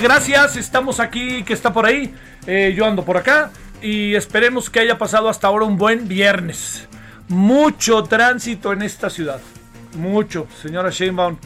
[0.00, 0.56] Gracias.
[0.56, 2.14] Estamos aquí, que está por ahí.
[2.46, 6.88] Eh, yo ando por acá y esperemos que haya pasado hasta ahora un buen viernes.
[7.28, 9.40] Mucho tránsito en esta ciudad.
[9.96, 11.36] Mucho, señora Sheinbaum,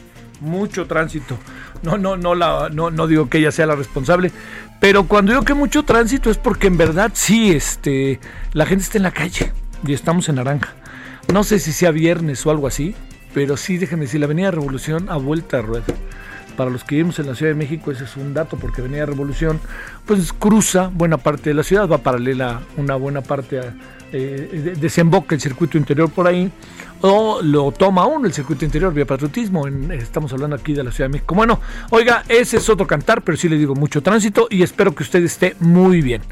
[0.41, 1.38] mucho tránsito.
[1.82, 4.32] No, no, no, la, no, no digo que ella sea la responsable,
[4.80, 8.19] pero cuando digo que mucho tránsito es porque en verdad sí, este,
[8.52, 9.52] la gente está en la calle
[9.86, 10.74] y estamos en naranja.
[11.32, 12.94] No sé si sea viernes o algo así,
[13.34, 15.84] pero sí, déjenme decir, la Avenida Revolución a vuelta de rueda.
[16.56, 19.04] Para los que vivimos en la Ciudad de México, ese es un dato, porque Avenida
[19.04, 19.60] Revolución,
[20.06, 23.60] pues cruza buena parte de la ciudad, va paralela una buena parte,
[24.12, 26.50] eh, de- desemboca el circuito interior por ahí,
[27.02, 29.66] o lo toma uno el circuito interior vía patriotismo.
[29.92, 31.34] estamos hablando aquí de la Ciudad de México.
[31.34, 35.02] Bueno, oiga, ese es otro cantar, pero sí le digo mucho tránsito y espero que
[35.02, 36.22] usted esté muy bien.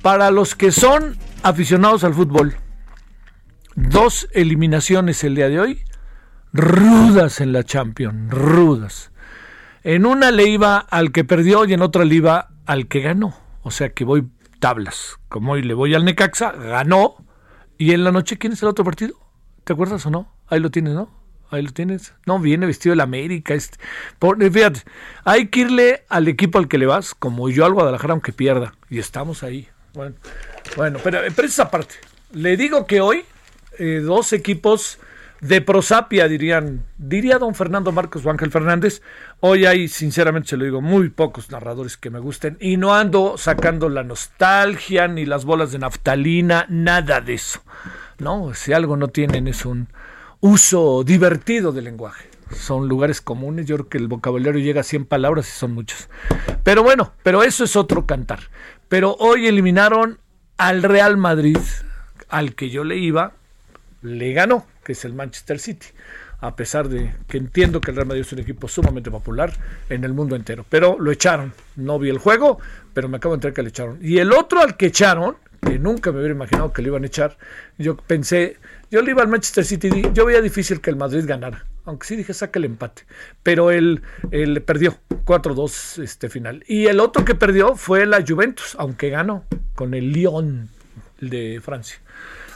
[0.00, 2.54] Para los que son aficionados al fútbol,
[3.74, 5.82] dos eliminaciones el día de hoy,
[6.54, 9.10] rudas en la Champions, rudas.
[9.88, 13.34] En una le iba al que perdió y en otra le iba al que ganó.
[13.62, 14.28] O sea que voy
[14.60, 15.16] tablas.
[15.30, 17.24] Como hoy le voy al Necaxa, ganó.
[17.78, 19.14] Y en la noche, ¿quién es el otro partido?
[19.64, 20.30] ¿Te acuerdas o no?
[20.46, 21.10] Ahí lo tienes, ¿no?
[21.50, 22.12] Ahí lo tienes.
[22.26, 23.54] No, viene vestido del América.
[23.54, 23.78] Este.
[24.20, 24.82] Eh, fíjate,
[25.24, 28.74] hay que irle al equipo al que le vas, como yo al Guadalajara, aunque pierda.
[28.90, 29.68] Y estamos ahí.
[29.94, 30.16] Bueno,
[30.76, 31.94] bueno pero, pero esa parte.
[32.34, 33.24] Le digo que hoy,
[33.78, 34.98] eh, dos equipos
[35.40, 39.02] de prosapia, dirían, diría don Fernando Marcos o Ángel Fernández.
[39.40, 43.36] Hoy hay, sinceramente se lo digo, muy pocos narradores que me gusten y no ando
[43.38, 47.62] sacando la nostalgia ni las bolas de naftalina, nada de eso.
[48.18, 49.88] No, si algo no tienen es un
[50.40, 52.28] uso divertido del lenguaje.
[52.50, 56.08] Son lugares comunes, yo creo que el vocabulario llega a 100 palabras y son muchos.
[56.64, 58.40] Pero bueno, pero eso es otro cantar.
[58.88, 60.18] Pero hoy eliminaron
[60.56, 61.58] al Real Madrid,
[62.28, 63.32] al que yo le iba,
[64.02, 65.86] le ganó, que es el Manchester City.
[66.40, 69.52] A pesar de que entiendo que el Real Madrid es un equipo sumamente popular
[69.90, 70.64] en el mundo entero.
[70.66, 71.52] Pero lo echaron.
[71.76, 72.58] No vi el juego,
[72.94, 73.98] pero me acabo de enterar que le echaron.
[74.00, 77.06] Y el otro al que echaron, que nunca me hubiera imaginado que le iban a
[77.06, 77.36] echar,
[77.76, 78.56] yo pensé,
[78.90, 81.66] yo le iba al Manchester City, yo veía difícil que el Madrid ganara.
[81.84, 83.02] Aunque sí dije, saca el empate.
[83.42, 84.00] Pero él,
[84.30, 86.64] él perdió 4-2 este final.
[86.66, 89.44] Y el otro que perdió fue la Juventus, aunque ganó
[89.74, 90.70] con el Lyon
[91.20, 91.98] de Francia.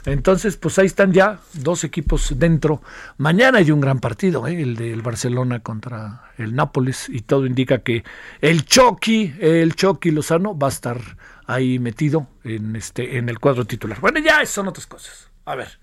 [0.04, 2.82] Entonces, pues ahí están ya dos equipos dentro.
[3.18, 4.60] Mañana hay un gran partido, ¿eh?
[4.60, 8.02] el del Barcelona contra el Nápoles, y todo indica que
[8.40, 11.00] el Chucky, el Chucky Lozano va a estar
[11.46, 14.00] ahí metido en este, en el cuadro titular.
[14.00, 15.30] Bueno, ya son otras cosas.
[15.44, 15.80] A ver.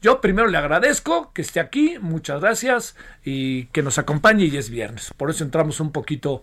[0.00, 4.68] Yo primero le agradezco que esté aquí, muchas gracias y que nos acompañe y es
[4.68, 5.14] viernes.
[5.16, 6.42] Por eso entramos un poquito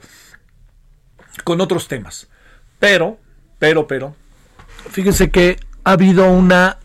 [1.44, 2.30] con otros temas.
[2.80, 3.19] Pero,
[3.59, 4.16] pero, pero,
[4.90, 6.80] fíjense que ha habido una...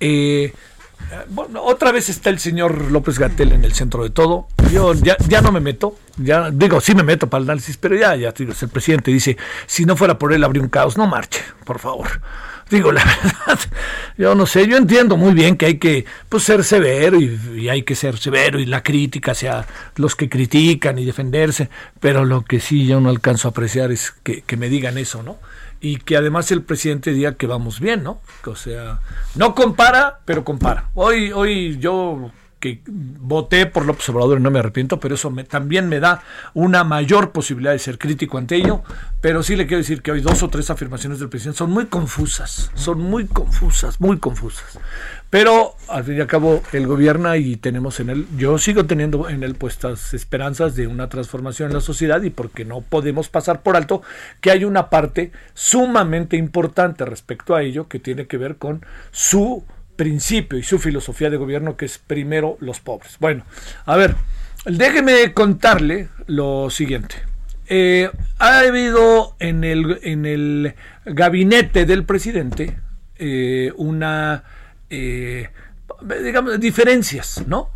[0.00, 0.52] eh,
[1.28, 4.46] bueno, otra vez está el señor López Gatel en el centro de todo.
[4.72, 7.96] Yo ya, ya no me meto, ya digo, sí me meto para el análisis, pero
[7.96, 11.06] ya, ya digo, el presidente dice, si no fuera por él habría un caos, no
[11.06, 12.08] marche, por favor.
[12.70, 13.58] Digo, la verdad,
[14.16, 17.82] yo no sé, yo entiendo muy bien que hay que pues, ser severo y, hay
[17.82, 19.66] que ser severo y la crítica hacia
[19.96, 24.12] los que critican y defenderse, pero lo que sí yo no alcanzo a apreciar es
[24.22, 25.38] que me digan eso, ¿no?
[25.80, 28.20] Y que además el presidente diga que vamos bien, ¿no?
[28.44, 29.00] O sea,
[29.34, 30.90] no compara, pero compara.
[30.94, 32.30] Hoy, hoy yo
[32.60, 36.22] que voté por López Obrador y no me arrepiento, pero eso me, también me da
[36.52, 38.82] una mayor posibilidad de ser crítico ante ello.
[39.22, 41.86] Pero sí le quiero decir que hoy dos o tres afirmaciones del presidente son muy
[41.86, 44.78] confusas, son muy confusas, muy confusas.
[45.30, 49.28] Pero al fin y al cabo él gobierna y tenemos en él, yo sigo teniendo
[49.28, 53.62] en él puestas esperanzas de una transformación en la sociedad y porque no podemos pasar
[53.62, 54.02] por alto
[54.40, 59.64] que hay una parte sumamente importante respecto a ello que tiene que ver con su
[59.94, 63.16] principio y su filosofía de gobierno que es primero los pobres.
[63.20, 63.44] Bueno,
[63.86, 64.16] a ver,
[64.64, 67.16] déjeme contarle lo siguiente.
[67.68, 68.10] Eh,
[68.40, 70.74] ha habido en el, en el
[71.04, 72.80] gabinete del presidente
[73.16, 74.42] eh, una,
[74.90, 75.48] eh,
[76.22, 77.70] digamos, diferencias, ¿no?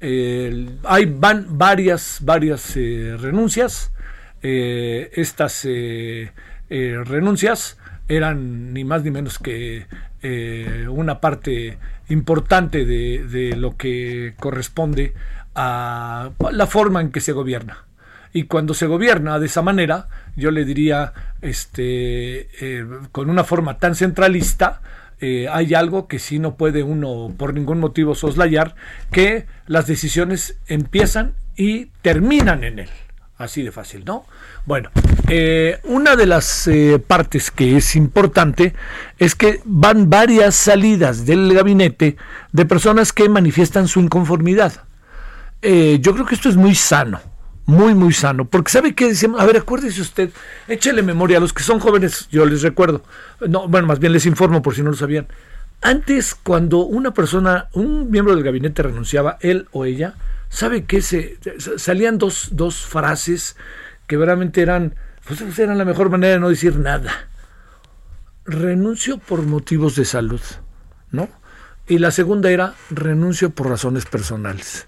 [0.00, 3.90] hay van varias, varias renuncias.
[4.40, 5.66] estas
[6.68, 7.78] renuncias
[8.08, 9.86] eran ni más ni menos que
[10.22, 11.78] eh, una parte
[12.08, 15.14] importante de, lo que corresponde
[15.54, 17.84] a la forma en que se gobierna.
[18.32, 23.78] Y cuando se gobierna de esa manera, yo le diría, este, eh, con una forma
[23.78, 24.80] tan centralista,
[25.20, 28.74] eh, hay algo que sí no puede uno por ningún motivo soslayar,
[29.10, 32.90] que las decisiones empiezan y terminan en él.
[33.36, 34.26] Así de fácil, ¿no?
[34.66, 34.90] Bueno,
[35.28, 38.74] eh, una de las eh, partes que es importante
[39.18, 42.16] es que van varias salidas del gabinete
[42.52, 44.84] de personas que manifiestan su inconformidad.
[45.60, 47.20] Yo creo que esto es muy sano,
[47.68, 49.40] muy, muy sano, porque ¿sabe qué decimos?
[49.40, 50.30] A ver, acuérdese usted,
[50.66, 53.02] échele memoria a los que son jóvenes, yo les recuerdo,
[53.46, 55.28] no, bueno, más bien les informo por si no lo sabían.
[55.80, 60.14] Antes, cuando una persona, un miembro del gabinete renunciaba, él o ella,
[60.48, 61.02] ¿Sabe qué?
[61.02, 61.38] Se,
[61.76, 63.56] salían dos, dos frases
[64.06, 64.94] que verdaderamente eran,
[65.26, 67.28] pues eran la mejor manera de no decir nada.
[68.44, 70.40] Renuncio por motivos de salud,
[71.10, 71.28] ¿no?
[71.86, 74.86] Y la segunda era renuncio por razones personales.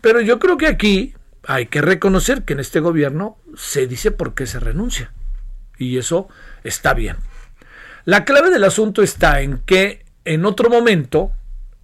[0.00, 1.14] Pero yo creo que aquí
[1.46, 5.12] hay que reconocer que en este gobierno se dice por qué se renuncia.
[5.78, 6.28] Y eso
[6.64, 7.16] está bien.
[8.04, 11.32] La clave del asunto está en que en otro momento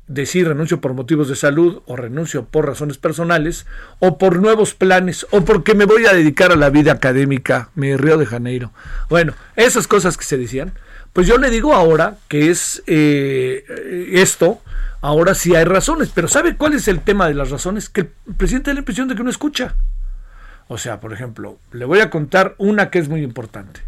[0.08, 3.66] decir renuncio por motivos de salud o renuncio por razones personales
[3.98, 7.96] o por nuevos planes o porque me voy a dedicar a la vida académica, mi
[7.96, 8.72] Río de Janeiro.
[9.08, 10.72] Bueno, esas cosas que se decían,
[11.12, 13.64] pues yo le digo ahora que es eh,
[14.12, 14.60] esto,
[15.00, 17.88] ahora sí hay razones, pero ¿sabe cuál es el tema de las razones?
[17.88, 19.74] Que el presidente da la impresión de que no escucha.
[20.68, 23.80] O sea, por ejemplo, le voy a contar una que es muy importante.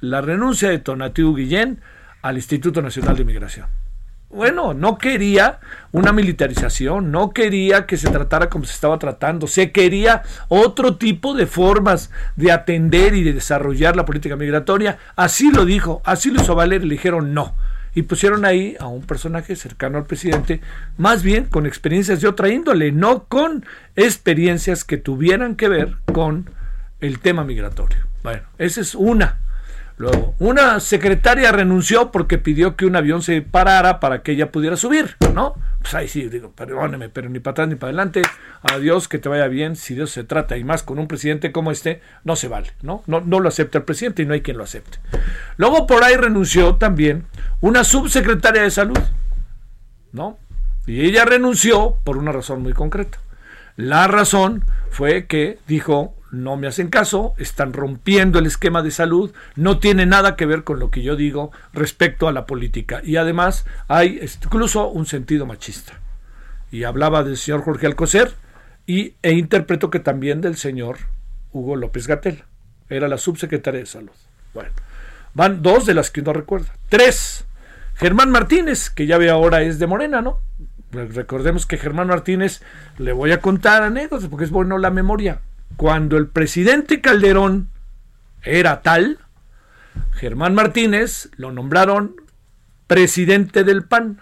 [0.00, 1.80] La renuncia de Tonatiu Guillén
[2.22, 3.81] al Instituto Nacional de Migración
[4.32, 5.60] bueno, no quería
[5.92, 11.34] una militarización, no quería que se tratara como se estaba tratando, se quería otro tipo
[11.34, 14.98] de formas de atender y de desarrollar la política migratoria.
[15.16, 17.54] Así lo dijo, así lo hizo Valer le dijeron no.
[17.94, 20.62] Y pusieron ahí a un personaje cercano al presidente,
[20.96, 26.48] más bien con experiencias de otra índole, no con experiencias que tuvieran que ver con
[27.00, 27.98] el tema migratorio.
[28.22, 29.40] Bueno, esa es una.
[30.02, 34.76] Luego, una secretaria renunció porque pidió que un avión se parara para que ella pudiera
[34.76, 35.54] subir, ¿no?
[35.80, 38.22] Pues ahí sí, digo, perdóneme, pero ni para atrás ni para adelante.
[38.62, 39.76] Adiós, que te vaya bien.
[39.76, 43.04] Si Dios se trata, y más con un presidente como este, no se vale, ¿no?
[43.06, 44.98] No, no lo acepta el presidente y no hay quien lo acepte.
[45.56, 47.26] Luego por ahí renunció también
[47.60, 48.98] una subsecretaria de salud,
[50.10, 50.36] ¿no?
[50.84, 53.18] Y ella renunció por una razón muy concreta.
[53.76, 59.32] La razón fue que dijo, no me hacen caso, están rompiendo el esquema de salud,
[59.54, 63.02] no tiene nada que ver con lo que yo digo respecto a la política.
[63.04, 66.00] Y además hay incluso un sentido machista.
[66.70, 68.32] Y hablaba del señor Jorge Alcocer
[68.86, 70.96] y, e interpreto que también del señor
[71.52, 72.44] Hugo López Gatel.
[72.88, 74.12] Era la subsecretaria de salud.
[74.54, 74.70] Bueno,
[75.34, 76.72] van dos de las que uno recuerda.
[76.88, 77.44] Tres.
[77.94, 80.38] Germán Martínez, que ya ve ahora es de Morena, ¿no?
[80.92, 82.62] Recordemos que Germán Martínez,
[82.96, 85.42] le voy a contar anécdotas porque es bueno la memoria
[85.76, 87.68] cuando el presidente Calderón
[88.42, 89.18] era tal,
[90.12, 92.16] Germán Martínez lo nombraron
[92.86, 94.20] presidente del PAN.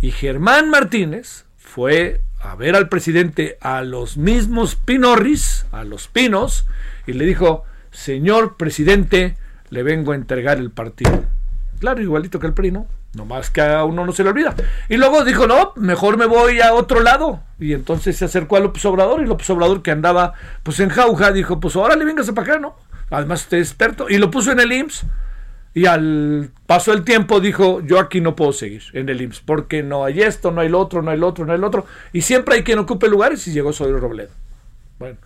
[0.00, 6.66] Y Germán Martínez fue a ver al presidente a los mismos Pinorris, a los Pinos,
[7.06, 9.36] y le dijo, señor presidente,
[9.70, 11.24] le vengo a entregar el partido.
[11.80, 12.86] Claro, igualito que el PRI, ¿no?
[13.14, 14.54] Más que a uno no se le olvida.
[14.88, 17.40] Y luego dijo, no, mejor me voy a otro lado.
[17.58, 21.32] Y entonces se acercó a López Obrador y López Obrador que andaba pues en jauja
[21.32, 22.76] dijo, pues ahora le vengas para acá, ¿no?
[23.10, 24.08] Además usted es experto.
[24.08, 25.04] Y lo puso en el IMSS.
[25.74, 29.82] Y al paso del tiempo dijo, yo aquí no puedo seguir en el IMSS, porque
[29.82, 31.86] no hay esto, no hay lo otro, no hay lo otro, no hay lo otro.
[32.12, 34.30] Y siempre hay quien ocupe lugares y llegó Soy Robledo.
[34.98, 35.18] Bueno,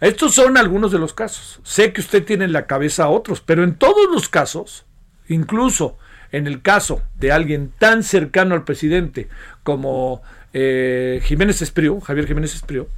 [0.00, 1.60] estos son algunos de los casos.
[1.62, 4.84] Sé que usted tiene en la cabeza otros, pero en todos los casos,
[5.28, 5.96] incluso
[6.36, 9.28] en el caso de alguien tan cercano al presidente
[9.62, 12.88] como eh, Jiménez Espriu, Javier Jiménez Espriu,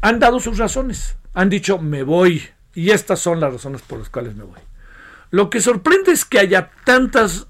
[0.00, 1.16] han dado sus razones.
[1.34, 2.42] Han dicho, me voy.
[2.74, 4.58] Y estas son las razones por las cuales me voy.
[5.30, 7.46] Lo que sorprende es que haya tantas,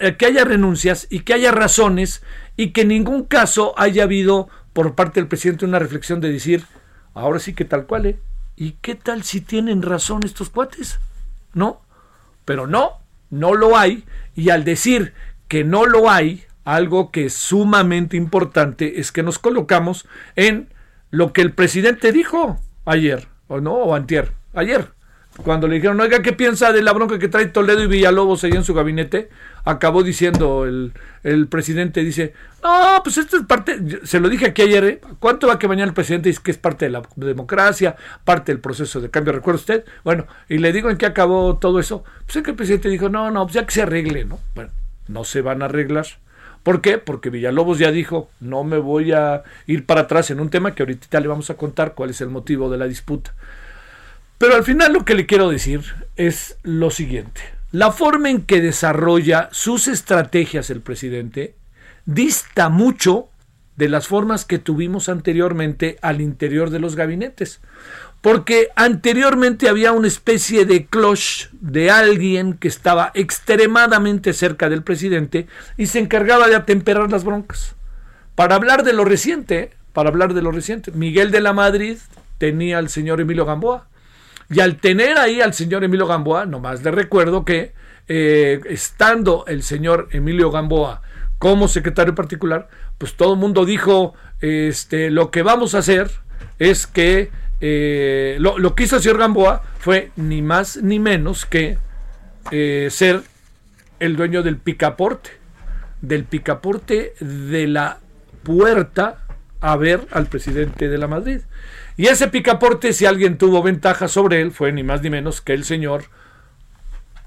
[0.00, 2.22] eh, que haya renuncias y que haya razones
[2.56, 6.64] y que en ningún caso haya habido por parte del presidente una reflexión de decir,
[7.14, 8.18] ahora sí que tal cual, ¿eh?
[8.56, 10.98] ¿Y qué tal si tienen razón estos cuates?
[11.52, 11.80] ¿No?
[12.44, 14.04] Pero no, no lo hay.
[14.34, 15.14] Y al decir
[15.48, 20.68] que no lo hay, algo que es sumamente importante es que nos colocamos en
[21.10, 24.92] lo que el presidente dijo ayer, o no, o antier, ayer,
[25.42, 28.52] cuando le dijeron, oiga, ¿qué piensa de la bronca que trae Toledo y Villalobos ahí
[28.52, 29.28] en su gabinete?
[29.64, 34.62] Acabó diciendo el, el presidente, dice, no, pues esto es parte, se lo dije aquí
[34.62, 35.00] ayer, ¿eh?
[35.18, 38.60] ¿cuánto va que mañana el presidente dice que es parte de la democracia, parte del
[38.60, 39.32] proceso de cambio?
[39.32, 39.84] ¿Recuerda usted?
[40.04, 42.04] Bueno, y le digo en qué acabó todo eso.
[42.24, 44.38] Pues es que el presidente dijo, no, no, pues ya que se arregle, ¿no?
[44.54, 44.70] Bueno,
[45.08, 46.06] no se van a arreglar.
[46.62, 46.98] ¿Por qué?
[46.98, 50.82] Porque Villalobos ya dijo, no me voy a ir para atrás en un tema que
[50.82, 53.34] ahorita le vamos a contar cuál es el motivo de la disputa.
[54.38, 55.82] Pero al final lo que le quiero decir
[56.16, 57.40] es lo siguiente.
[57.72, 61.54] La forma en que desarrolla sus estrategias el presidente
[62.04, 63.28] dista mucho
[63.76, 67.60] de las formas que tuvimos anteriormente al interior de los gabinetes
[68.26, 75.46] porque anteriormente había una especie de cloche de alguien que estaba extremadamente cerca del presidente
[75.76, 77.76] y se encargaba de atemperar las broncas.
[78.34, 81.98] Para hablar de lo reciente, para hablar de lo reciente, Miguel de la Madrid
[82.38, 83.86] tenía al señor Emilio Gamboa.
[84.48, 87.72] Y al tener ahí al señor Emilio Gamboa, nomás le recuerdo que
[88.08, 91.02] eh, estando el señor Emilio Gamboa
[91.38, 96.10] como secretario particular, pues todo el mundo dijo, este, lo que vamos a hacer
[96.58, 101.78] es que eh, lo, que hizo el señor Gamboa fue ni más ni menos que
[102.50, 103.22] eh, ser
[103.98, 105.30] el dueño del picaporte,
[106.00, 107.98] del picaporte de la
[108.42, 109.26] puerta
[109.60, 111.40] a ver al presidente de la Madrid.
[111.96, 115.54] Y ese picaporte, si alguien tuvo ventaja sobre él, fue ni más ni menos que
[115.54, 116.04] el señor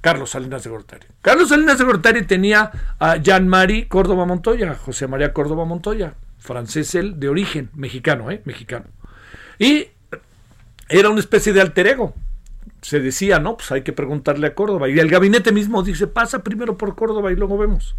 [0.01, 1.07] Carlos Salinas de Gortari.
[1.21, 7.19] Carlos Salinas de Gortari tenía a Jean-Marie Córdoba Montoya, José María Córdoba Montoya, francés él,
[7.19, 8.41] de origen, mexicano, ¿eh?
[8.45, 8.85] Mexicano.
[9.57, 9.87] Y
[10.87, 12.13] era una especie de alter ego.
[12.81, 14.87] Se decía, no, pues hay que preguntarle a Córdoba.
[14.87, 17.95] Y el gabinete mismo dice, pasa primero por Córdoba y luego vemos.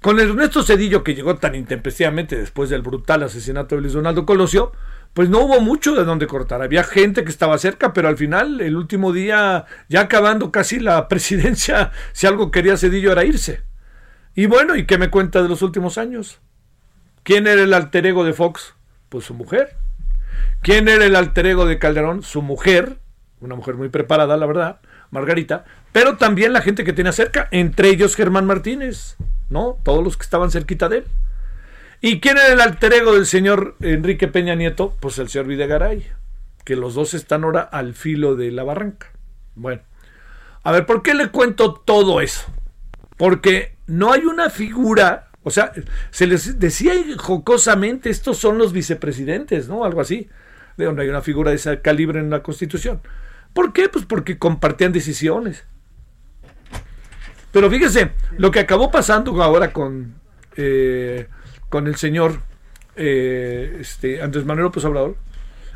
[0.00, 4.72] Con Ernesto Cedillo, que llegó tan intempestivamente después del brutal asesinato de Luis Donaldo Colosio,
[5.14, 6.62] pues no hubo mucho de dónde cortar.
[6.62, 11.08] Había gente que estaba cerca, pero al final, el último día, ya acabando casi la
[11.08, 13.62] presidencia, si algo quería Cedillo era irse.
[14.34, 16.40] Y bueno, ¿y qué me cuenta de los últimos años?
[17.22, 18.74] ¿Quién era el alter ego de Fox?
[19.10, 19.76] Pues su mujer.
[20.62, 22.22] ¿Quién era el alter ego de Calderón?
[22.22, 22.98] Su mujer,
[23.40, 27.90] una mujer muy preparada, la verdad, Margarita, pero también la gente que tenía cerca, entre
[27.90, 29.16] ellos Germán Martínez,
[29.50, 29.76] ¿no?
[29.82, 31.04] Todos los que estaban cerquita de él.
[32.04, 34.96] ¿Y quién era el alter ego del señor Enrique Peña Nieto?
[34.98, 36.04] Pues el señor Videgaray,
[36.64, 39.12] que los dos están ahora al filo de la barranca.
[39.54, 39.82] Bueno,
[40.64, 42.52] a ver, ¿por qué le cuento todo eso?
[43.16, 45.72] Porque no hay una figura, o sea,
[46.10, 49.84] se les decía jocosamente, estos son los vicepresidentes, ¿no?
[49.84, 50.28] Algo así
[50.76, 53.00] de donde hay una figura de ese calibre en la Constitución.
[53.52, 53.88] ¿Por qué?
[53.88, 55.66] Pues porque compartían decisiones.
[57.52, 60.14] Pero fíjese, lo que acabó pasando ahora con,
[60.56, 61.28] eh,
[61.72, 62.38] con el señor
[62.96, 64.84] eh, este, Andrés Manuel López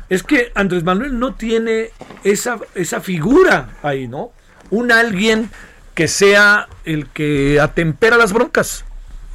[0.09, 1.89] es que Andrés Manuel no tiene
[2.23, 4.31] esa, esa figura ahí, ¿no?
[4.69, 5.49] Un alguien
[5.95, 8.85] que sea el que atempera las broncas.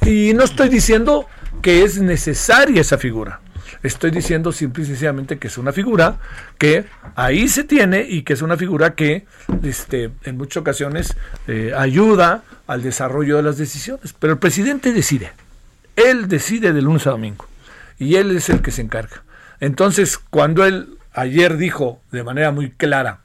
[0.05, 1.27] Y no estoy diciendo
[1.61, 3.41] que es necesaria esa figura.
[3.83, 6.17] Estoy diciendo simple y sencillamente que es una figura
[6.57, 9.25] que ahí se tiene y que es una figura que
[9.63, 11.13] este, en muchas ocasiones
[11.47, 14.15] eh, ayuda al desarrollo de las decisiones.
[14.17, 15.33] Pero el presidente decide.
[15.95, 17.47] Él decide de lunes a domingo.
[17.99, 19.23] Y él es el que se encarga.
[19.59, 23.21] Entonces, cuando él ayer dijo de manera muy clara,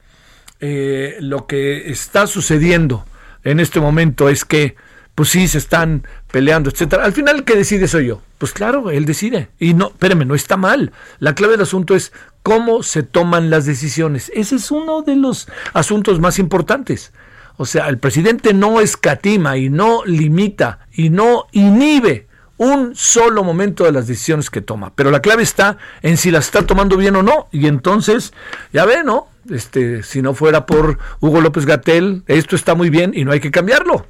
[0.59, 3.05] eh, lo que está sucediendo
[3.43, 4.75] en este momento es que
[5.19, 7.03] pues sí, se están peleando, etcétera.
[7.03, 8.21] Al final que decide soy yo.
[8.37, 9.49] Pues claro, él decide.
[9.59, 10.93] Y no, espérame, no está mal.
[11.19, 14.31] La clave del asunto es cómo se toman las decisiones.
[14.33, 17.11] Ese es uno de los asuntos más importantes.
[17.57, 22.28] O sea, el presidente no escatima y no limita y no inhibe
[22.59, 24.91] un solo momento de las decisiones que toma.
[24.93, 27.47] Pero la clave está en si las está tomando bien o no.
[27.51, 28.33] Y entonces,
[28.71, 29.27] ya ve, ¿no?
[29.49, 33.39] Este, si no fuera por Hugo López Gatel, esto está muy bien y no hay
[33.39, 34.05] que cambiarlo.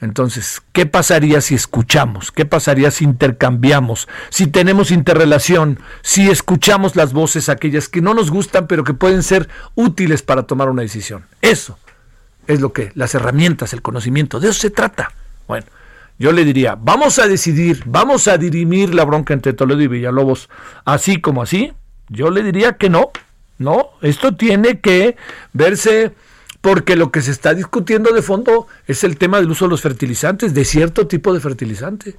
[0.00, 2.32] Entonces, ¿qué pasaría si escuchamos?
[2.32, 4.08] ¿Qué pasaría si intercambiamos?
[4.28, 9.22] Si tenemos interrelación, si escuchamos las voces aquellas que no nos gustan, pero que pueden
[9.22, 11.24] ser útiles para tomar una decisión.
[11.40, 11.78] Eso,
[12.48, 15.12] es lo que, las herramientas, el conocimiento, de eso se trata.
[15.46, 15.66] Bueno,
[16.18, 20.48] yo le diría, vamos a decidir, vamos a dirimir la bronca entre Toledo y Villalobos,
[20.84, 21.72] así como así.
[22.08, 23.10] Yo le diría que no,
[23.58, 25.16] no, esto tiene que
[25.52, 26.12] verse
[26.60, 29.82] porque lo que se está discutiendo de fondo es el tema del uso de los
[29.82, 32.16] fertilizantes, de cierto tipo de fertilizante.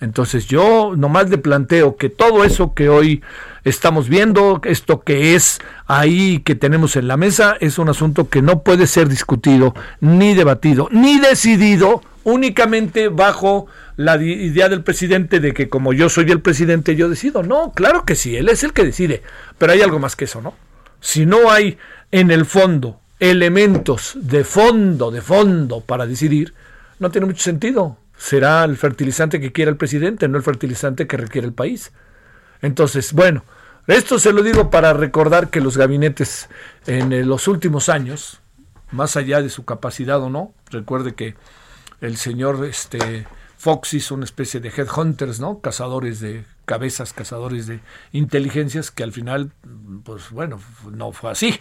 [0.00, 3.22] Entonces yo nomás le planteo que todo eso que hoy
[3.64, 8.42] estamos viendo, esto que es ahí que tenemos en la mesa, es un asunto que
[8.42, 15.52] no puede ser discutido, ni debatido, ni decidido únicamente bajo la idea del presidente de
[15.52, 17.42] que como yo soy el presidente yo decido.
[17.42, 19.22] No, claro que sí, él es el que decide,
[19.58, 20.54] pero hay algo más que eso, ¿no?
[21.00, 21.78] Si no hay
[22.10, 26.54] en el fondo elementos de fondo, de fondo para decidir,
[26.98, 31.16] no tiene mucho sentido será el fertilizante que quiera el presidente, no el fertilizante que
[31.16, 31.90] requiere el país.
[32.60, 33.44] Entonces, bueno,
[33.88, 36.48] esto se lo digo para recordar que los gabinetes
[36.86, 38.40] en eh, los últimos años,
[38.92, 41.34] más allá de su capacidad o no, recuerde que
[42.00, 43.26] el señor este,
[43.56, 45.58] Fox hizo una especie de headhunters, ¿no?
[45.60, 47.80] Cazadores de cabezas, cazadores de
[48.12, 49.50] inteligencias, que al final,
[50.04, 50.60] pues bueno,
[50.92, 51.58] no fue así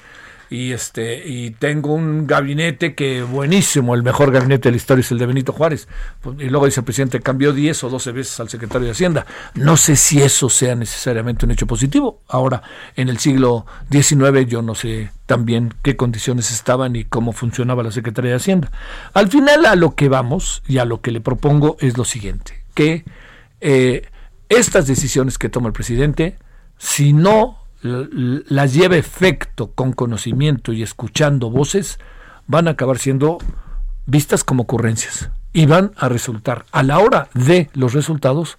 [0.52, 5.10] y este y tengo un gabinete que buenísimo, el mejor gabinete de la historia es
[5.12, 5.88] el de Benito Juárez.
[6.20, 9.26] Pues, y luego dice el presidente, cambió 10 o 12 veces al secretario de Hacienda.
[9.56, 12.22] No sé si eso sea necesariamente un hecho positivo.
[12.28, 12.62] Ahora,
[12.98, 17.92] en el siglo XIX yo no sé también qué condiciones estaban y cómo funcionaba la
[17.92, 18.72] Secretaría de Hacienda.
[19.14, 22.62] Al final a lo que vamos y a lo que le propongo es lo siguiente,
[22.74, 23.06] que
[23.62, 24.06] eh,
[24.50, 26.38] estas decisiones que toma el presidente,
[26.78, 32.00] si no las lleva efecto con conocimiento y escuchando voces,
[32.48, 33.40] van a acabar siendo
[34.06, 38.58] vistas como ocurrencias y van a resultar a la hora de los resultados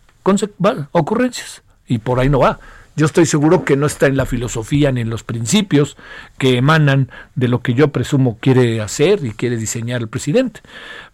[0.93, 1.63] ocurrencias.
[1.87, 2.59] Y por ahí no va.
[2.95, 5.97] Yo estoy seguro que no está en la filosofía ni en los principios
[6.37, 10.61] que emanan de lo que yo presumo quiere hacer y quiere diseñar el presidente.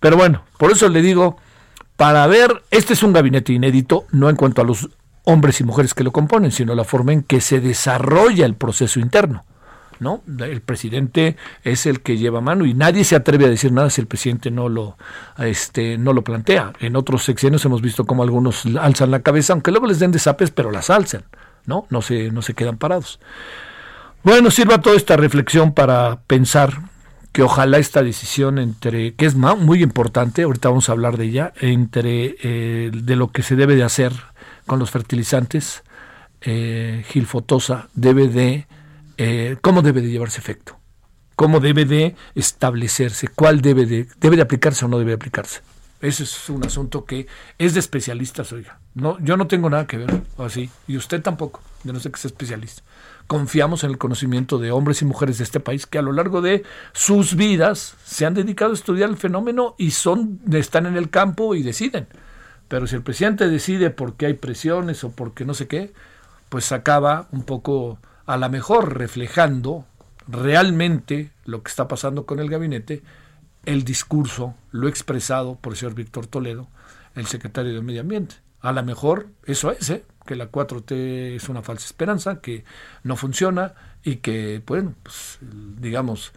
[0.01, 1.39] Pero bueno, por eso le digo,
[1.97, 4.89] para ver, este es un gabinete inédito, no en cuanto a los
[5.29, 8.99] hombres y mujeres que lo componen, sino la forma en que se desarrolla el proceso
[8.99, 9.45] interno.
[10.01, 10.23] ¿no?
[10.39, 14.01] El presidente es el que lleva mano y nadie se atreve a decir nada si
[14.01, 14.97] el presidente no lo,
[15.37, 16.73] este, no lo plantea.
[16.81, 20.51] En otros sexenios hemos visto cómo algunos alzan la cabeza, aunque luego les den desapes,
[20.51, 21.25] pero las alzan,
[21.67, 21.87] ¿no?
[21.91, 23.21] No se, no se quedan parados.
[24.23, 26.73] Bueno, sirva toda esta reflexión para pensar
[27.33, 31.53] que ojalá esta decisión entre, que es muy importante, ahorita vamos a hablar de ella,
[31.61, 34.13] entre eh, de lo que se debe de hacer
[34.69, 35.83] con los fertilizantes,
[36.43, 38.69] eh, gilfotosa debe de,
[39.17, 40.79] eh, cómo debe de llevarse efecto,
[41.35, 45.63] cómo debe de establecerse, cuál debe de, debe de aplicarse o no debe de aplicarse.
[46.01, 47.27] Ese es un asunto que
[47.59, 48.79] es de especialistas, oiga.
[48.95, 52.21] No, yo no tengo nada que ver así, y usted tampoco, de no sé que
[52.21, 52.83] sea especialista.
[53.27, 56.43] Confiamos en el conocimiento de hombres y mujeres de este país que a lo largo
[56.43, 61.09] de sus vidas se han dedicado a estudiar el fenómeno y son, están en el
[61.09, 62.07] campo y deciden.
[62.69, 65.93] Pero si el presidente decide porque hay presiones o porque no sé qué,
[66.49, 69.87] pues acaba un poco a lo mejor reflejando
[70.27, 73.03] realmente lo que está pasando con el gabinete,
[73.65, 76.69] el discurso, lo expresado por el señor Víctor Toledo,
[77.15, 78.37] el secretario de Medio Ambiente.
[78.61, 80.05] A lo mejor eso es, ¿eh?
[80.27, 82.65] que la 4T es una falsa esperanza, que
[83.03, 86.33] no funciona y que, bueno, pues, digamos,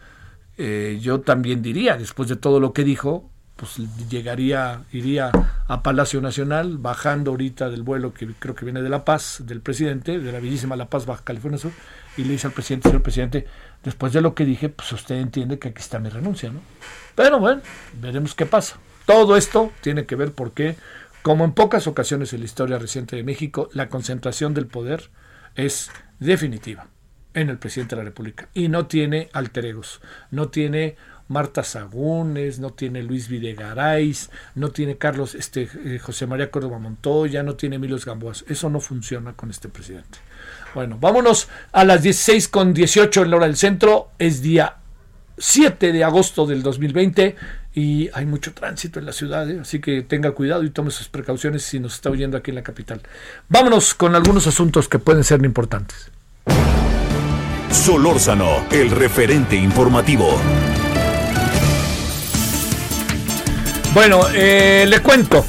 [0.56, 3.30] eh, yo también diría, después de todo lo que dijo,
[3.62, 3.76] pues
[4.10, 5.30] llegaría, iría
[5.68, 9.60] a Palacio Nacional, bajando ahorita del vuelo que creo que viene de La Paz, del
[9.60, 11.70] presidente, de la bellísima La Paz, Baja California Sur,
[12.16, 13.46] y le dice al presidente, señor presidente,
[13.84, 16.58] después de lo que dije, pues usted entiende que aquí está mi renuncia, ¿no?
[17.14, 17.62] Pero bueno,
[18.00, 18.78] veremos qué pasa.
[19.06, 20.74] Todo esto tiene que ver porque,
[21.22, 25.10] como en pocas ocasiones en la historia reciente de México, la concentración del poder
[25.54, 26.88] es definitiva
[27.34, 30.00] en el presidente de la República y no tiene alter egos,
[30.32, 30.96] no tiene
[31.32, 34.14] Marta Sagúnes, no tiene Luis Videgaray,
[34.54, 38.44] no tiene Carlos, este, eh, José María Córdoba Montoya, no tiene Emilio Gamboas.
[38.48, 40.18] Eso no funciona con este presidente.
[40.74, 44.10] Bueno, vámonos a las 16 con 18 en la hora del centro.
[44.18, 44.76] Es día
[45.38, 47.36] 7 de agosto del 2020
[47.74, 49.58] y hay mucho tránsito en la ciudad, ¿eh?
[49.60, 52.62] así que tenga cuidado y tome sus precauciones si nos está oyendo aquí en la
[52.62, 53.00] capital.
[53.48, 56.10] Vámonos con algunos asuntos que pueden ser importantes.
[57.70, 60.38] Solórzano, el referente informativo.
[63.94, 65.44] Bueno, eh, le cuento.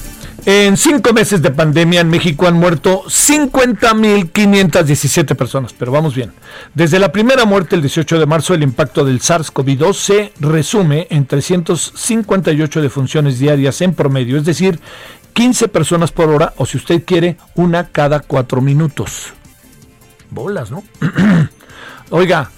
[0.45, 6.33] En cinco meses de pandemia en México han muerto 50.517 personas, pero vamos bien.
[6.73, 11.25] Desde la primera muerte el 18 de marzo, el impacto del SARS-CoV-2 se resume en
[11.25, 14.81] 358 defunciones diarias en promedio, es decir,
[15.31, 19.31] 15 personas por hora, o si usted quiere, una cada cuatro minutos.
[20.29, 20.83] Bolas, ¿no?
[22.09, 22.51] Oiga,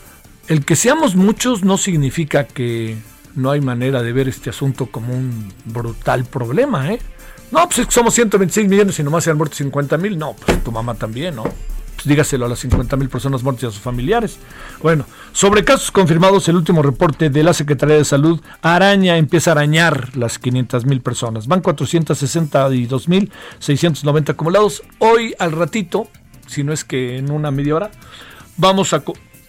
[0.47, 2.97] el que seamos muchos no significa que
[3.35, 6.99] no hay manera de ver este asunto como un brutal problema, ¿eh?
[7.51, 10.17] No, pues es que somos 126 millones y nomás se han muerto 50 mil.
[10.17, 11.43] No, pues tu mamá también, ¿no?
[11.43, 14.39] Pues dígaselo a las 50 mil personas muertas y a sus familiares.
[14.81, 19.53] Bueno, sobre casos confirmados, el último reporte de la Secretaría de Salud, araña, empieza a
[19.53, 21.47] arañar las 500 mil personas.
[21.47, 24.83] Van 462 mil 690 acumulados.
[24.97, 26.07] Hoy, al ratito,
[26.47, 27.91] si no es que en una media hora,
[28.57, 29.03] vamos a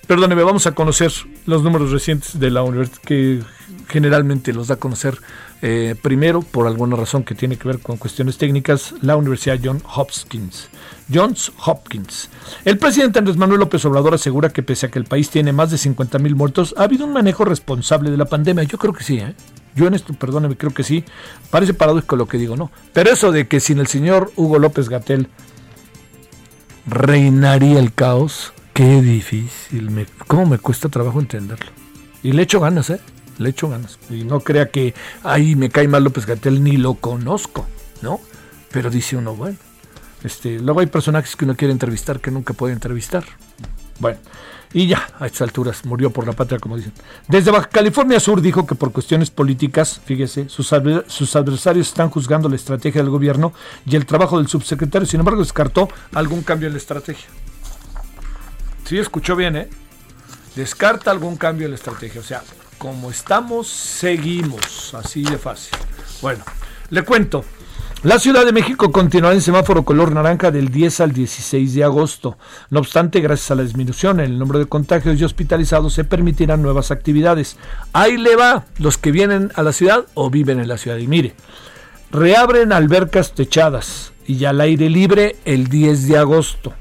[0.07, 1.13] Perdóneme, vamos a conocer
[1.47, 2.63] los números recientes de la
[3.05, 3.41] que
[3.89, 5.19] generalmente los da a conocer
[5.63, 9.83] eh, primero, por alguna razón que tiene que ver con cuestiones técnicas, la Universidad John
[9.95, 10.69] Hopkins.
[11.13, 12.29] Johns Hopkins.
[12.65, 15.71] El presidente Andrés Manuel López Obrador asegura que pese a que el país tiene más
[15.71, 18.65] de 50 mil muertos, ha habido un manejo responsable de la pandemia.
[18.65, 19.35] Yo creo que sí, ¿eh?
[19.75, 21.05] Yo en esto, perdóneme, creo que sí.
[21.51, 22.71] Parece paradójico lo que digo, ¿no?
[22.93, 25.29] Pero eso de que sin el señor Hugo López Gatel
[26.87, 31.73] reinaría el caos, Qué difícil, cómo me cuesta trabajo entenderlo.
[32.23, 33.01] Y le echo ganas, ¿eh?
[33.39, 33.99] Le echo ganas.
[34.11, 37.67] Y no crea que ahí me cae mal López Gatel, ni lo conozco,
[38.03, 38.21] ¿no?
[38.71, 39.59] Pero dice uno, bueno.
[40.23, 43.25] Este, luego hay personajes que uno quiere entrevistar que nunca puede entrevistar.
[43.99, 44.19] Bueno,
[44.73, 46.93] y ya, a estas alturas, murió por la patria, como dicen.
[47.29, 50.71] Desde Baja California Sur dijo que por cuestiones políticas, fíjese, sus,
[51.07, 53.53] sus adversarios están juzgando la estrategia del gobierno
[53.87, 55.07] y el trabajo del subsecretario.
[55.07, 57.27] Sin embargo, descartó algún cambio en la estrategia.
[58.85, 59.69] Sí, escuchó bien, ¿eh?
[60.55, 62.21] Descarta algún cambio en la estrategia.
[62.21, 62.43] O sea,
[62.79, 64.95] como estamos, seguimos.
[64.95, 65.79] Así de fácil.
[66.23, 66.45] Bueno,
[66.91, 67.45] le cuento.
[68.03, 72.39] La Ciudad de México continuará en semáforo color naranja del 10 al 16 de agosto.
[72.71, 76.63] No obstante, gracias a la disminución en el número de contagios y hospitalizados, se permitirán
[76.63, 77.57] nuevas actividades.
[77.93, 80.99] Ahí le va los que vienen a la ciudad o viven en la ciudad.
[80.99, 81.35] Y mire,
[82.11, 86.75] reabren albercas techadas y al aire libre el 10 de agosto.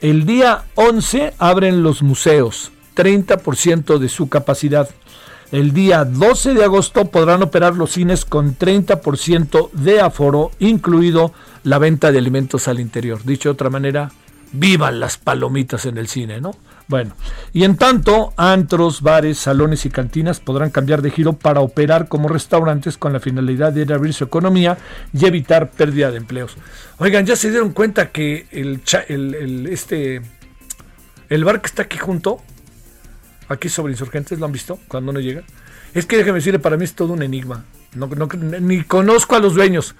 [0.00, 4.90] El día 11 abren los museos, 30% de su capacidad.
[5.50, 11.32] El día 12 de agosto podrán operar los cines con 30% de aforo, incluido
[11.64, 13.24] la venta de alimentos al interior.
[13.24, 14.12] Dicho de otra manera,
[14.52, 16.50] vivan las palomitas en el cine, ¿no?
[16.86, 17.14] Bueno,
[17.54, 22.28] y en tanto, antros, bares, salones y cantinas podrán cambiar de giro para operar como
[22.28, 24.76] restaurantes con la finalidad de abrir su economía
[25.12, 26.56] y evitar pérdida de empleos.
[26.98, 30.20] Oigan, ya se dieron cuenta que el, el, este,
[31.28, 32.42] el bar que está aquí junto,
[33.48, 35.42] aquí sobre Insurgentes, ¿lo han visto cuando no llega?
[35.94, 37.64] Es que déjeme decirle, para mí es todo un enigma.
[37.94, 38.08] No,
[38.60, 39.94] ni conozco a los dueños.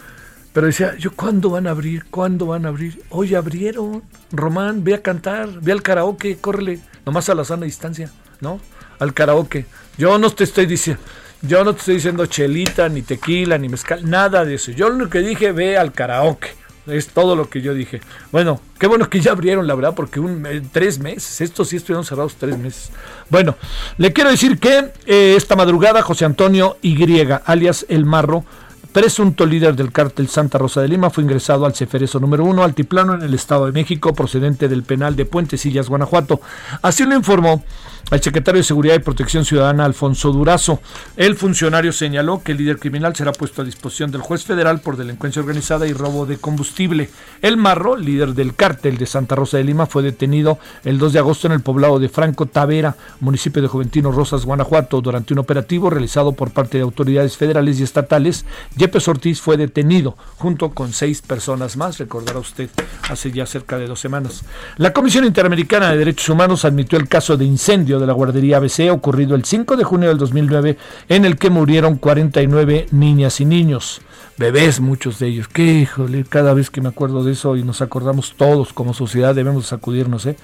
[0.53, 2.07] Pero decía, yo, ¿cuándo van a abrir?
[2.11, 3.03] ¿Cuándo van a abrir?
[3.11, 4.03] Hoy abrieron.
[4.33, 8.61] Román, ve a cantar, ve al karaoke, córrele, nomás a la sana distancia, ¿no?
[8.99, 9.67] Al karaoke.
[9.97, 11.03] Yo no te estoy diciendo,
[11.43, 14.73] yo no te estoy diciendo chelita, ni tequila, ni mezcal, nada de eso.
[14.73, 16.49] Yo lo que dije, ve al karaoke.
[16.89, 18.01] Es todo lo que yo dije.
[18.33, 21.77] Bueno, qué bueno que ya abrieron, la verdad, porque un, eh, tres meses, estos sí
[21.77, 22.91] estuvieron cerrados tres meses.
[23.29, 23.57] Bueno,
[23.97, 26.97] le quiero decir que eh, esta madrugada José Antonio Y,
[27.45, 28.45] alias El Marro,
[28.93, 33.15] presunto líder del cártel Santa Rosa de Lima, fue ingresado al Ceferezo número 1, Altiplano,
[33.15, 36.41] en el Estado de México, procedente del penal de Puentecillas, Guanajuato.
[36.83, 37.63] Así lo informó
[38.11, 40.81] al secretario de Seguridad y Protección Ciudadana, Alfonso Durazo.
[41.17, 44.97] El funcionario señaló que el líder criminal será puesto a disposición del juez federal por
[44.97, 47.11] delincuencia organizada y robo de combustible.
[47.43, 51.19] El Marro, líder del cártel de Santa Rosa de Lima, fue detenido el 2 de
[51.19, 55.91] agosto en el poblado de Franco Tavera, municipio de Juventino Rosas, Guanajuato, durante un operativo
[55.91, 58.45] realizado por parte de autoridades federales y estatales.
[58.77, 62.71] Yepes Ortiz fue detenido junto con seis personas más, recordará usted,
[63.11, 64.45] hace ya cerca de dos semanas.
[64.77, 68.91] La Comisión Interamericana de Derechos Humanos admitió el caso de incendio de la guardería ABC
[68.91, 70.77] ocurrido el 5 de junio del 2009
[71.09, 74.01] en el que murieron 49 niñas y niños.
[74.39, 75.49] Bebés, muchos de ellos.
[75.49, 79.35] Qué híjole, cada vez que me acuerdo de eso y nos acordamos todos como sociedad
[79.35, 80.27] debemos sacudirnos.
[80.27, 80.37] ¿eh?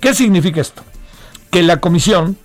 [0.00, 0.82] ¿Qué significa esto?
[1.50, 2.38] Que la comisión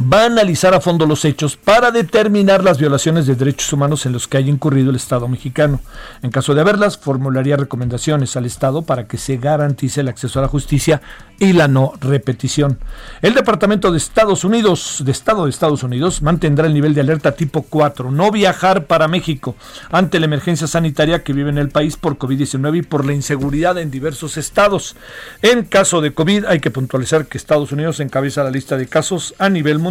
[0.00, 4.12] va a analizar a fondo los hechos para determinar las violaciones de derechos humanos en
[4.12, 5.80] los que haya incurrido el Estado mexicano.
[6.22, 10.42] En caso de haberlas, formularía recomendaciones al Estado para que se garantice el acceso a
[10.42, 11.02] la justicia
[11.40, 12.78] y la no repetición.
[13.22, 17.32] El Departamento de Estados Unidos, de Estado de Estados Unidos, mantendrá el nivel de alerta
[17.32, 19.56] tipo 4, no viajar para México,
[19.90, 23.78] ante la emergencia sanitaria que vive en el país por COVID-19 y por la inseguridad
[23.78, 24.96] en diversos estados.
[25.42, 29.34] En caso de COVID, hay que puntualizar que Estados Unidos encabeza la lista de casos
[29.38, 29.87] a nivel mundial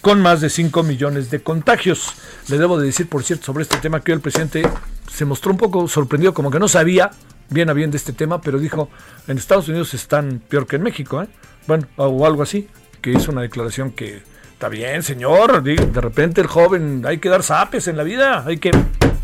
[0.00, 2.12] con más de 5 millones de contagios.
[2.48, 4.68] Le debo de decir, por cierto, sobre este tema que hoy el presidente
[5.10, 7.10] se mostró un poco sorprendido, como que no sabía
[7.50, 8.90] bien a bien de este tema, pero dijo,
[9.28, 11.28] en Estados Unidos están peor que en México, ¿eh?
[11.66, 12.68] Bueno, o algo así,
[13.00, 17.42] que hizo una declaración que está bien, señor, de repente el joven, hay que dar
[17.42, 18.70] zapes en la vida, hay que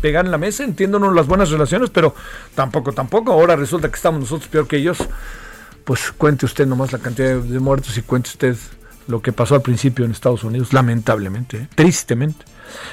[0.01, 2.15] pegar en la mesa, entiéndonos las buenas relaciones, pero
[2.55, 4.97] tampoco, tampoco, ahora resulta que estamos nosotros peor que ellos,
[5.83, 8.55] pues cuente usted nomás la cantidad de muertos y cuente usted
[9.07, 11.67] lo que pasó al principio en Estados Unidos, lamentablemente, ¿eh?
[11.75, 12.45] tristemente.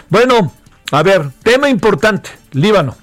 [0.09, 0.53] Bueno,
[0.93, 2.97] a ver, tema importante, Líbano.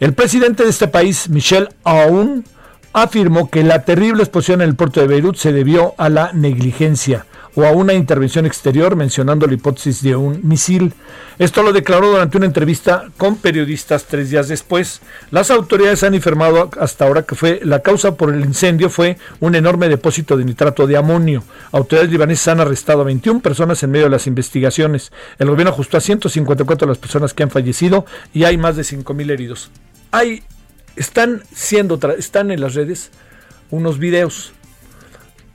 [0.00, 2.44] El presidente de este país, Michel Aoun,
[2.92, 7.26] afirmó que la terrible explosión en el puerto de Beirut se debió a la negligencia
[7.56, 10.92] o a una intervención exterior, mencionando la hipótesis de un misil.
[11.38, 15.00] Esto lo declaró durante una entrevista con periodistas tres días después.
[15.30, 19.54] Las autoridades han informado hasta ahora que fue la causa por el incendio fue un
[19.54, 21.42] enorme depósito de nitrato de amonio.
[21.72, 25.12] Autoridades libanesas han arrestado a 21 personas en medio de las investigaciones.
[25.38, 29.30] El gobierno ajustó a 154 las personas que han fallecido y hay más de 5.000
[29.30, 29.70] heridos.
[30.12, 30.42] Hay,
[30.96, 33.10] están siendo, están en las redes
[33.70, 34.52] unos videos.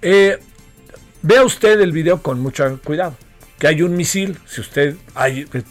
[0.02, 0.40] Eh,
[1.22, 3.16] Vea usted el video con mucho cuidado.
[3.58, 4.96] Que hay un misil, si usted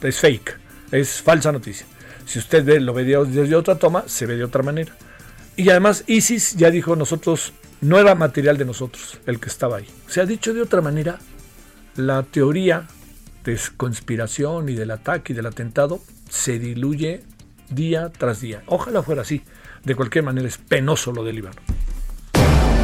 [0.02, 0.58] es fake,
[0.92, 1.86] es falsa noticia.
[2.26, 4.94] Si usted ve, lo ve desde otra toma, se ve de otra manera.
[5.56, 9.88] Y además ISIS ya dijo nosotros, no era material de nosotros el que estaba ahí.
[10.06, 11.18] Se ha dicho de otra manera,
[11.96, 12.86] la teoría
[13.44, 17.22] de conspiración y del ataque y del atentado se diluye
[17.70, 18.62] día tras día.
[18.66, 19.42] Ojalá fuera así.
[19.82, 21.56] De cualquier manera es penoso lo del Líbano.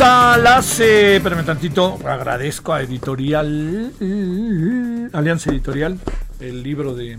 [0.00, 0.78] a las.
[0.78, 1.98] Eh, tantito.
[2.06, 3.92] Agradezco a Editorial.
[5.12, 5.98] Alianza Editorial.
[6.38, 7.18] El libro de.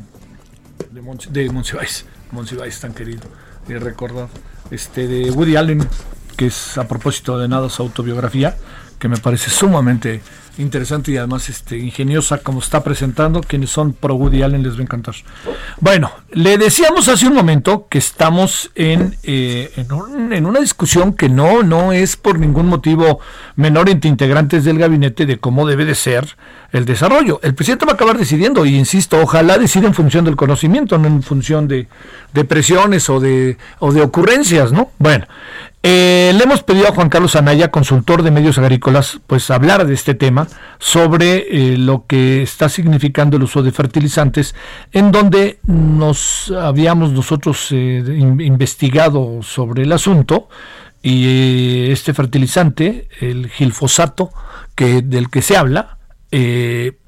[0.92, 1.50] De, de
[2.80, 3.22] tan querido.
[3.68, 4.30] Y recordado.
[4.72, 5.86] Este, de Woody Allen.
[6.38, 8.56] Que es a propósito de nada su autobiografía.
[9.04, 10.22] Que me parece sumamente
[10.58, 13.42] interesante y además este, ingeniosa como está presentando.
[13.42, 15.16] Quienes son pro Woody Allen les va a encantar.
[15.82, 21.64] Bueno, le decíamos hace un momento que estamos en, eh, en, una discusión que no,
[21.64, 23.20] no es por ningún motivo
[23.58, 26.38] menor entre integrantes del gabinete de cómo debe de ser
[26.72, 27.42] el desarrollo.
[27.44, 31.08] El presidente va a acabar decidiendo, y insisto, ojalá decida en función del conocimiento, no
[31.08, 31.90] en función de,
[32.34, 34.92] de presiones o de, o de ocurrencias, ¿no?
[34.98, 35.26] Bueno,
[35.86, 39.94] eh, le hemos pedido a Juan Carlos Anaya, consultor de medios agrícolas, pues hablar de
[39.94, 40.48] este tema,
[40.80, 44.56] sobre eh, lo que está significando el uso de fertilizantes,
[44.94, 50.48] en donde nos habíamos nosotros eh, investigado sobre el asunto
[51.02, 54.32] y este fertilizante, el gilfosato,
[54.76, 55.98] que del que se habla,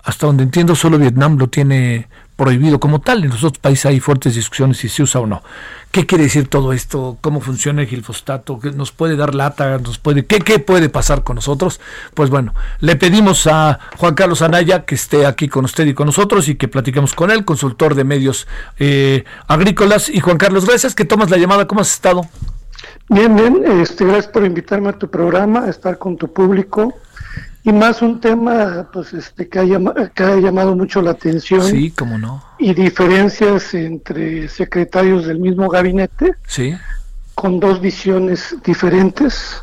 [0.03, 3.23] hasta donde entiendo solo Vietnam lo tiene prohibido como tal.
[3.23, 5.41] En los otros países hay fuertes discusiones si se usa o no.
[5.91, 7.17] ¿Qué quiere decir todo esto?
[7.21, 8.59] ¿Cómo funciona el gilfostato?
[8.59, 9.77] ¿Qué ¿Nos puede dar lata?
[9.77, 11.79] ¿Nos puede, qué, ¿Qué puede pasar con nosotros?
[12.13, 16.07] Pues bueno, le pedimos a Juan Carlos Anaya que esté aquí con usted y con
[16.07, 20.09] nosotros y que platiquemos con él, consultor de medios eh, agrícolas.
[20.09, 21.65] Y Juan Carlos, gracias que tomas la llamada.
[21.65, 22.23] ¿Cómo has estado?
[23.07, 23.63] Bien, bien.
[23.81, 26.93] Este, gracias por invitarme a tu programa, estar con tu público
[27.65, 31.91] y más un tema pues este que ha, que ha llamado mucho la atención sí
[31.91, 32.43] cómo no.
[32.59, 36.75] y diferencias entre secretarios del mismo gabinete sí.
[37.33, 39.61] con dos visiones diferentes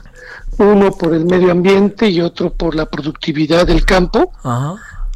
[0.58, 4.32] uno por el medio ambiente y otro por la productividad del campo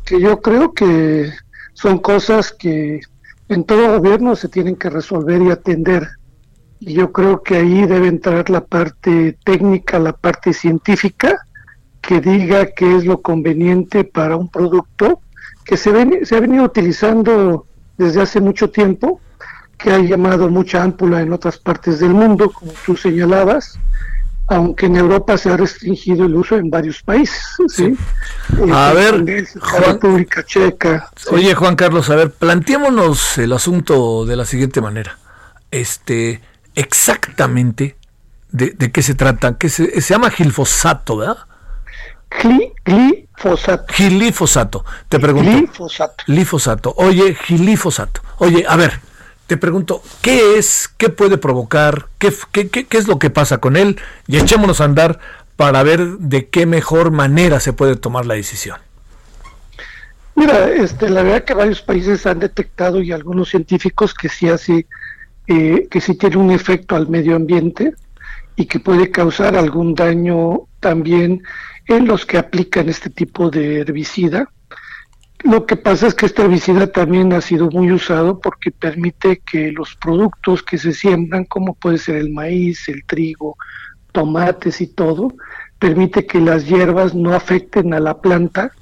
[0.05, 1.33] que yo creo que
[1.75, 3.01] son cosas que
[3.49, 6.09] en todo gobierno se tienen que resolver y atender.
[6.81, 11.46] Y yo creo que ahí debe entrar la parte técnica la parte científica
[12.07, 15.21] que diga qué es lo conveniente para un producto
[15.65, 17.67] que se, se ha venido utilizando
[17.99, 19.21] desde hace mucho tiempo,
[19.77, 23.79] que ha llamado mucha ámpula en otras partes del mundo, como tú señalabas,
[24.47, 27.43] aunque en Europa se ha restringido el uso en varios países.
[27.69, 27.97] ¿sí?
[28.73, 29.25] A ver,
[29.85, 31.11] República Checa.
[31.33, 35.19] Oye, Juan Carlos, a ver, planteémonos el asunto de la siguiente manera.
[35.73, 36.41] Este,
[36.77, 37.97] exactamente
[38.53, 41.39] de, qué se trata, que se, se llama gilfosato, ¿verdad?
[42.31, 43.93] Glifosato.
[43.93, 44.85] Gilifosato.
[45.09, 45.51] Te pregunto.
[45.51, 46.25] Glifosato.
[46.27, 46.95] Glifosato.
[46.97, 48.21] Oye, gilifosato.
[48.39, 49.01] Oye, a ver,
[49.47, 50.89] te pregunto, ¿qué es?
[50.97, 52.07] ¿Qué puede provocar?
[52.19, 53.99] ¿Qué, qué, qué, es lo que pasa con él?
[54.27, 55.21] Y echémonos a andar
[55.57, 58.79] para ver de qué mejor manera se puede tomar la decisión.
[60.35, 64.87] Mira, este, la verdad que varios países han detectado y algunos científicos que sí hace,
[65.47, 67.95] eh, que sí tiene un efecto al medio ambiente
[68.55, 71.43] y que puede causar algún daño también
[71.89, 74.49] en los que aplican este tipo de herbicida.
[75.45, 79.71] Lo que pasa es que este herbicida también ha sido muy usado porque permite que
[79.71, 83.57] los productos que se siembran, como puede ser el maíz, el trigo,
[84.13, 85.35] tomates y todo,
[85.79, 88.73] permite que las hierbas no afecten a la planta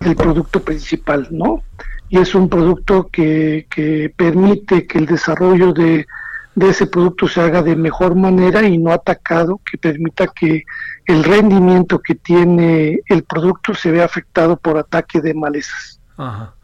[0.00, 1.62] del producto principal, ¿no?
[2.08, 6.06] y es un producto que, que permite que el desarrollo de,
[6.56, 10.64] de ese producto se haga de mejor manera y no atacado, que permita que
[11.04, 16.00] el rendimiento que tiene el producto se vea afectado por ataque de malezas.
[16.16, 16.54] Ajá.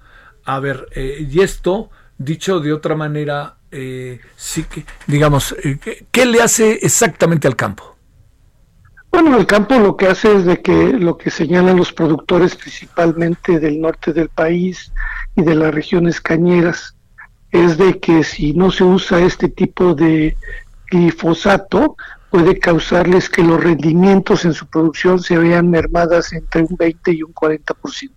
[0.45, 5.79] A ver, eh, y esto, dicho de otra manera, eh, sí que, digamos, eh,
[6.11, 7.95] ¿qué le hace exactamente al campo?
[9.11, 13.61] Bueno, el campo lo que hace es de que lo que señalan los productores principalmente
[13.61, 14.91] del norte del país
[15.37, 16.97] y de las regiones cañeras
[17.53, 20.37] es de que si no se usa este tipo de
[20.91, 21.97] glifosato
[22.31, 27.23] puede causarles que los rendimientos en su producción se vean mermadas entre un 20 y
[27.23, 28.11] un 40%,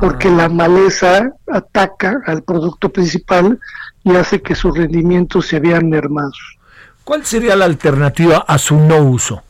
[0.00, 0.32] porque ah.
[0.32, 3.60] la maleza ataca al producto principal
[4.02, 6.58] y hace que sus rendimientos se vean mermados.
[7.04, 9.42] ¿Cuál sería la alternativa a su no uso?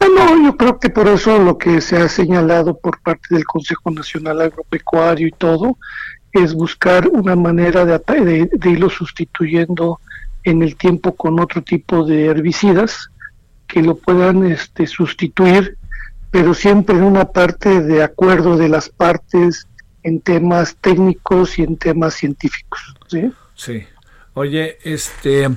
[0.00, 3.90] No, yo creo que por eso lo que se ha señalado por parte del Consejo
[3.90, 5.76] Nacional Agropecuario y todo
[6.32, 10.00] es buscar una manera de, de, irlo sustituyendo
[10.44, 13.10] en el tiempo con otro tipo de herbicidas
[13.66, 15.76] que lo puedan este, sustituir,
[16.30, 19.66] pero siempre en una parte de acuerdo de las partes
[20.02, 22.80] en temas técnicos y en temas científicos.
[23.08, 23.30] Sí.
[23.54, 23.84] Sí.
[24.34, 25.50] Oye, este,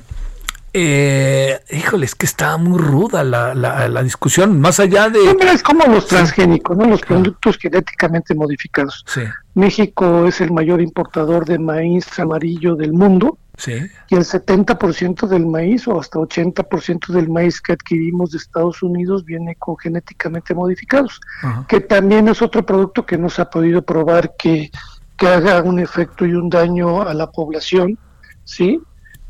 [0.75, 5.19] eh, híjole, es que está muy ruda la, la, discusión, más allá de...
[5.53, 6.85] es como los transgénicos, ¿no?
[6.85, 9.05] los productos genéticamente modificados.
[9.53, 13.73] México es el mayor importador de maíz amarillo del mundo sí.
[14.09, 19.23] y el 70% del maíz o hasta 80% del maíz que adquirimos de Estados Unidos
[19.25, 21.21] viene con genéticamente modificados,
[21.67, 24.71] que también es otro producto que no se ha podido probar que,
[25.15, 27.99] que haga un efecto y un daño a la población,
[28.43, 28.81] ¿sí?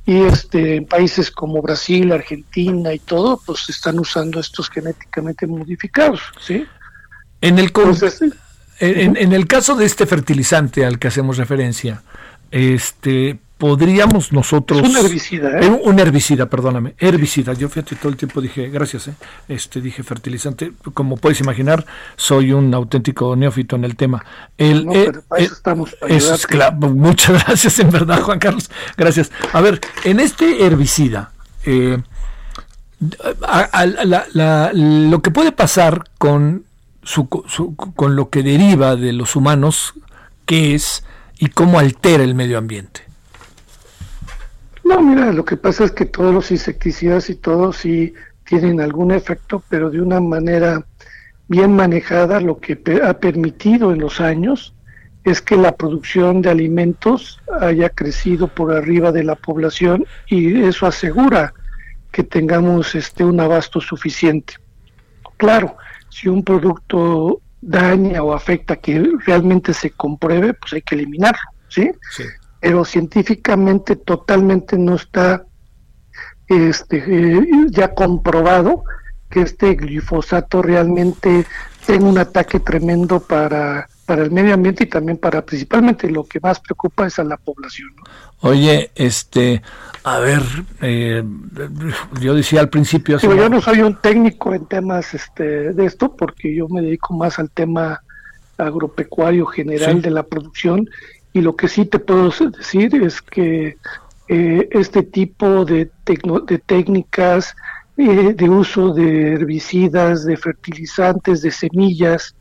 [0.06, 6.22] Y este en países como Brasil, Argentina y todo, pues están usando estos genéticamente modificados,
[6.40, 6.66] ¿sí?
[7.42, 7.72] En el
[8.80, 12.04] en, en, el caso de este fertilizante al que hacemos referencia,
[12.52, 14.82] este podríamos nosotros...
[14.82, 15.70] un herbicida, ¿eh?
[15.70, 17.54] Un, herbicida, perdóname, herbicida.
[17.54, 19.14] Yo fíjate, todo el tiempo dije, gracias, ¿eh?
[19.48, 20.74] este dije fertilizante.
[20.94, 21.86] Como puedes imaginar,
[22.16, 24.26] soy un auténtico neófito en el tema.
[24.58, 25.96] El, no, pero para eso estamos.
[26.94, 28.70] muchas gracias, en verdad, Juan Carlos.
[28.98, 29.32] Gracias.
[29.54, 31.32] A ver, en este herbicida,
[31.66, 31.98] eh,
[34.74, 36.66] lo que puede pasar con,
[37.04, 39.94] su, con lo que deriva de los humanos,
[40.46, 41.04] qué es
[41.40, 43.13] y cómo altera el medio ambiente.
[44.84, 48.14] No, mira, lo que pasa es que todos los insecticidas y todos sí
[48.46, 50.86] tienen algún efecto, pero de una manera
[51.48, 54.74] bien manejada, lo que ha permitido en los años
[55.24, 60.86] es que la producción de alimentos haya crecido por arriba de la población y eso
[60.86, 61.54] asegura
[62.12, 64.56] que tengamos este un abasto suficiente.
[65.38, 65.78] Claro,
[66.10, 71.90] si un producto daña o afecta que realmente se compruebe, pues hay que eliminarlo, ¿sí?
[72.12, 72.24] sí
[72.64, 75.46] pero científicamente totalmente no está
[76.48, 78.86] este, eh, ya comprobado
[79.30, 81.46] que este glifosato realmente
[81.86, 86.40] tenga un ataque tremendo para, para el medio ambiente y también para principalmente lo que
[86.40, 87.90] más preocupa es a la población.
[88.40, 89.62] Oye, este,
[90.06, 90.42] a ver,
[90.80, 91.22] eh,
[92.22, 93.18] yo decía al principio...
[93.18, 97.40] yo no soy un técnico en temas este, de esto porque yo me dedico más
[97.40, 98.02] al tema
[98.58, 100.88] agropecuario general de la producción
[101.34, 103.78] y lo que sí te puedo decir es que
[104.30, 107.56] eh, este tipo de, de técnicas
[107.98, 112.36] eh, de uso de herbicidas, de fertilizantes, de semillas,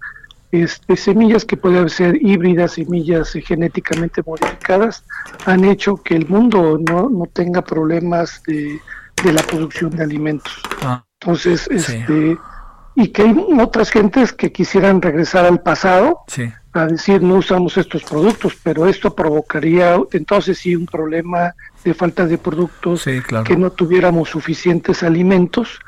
[0.50, 5.02] este, semillas que pueden ser híbridas, semillas genéticamente modificadas,
[5.46, 8.78] han hecho que el mundo no, no tenga problemas de,
[9.24, 10.52] de la producción de alimentos.
[10.82, 12.36] Ah, Entonces, este,
[12.94, 16.20] y que hay otras gentes que quisieran regresar al pasado
[16.72, 21.54] a decir no usamos estos productos, pero esto provocaría entonces sí un problema
[21.84, 25.78] de falta de productos, que no tuviéramos suficientes alimentos.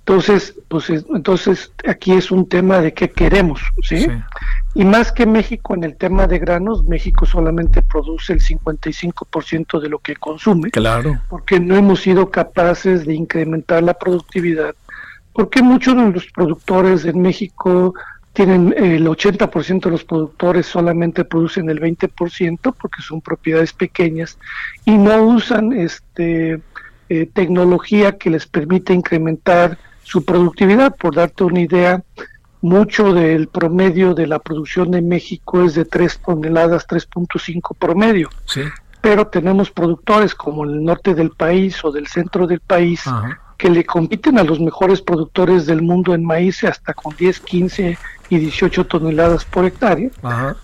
[0.00, 4.08] Entonces, pues entonces aquí es un tema de qué queremos, ¿sí?
[4.74, 9.88] Y más que México en el tema de granos, México solamente produce el 55% de
[9.88, 10.72] lo que consume.
[10.72, 11.20] Claro.
[11.28, 14.74] Porque no hemos sido capaces de incrementar la productividad
[15.32, 17.94] porque muchos de los productores en México
[18.32, 24.38] tienen el 80% de los productores solamente producen el 20% porque son propiedades pequeñas
[24.84, 26.60] y no usan este
[27.08, 30.96] eh, tecnología que les permite incrementar su productividad.
[30.96, 32.02] Por darte una idea,
[32.62, 38.30] mucho del promedio de la producción de México es de 3 toneladas, 3.5 promedio.
[38.46, 38.62] Sí.
[39.02, 43.04] Pero tenemos productores como en el norte del país o del centro del país
[43.62, 47.96] que le compiten a los mejores productores del mundo en maíz hasta con 10, 15
[48.28, 50.10] y 18 toneladas por hectárea,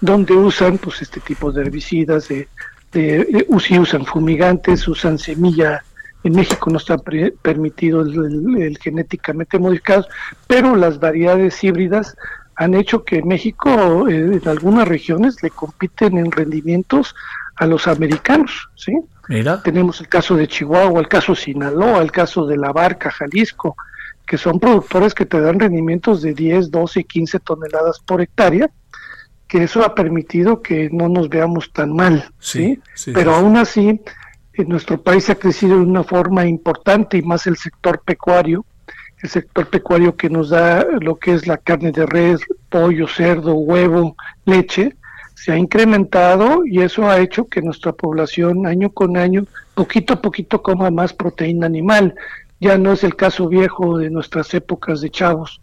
[0.01, 2.49] donde usan pues este tipo de herbicidas, de,
[2.91, 5.85] de, usan fumigantes, usan semilla.
[6.25, 6.97] En México no está
[7.41, 10.05] permitido el, genéticamente modificado,
[10.49, 12.17] pero las variedades híbridas
[12.57, 17.15] han hecho que México eh, en algunas regiones le compiten en rendimientos
[17.55, 18.93] a los americanos, ¿sí?
[19.63, 23.77] Tenemos el caso de Chihuahua, el caso de Sinaloa, el caso de La Barca, Jalisco,
[24.27, 28.71] que son productores que te dan rendimientos de 10, 12, 15 toneladas por hectárea,
[29.47, 32.81] que eso ha permitido que no nos veamos tan mal, ¿sí?
[33.13, 34.01] Pero aún así,
[34.53, 38.67] en nuestro país ha crecido de una forma importante y más el sector pecuario,
[39.23, 43.55] el sector pecuario que nos da lo que es la carne de res, pollo, cerdo,
[43.55, 44.95] huevo, leche,
[45.39, 50.21] se ha incrementado y eso ha hecho que nuestra población año con año, poquito a
[50.21, 52.17] poquito, coma más proteína animal.
[52.61, 55.61] Ya no es el caso viejo de nuestras épocas de chavos,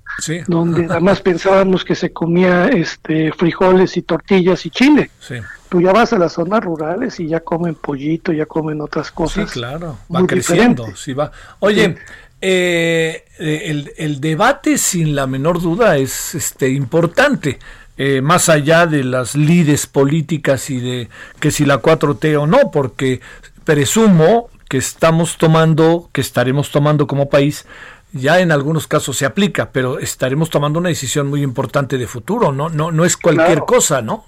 [0.47, 5.11] donde además pensábamos que se comía este frijoles y tortillas y chile.
[5.19, 5.35] Sí.
[5.67, 9.49] Tú ya vas a las zonas rurales y ya comen pollito, ya comen otras cosas.
[9.49, 10.95] Sí, claro, va creciendo.
[10.95, 11.33] Sí va.
[11.59, 11.97] Oye,
[12.39, 17.59] eh, el, el debate sin la menor duda es este importante.
[17.97, 22.69] Eh, más allá de las lides políticas y de que si la 4T o no,
[22.71, 23.21] porque
[23.63, 27.65] presumo que estamos tomando, que estaremos tomando como país,
[28.11, 32.51] ya en algunos casos se aplica, pero estaremos tomando una decisión muy importante de futuro,
[32.51, 34.25] no, no, no es cualquier cosa, ¿no?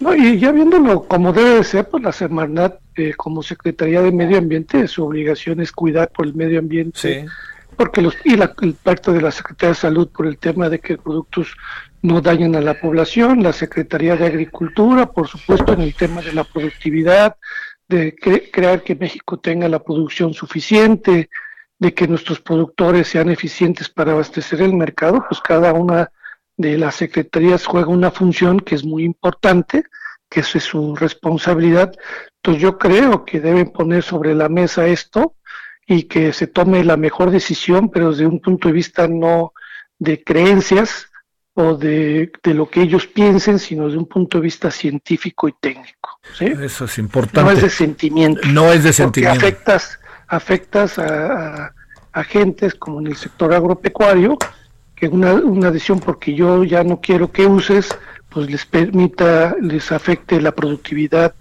[0.00, 4.10] No, y ya viéndolo como debe de ser, pues la Semarnat eh, como Secretaría de
[4.10, 7.26] Medio Ambiente, su obligación es cuidar por el medio ambiente.
[7.76, 10.80] Porque los, y la, el pacto de la Secretaría de Salud por el tema de
[10.80, 11.54] que productos
[12.02, 16.32] no dañen a la población, la Secretaría de Agricultura, por supuesto, en el tema de
[16.32, 17.36] la productividad,
[17.88, 18.14] de
[18.52, 21.28] crear que México tenga la producción suficiente,
[21.78, 26.10] de que nuestros productores sean eficientes para abastecer el mercado, pues cada una
[26.56, 29.84] de las secretarías juega una función que es muy importante,
[30.28, 31.92] que es su responsabilidad.
[32.36, 35.34] Entonces yo creo que deben poner sobre la mesa esto
[35.86, 39.52] y que se tome la mejor decisión, pero desde un punto de vista no
[39.98, 41.09] de creencias,
[41.60, 46.18] o de, lo que ellos piensen, sino desde un punto de vista científico y técnico.
[46.38, 47.42] Eso es importante.
[47.42, 48.40] No es de sentimiento.
[48.48, 49.38] No es de sentimiento.
[49.38, 49.98] afectas,
[50.28, 51.72] afectas a,
[52.12, 54.36] agentes como en el sector agropecuario,
[54.94, 57.88] que una, una decisión porque yo ya no quiero que uses,
[58.28, 61.34] pues les permita, les afecte la productividad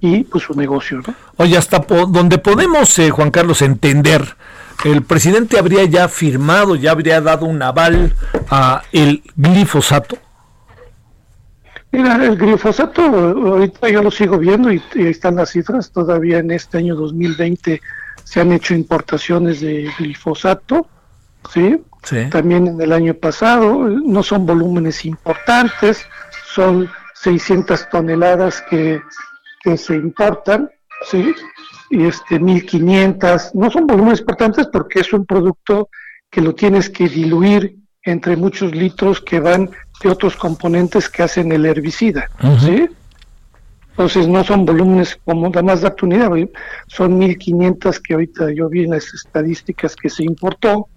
[0.00, 1.02] y pues su negocio.
[1.06, 1.14] ¿no?
[1.36, 4.36] Oye, hasta donde podemos, eh, Juan Carlos, entender
[4.84, 8.14] el presidente habría ya firmado, ya habría dado un aval
[8.50, 10.18] a el glifosato.
[11.92, 16.50] Mira, el glifosato, ahorita yo lo sigo viendo y, ahí están las cifras, todavía en
[16.50, 17.80] este año 2020
[18.22, 20.88] se han hecho importaciones de glifosato,
[21.52, 21.80] ¿sí?
[22.02, 22.28] ¿sí?
[22.30, 26.04] También en el año pasado, no son volúmenes importantes,
[26.52, 29.00] son 600 toneladas que,
[29.62, 30.68] que se importan,
[31.08, 31.34] ¿sí?
[31.90, 35.88] Y este 1500, no son volúmenes importantes porque es un producto
[36.30, 39.70] que lo tienes que diluir entre muchos litros que van
[40.02, 42.28] de otros componentes que hacen el herbicida,
[42.60, 42.88] ¿sí?
[43.90, 46.30] Entonces no son volúmenes como nada más darte unidad,
[46.86, 50.88] son 1500 que ahorita yo vi en las estadísticas que se importó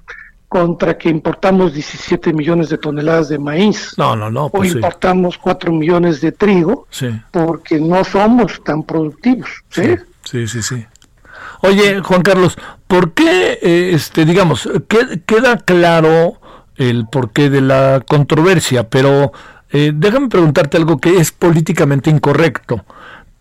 [0.50, 3.94] contra que importamos 17 millones de toneladas de maíz.
[3.98, 4.50] No, no, no.
[4.50, 6.88] Pues o importamos 4 millones de trigo
[7.32, 9.50] porque no somos tan productivos.
[9.70, 9.84] ¿sí?
[9.84, 9.96] Sí,
[10.48, 10.86] sí, sí.
[11.62, 12.58] Oye, Juan Carlos,
[12.88, 14.68] ¿por qué, eh, este, digamos,
[15.26, 16.40] queda claro
[16.76, 19.34] el porqué de la controversia, pero
[19.72, 22.86] eh, déjame preguntarte algo que es políticamente incorrecto.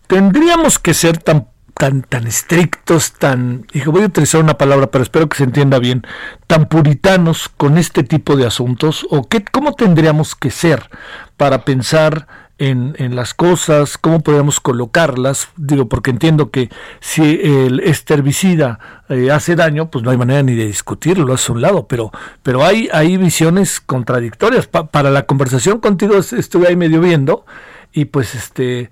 [0.07, 1.47] ¿Tendríamos que ser tan
[1.79, 5.79] tan, tan estrictos, tan, dijo, voy a utilizar una palabra, pero espero que se entienda
[5.79, 6.05] bien,
[6.45, 9.07] tan puritanos con este tipo de asuntos?
[9.09, 10.89] ¿O qué, cómo tendríamos que ser
[11.37, 12.27] para pensar
[12.59, 18.79] en, en, las cosas, cómo podemos colocarlas, digo, porque entiendo que si el este herbicida
[19.09, 22.11] eh, hace daño, pues no hay manera ni de discutirlo, es un lado, pero,
[22.43, 24.67] pero hay, hay visiones contradictorias.
[24.67, 27.45] para la conversación contigo estuve ahí medio viendo,
[27.91, 28.89] y pues este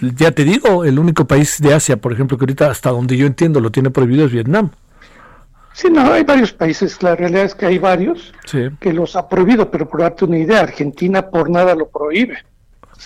[0.00, 3.26] ya te digo, el único país de Asia, por ejemplo, que ahorita hasta donde yo
[3.26, 4.70] entiendo lo tiene prohibido es Vietnam.
[5.72, 8.32] Sí, no, hay varios países, la realidad es que hay varios
[8.80, 12.44] que los ha prohibido, pero por darte una idea, Argentina por nada lo prohíbe.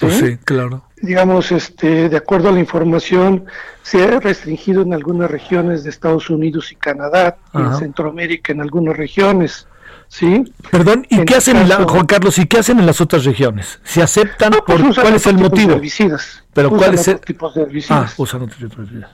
[0.01, 0.37] Pues ¿sí?
[0.45, 0.83] claro.
[1.01, 3.47] Digamos, este, de acuerdo a la información,
[3.83, 8.97] se ha restringido en algunas regiones de Estados Unidos y Canadá, en Centroamérica en algunas
[8.97, 9.67] regiones.
[10.09, 10.53] ¿sí?
[10.71, 13.79] Perdón, ¿y qué hacen, en la, Juan Carlos, y qué hacen en las otras regiones?
[13.85, 14.53] ¿Se aceptan?
[14.67, 15.73] Pues por, ¿Cuál es el motivo?
[15.73, 16.43] Herbicidas.
[16.53, 17.21] ¿Pero cuál es el...?
[17.21, 18.13] tipos de herbicidas.
[18.13, 19.11] Ah, usan otros tipos de herbicidas.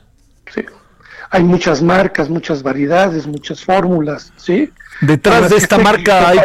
[0.54, 0.64] Sí.
[1.30, 4.70] hay muchas marcas, muchas variedades, muchas fórmulas, ¿sí?
[5.00, 6.40] Detrás de esta marca hay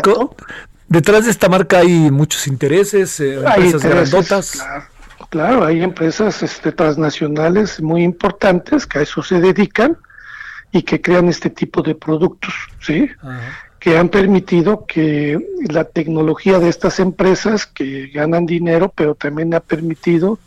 [0.89, 4.65] detrás de esta marca hay muchos intereses, eh, empresas grandotas.
[5.29, 9.97] Claro, hay empresas este, transnacionales muy importantes que a eso se dedican
[10.71, 13.09] y que crean este tipo de productos, ¿sí?
[13.79, 19.59] Que han permitido que la tecnología de estas empresas que ganan dinero, pero también ha
[19.59, 20.39] permitido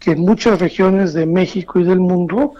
[0.00, 2.54] que en muchas regiones de México y del mundo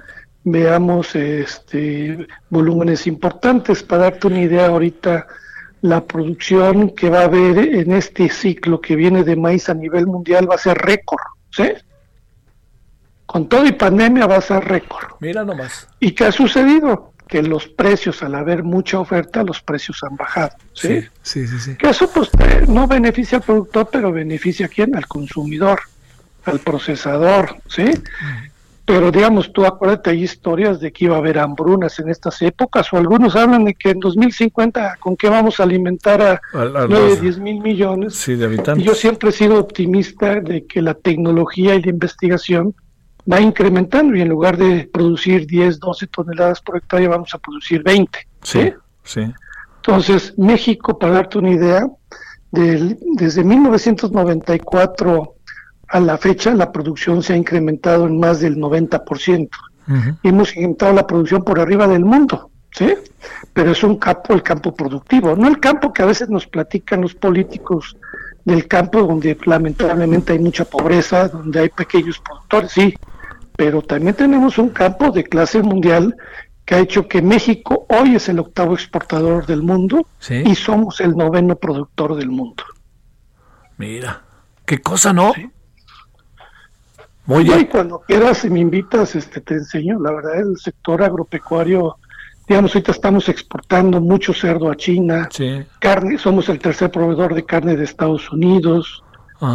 [0.45, 3.83] veamos este volúmenes importantes.
[3.83, 5.27] Para darte una idea ahorita,
[5.85, 10.07] la producción que va a haber en este ciclo que viene de maíz a nivel
[10.07, 11.21] mundial va a ser récord,
[11.51, 11.73] ¿sí?
[13.27, 15.17] Con todo y pandemia va a ser récord.
[15.21, 15.87] Mira nomás.
[16.01, 17.13] ¿Y qué ha sucedido?
[17.29, 21.03] Que los precios, al haber mucha oferta, los precios han bajado, ¿sí?
[21.21, 21.77] Sí, sí, sí.
[21.77, 22.31] Que eso pues
[22.67, 24.97] no beneficia al productor, pero beneficia a quién?
[24.97, 25.81] Al consumidor,
[26.47, 27.91] al procesador, ¿sí?
[28.87, 32.93] Pero digamos, tú acuérdate, hay historias de que iba a haber hambrunas en estas épocas,
[32.93, 37.39] o algunos hablan de que en 2050, ¿con qué vamos a alimentar a, 9, 10
[37.39, 38.27] mil millones?
[38.27, 38.85] de habitantes.
[38.85, 42.75] Y yo siempre he sido optimista de que la tecnología y la investigación
[43.31, 47.83] va incrementando y en lugar de producir 10, 12 toneladas por hectárea, vamos a producir
[47.83, 48.19] 20.
[48.43, 48.71] Sí,
[49.03, 49.23] sí.
[49.77, 51.87] Entonces, México, para darte una idea,
[52.51, 55.34] del, desde 1994
[55.95, 59.49] a la fecha la producción se ha incrementado en más del 90%.
[60.25, 62.95] y hemos incrementado la producción por arriba del mundo, ¿sí?
[63.53, 67.03] Pero es un campo, el campo productivo, no el campo que a veces nos platican
[67.03, 67.97] los políticos
[68.45, 72.93] del campo donde lamentablemente hay mucha pobreza, donde hay pequeños productores, sí,
[73.57, 76.17] pero también tenemos un campo de clase mundial
[76.65, 81.17] que ha hecho que México hoy es el octavo exportador del mundo y somos el
[81.17, 82.65] noveno productor del mundo.
[83.77, 84.25] Mira,
[84.67, 85.33] qué cosa, ¿no?
[87.27, 87.61] Muy bien.
[87.61, 89.99] Y cuando quieras, si me invitas, este, te enseño.
[89.99, 91.97] La verdad, el sector agropecuario,
[92.47, 95.29] digamos, ahorita estamos exportando mucho cerdo a China.
[95.79, 99.03] Carne, somos el tercer proveedor de carne de Estados Unidos.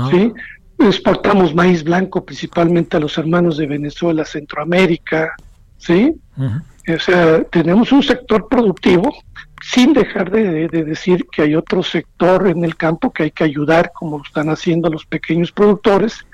[0.09, 0.33] ¿sí?
[0.79, 5.35] Exportamos maíz blanco principalmente a los hermanos de Venezuela, Centroamérica.
[5.77, 6.15] ¿sí?
[6.37, 9.13] O sea, tenemos un sector productivo
[9.61, 13.43] sin dejar de, de, decir que hay otro sector en el campo que hay que
[13.43, 16.25] ayudar, como lo están haciendo los pequeños productores,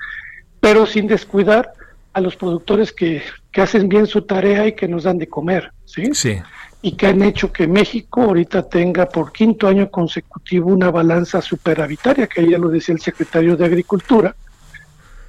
[0.60, 1.72] pero sin descuidar
[2.12, 3.22] a los productores que,
[3.56, 6.10] hacen bien su tarea y que nos dan de comer, ¿sí?
[6.12, 6.38] Sí.
[6.82, 12.26] Y que han hecho que México ahorita tenga por quinto año consecutivo una balanza superavitaria,
[12.26, 14.36] que ya lo decía el secretario de Agricultura,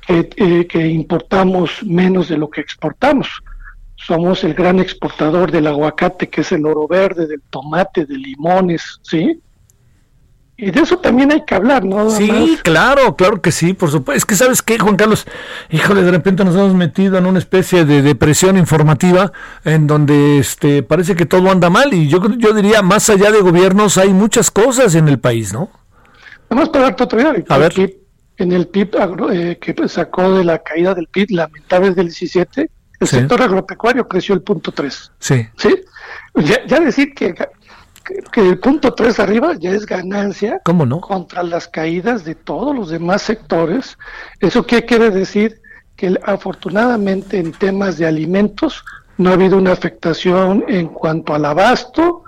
[0.06, 3.30] que, eh, que importamos menos de lo que exportamos.
[3.96, 9.00] Somos el gran exportador del aguacate, que es el oro verde, del tomate, de limones,
[9.04, 9.42] ¿sí?
[10.60, 12.10] Y de eso también hay que hablar, ¿no?
[12.10, 14.18] Sí, claro, claro que sí, por supuesto.
[14.18, 15.28] Es que sabes qué, Juan Carlos,
[15.70, 19.32] híjole, de repente nos hemos metido en una especie de depresión informativa
[19.64, 23.40] en donde este parece que todo anda mal y yo yo diría más allá de
[23.42, 25.70] gobiernos hay muchas cosas en el país, ¿no?
[26.50, 27.44] Vamos para darte otra idea.
[27.50, 27.74] A ver.
[28.38, 28.96] En el PIB
[29.32, 34.34] eh, que sacó de la caída del PIB lamentable del 17, el sector agropecuario creció
[34.34, 35.12] el punto 3.
[35.20, 35.48] Sí.
[35.56, 35.76] ¿Sí?
[36.36, 37.36] Ya, ya decir que
[38.32, 41.02] que el punto 3 arriba ya es ganancia ¿Cómo no?
[41.02, 43.98] contra las caídas de todos los demás sectores.
[44.40, 45.62] ¿Eso qué quiere decir?
[45.96, 48.84] Que afortunadamente en temas de alimentos
[49.18, 52.24] no ha habido una afectación en cuanto al abasto,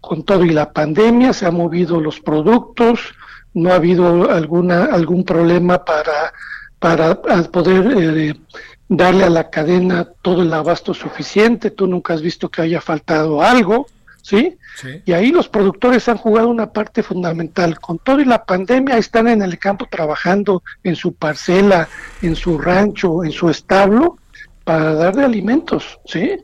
[0.00, 3.14] con todo y la pandemia se han movido los productos,
[3.54, 6.32] no ha habido alguna algún problema para
[6.78, 7.14] para
[7.50, 8.34] poder eh,
[8.88, 13.40] darle a la cadena todo el abasto suficiente, tú nunca has visto que haya faltado
[13.40, 13.86] algo.
[14.24, 14.56] ¿sí?
[15.04, 17.78] Y ahí los productores han jugado una parte fundamental.
[17.78, 21.88] Con todo y la pandemia están en el campo trabajando en su parcela,
[22.22, 24.18] en su rancho, en su establo,
[24.64, 26.36] para darle alimentos, ¿sí?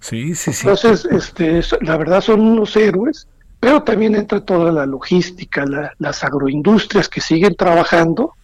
[0.00, 0.66] Sí, sí, sí.
[0.68, 3.26] Entonces, este, la verdad son unos héroes,
[3.60, 5.64] pero también entra toda la logística,
[5.98, 8.34] las agroindustrias que siguen trabajando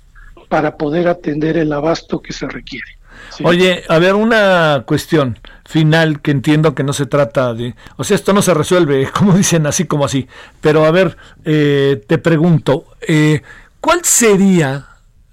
[0.48, 2.98] para poder atender el abasto que se requiere.
[3.42, 7.74] Oye, a ver, una cuestión final que entiendo que no se trata de...
[7.96, 10.28] O sea, esto no se resuelve, como dicen, así como así.
[10.60, 13.42] Pero a ver, eh, te pregunto, eh,
[13.80, 14.86] ¿cuál sería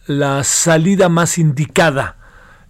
[0.08, 2.18] la salida más indicada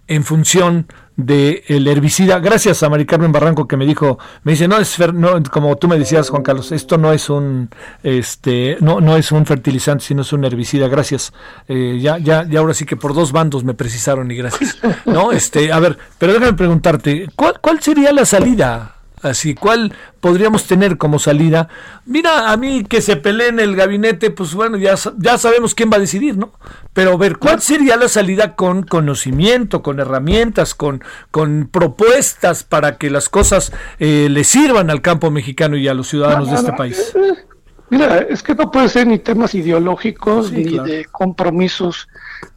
[0.06, 0.86] en función
[1.16, 2.38] del el herbicida.
[2.38, 5.88] Gracias a Mari Carmen Barranco que me dijo, me dice, no es no, como tú
[5.88, 7.68] me decías Juan Carlos, esto no es un
[8.02, 10.88] este no no es un fertilizante, sino es un herbicida.
[10.88, 11.32] Gracias.
[11.68, 14.78] Eh, ya ya ya ahora sí que por dos bandos me precisaron y gracias.
[15.04, 20.66] No, este, a ver, pero déjame preguntarte, ¿cuál cuál sería la salida Así, ¿cuál podríamos
[20.66, 21.68] tener como salida?
[22.06, 25.90] Mira, a mí que se pelee en el gabinete, pues bueno, ya, ya sabemos quién
[25.92, 26.52] va a decidir, ¿no?
[26.92, 32.98] Pero a ver, ¿cuál sería la salida con conocimiento, con herramientas, con, con propuestas para
[32.98, 36.72] que las cosas eh, le sirvan al campo mexicano y a los ciudadanos de este
[36.72, 37.14] país?
[37.14, 37.34] Eh,
[37.90, 42.08] mira, es que no puede ser ni temas ideológicos ni de compromisos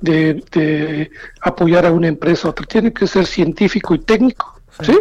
[0.02, 1.12] de, de,
[1.42, 2.66] apoyar a una empresa otra.
[2.66, 4.98] Tiene que ser científico y técnico, ¿sí?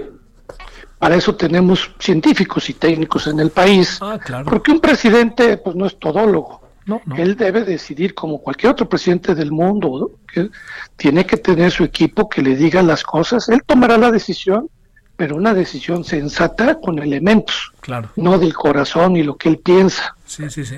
[0.99, 3.99] Para eso tenemos científicos y técnicos en el país.
[4.01, 6.63] Ah, Porque un presidente pues no es todólogo.
[6.87, 10.13] No, Él debe decidir como cualquier otro presidente del mundo.
[10.33, 10.51] Que
[10.97, 13.49] tiene que tener su equipo que le diga las cosas.
[13.49, 14.69] Él tomará la decisión,
[15.17, 17.73] pero una decisión sensata con elementos.
[17.81, 18.11] Claro.
[18.17, 20.15] No del corazón y lo que él piensa.
[20.27, 20.77] Sí, sí, sí.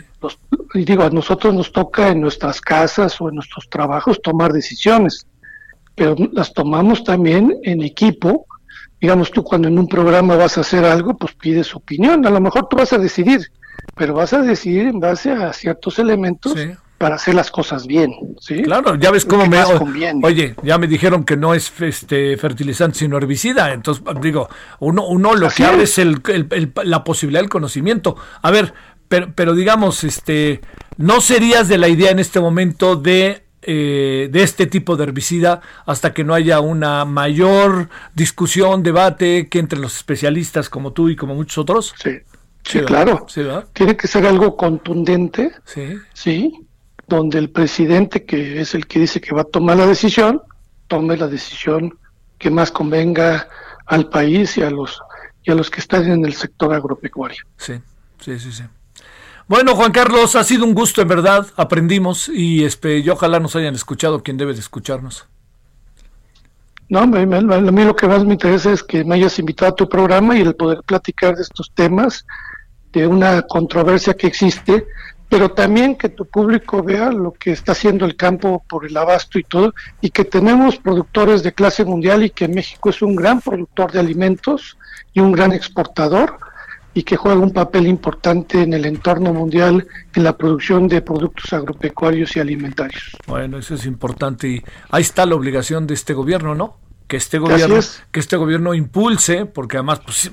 [0.74, 5.26] y digo, a nosotros nos toca en nuestras casas o en nuestros trabajos tomar decisiones,
[5.94, 8.46] pero las tomamos también en equipo
[9.01, 12.40] digamos tú cuando en un programa vas a hacer algo, pues pides opinión, a lo
[12.40, 13.51] mejor tú vas a decidir,
[13.94, 16.55] pero vas a decidir en base a ciertos elementos
[16.99, 18.62] para hacer las cosas bien, ¿sí?
[18.62, 19.62] Claro, ya ves cómo me
[20.22, 24.49] Oye, ya me dijeron que no es este fertilizante sino herbicida, entonces digo,
[24.80, 25.99] uno uno lo que abre es.
[25.99, 26.22] el,
[26.84, 28.16] la posibilidad del conocimiento.
[28.40, 28.72] A ver,
[29.09, 30.62] pero pero digamos, este
[30.97, 35.60] no serías de la idea en este momento de eh, de este tipo de herbicida
[35.86, 41.16] hasta que no haya una mayor discusión, debate que entre los especialistas como tú y
[41.16, 41.94] como muchos otros?
[42.00, 42.18] Sí,
[42.62, 43.26] sí, claro.
[43.72, 45.98] Tiene que ser algo contundente, sí.
[46.14, 46.66] sí,
[47.08, 50.42] donde el presidente, que es el que dice que va a tomar la decisión,
[50.86, 51.98] tome la decisión
[52.38, 53.48] que más convenga
[53.86, 55.00] al país y a los
[55.42, 57.44] y a los que están en el sector agropecuario.
[57.56, 57.74] Sí,
[58.20, 58.64] sí, sí, sí.
[59.49, 61.47] Bueno, Juan Carlos, ha sido un gusto, en verdad.
[61.57, 65.26] Aprendimos y, este, y ojalá nos hayan escuchado quien debe de escucharnos.
[66.88, 69.88] No, a mí lo que más me interesa es que me hayas invitado a tu
[69.88, 72.26] programa y el poder platicar de estos temas,
[72.92, 74.86] de una controversia que existe,
[75.28, 79.38] pero también que tu público vea lo que está haciendo el campo por el abasto
[79.38, 83.40] y todo, y que tenemos productores de clase mundial y que México es un gran
[83.40, 84.76] productor de alimentos
[85.12, 86.38] y un gran exportador
[86.97, 91.53] y que juega un papel importante en el entorno mundial en la producción de productos
[91.53, 93.14] agropecuarios y alimentarios.
[93.26, 96.78] Bueno, eso es importante y ahí está la obligación de este gobierno, ¿no?
[97.07, 97.80] Que este gobierno,
[98.11, 100.30] que este gobierno impulse, porque además, pues,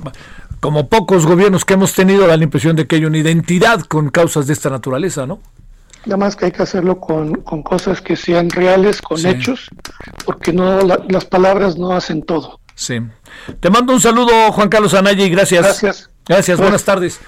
[0.61, 4.09] como pocos gobiernos que hemos tenido, da la impresión de que hay una identidad con
[4.09, 5.41] causas de esta naturaleza, ¿no?
[6.05, 7.33] Nada más que hay que hacerlo con,
[7.63, 9.69] cosas que sean reales, con hechos,
[10.23, 12.61] porque no las palabras no hacen todo.
[12.75, 13.01] Sí.
[13.59, 15.63] Te mando un saludo, Juan Carlos Anaya, y gracias.
[15.63, 16.09] Gracias.
[16.25, 17.19] Gracias, buenas tardes.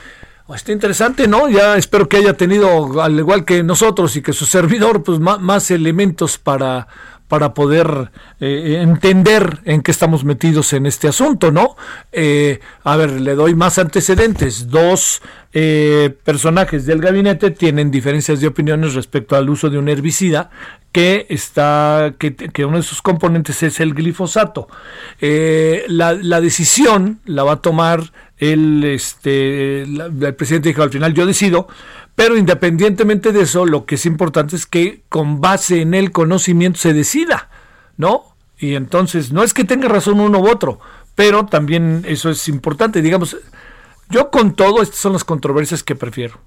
[0.48, 1.50] Oh, está interesante, ¿no?
[1.50, 5.72] Ya espero que haya tenido, al igual que nosotros y que su servidor, pues más,
[5.72, 6.88] elementos para,
[7.28, 11.76] para poder eh, entender en qué estamos metidos en este asunto, ¿no?
[12.12, 14.70] Eh, a ver, le doy más antecedentes.
[14.70, 20.52] Dos eh, personajes del gabinete tienen diferencias de opiniones respecto al uso de un herbicida
[20.96, 24.70] que está que, uno de sus componentes es el glifosato.
[25.20, 31.26] la, la decisión la va a tomar el, este, el presidente dijo al final yo
[31.26, 31.68] decido,
[32.16, 36.80] pero independientemente de eso, lo que es importante es que con base en el conocimiento
[36.80, 37.50] se decida,
[37.98, 38.24] ¿no?
[38.58, 40.80] Y entonces, no es que tenga razón uno u otro,
[41.14, 43.36] pero también eso es importante, digamos,
[44.10, 46.40] yo con todo, estas son las controversias que prefiero.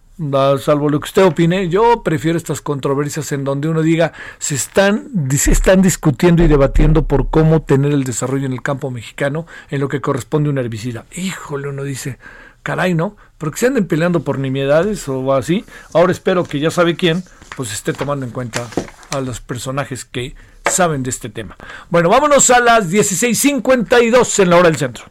[0.58, 5.10] Salvo lo que usted opine, yo prefiero estas controversias en donde uno diga, se están,
[5.30, 9.80] se están discutiendo y debatiendo por cómo tener el desarrollo en el campo mexicano en
[9.80, 11.04] lo que corresponde a un herbicida.
[11.14, 12.18] Híjole, uno dice,
[12.64, 13.16] caray, ¿no?
[13.38, 15.64] Pero que se anden peleando por nimiedades o así.
[15.94, 17.22] Ahora espero que ya sabe quién,
[17.56, 18.66] pues esté tomando en cuenta
[19.10, 20.34] a los personajes que
[20.68, 21.56] saben de este tema.
[21.90, 25.04] Bueno, vámonos a las 16.52 en la hora del centro.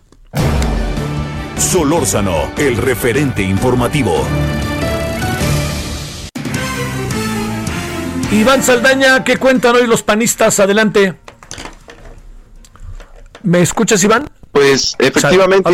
[1.58, 4.26] Solórzano, el referente informativo.
[8.32, 10.59] Iván Saldaña, ¿qué cuentan hoy los panistas?
[10.59, 11.15] Adelante.
[13.41, 14.30] ¿Me escuchas, Iván?
[14.51, 15.69] Pues efectivamente.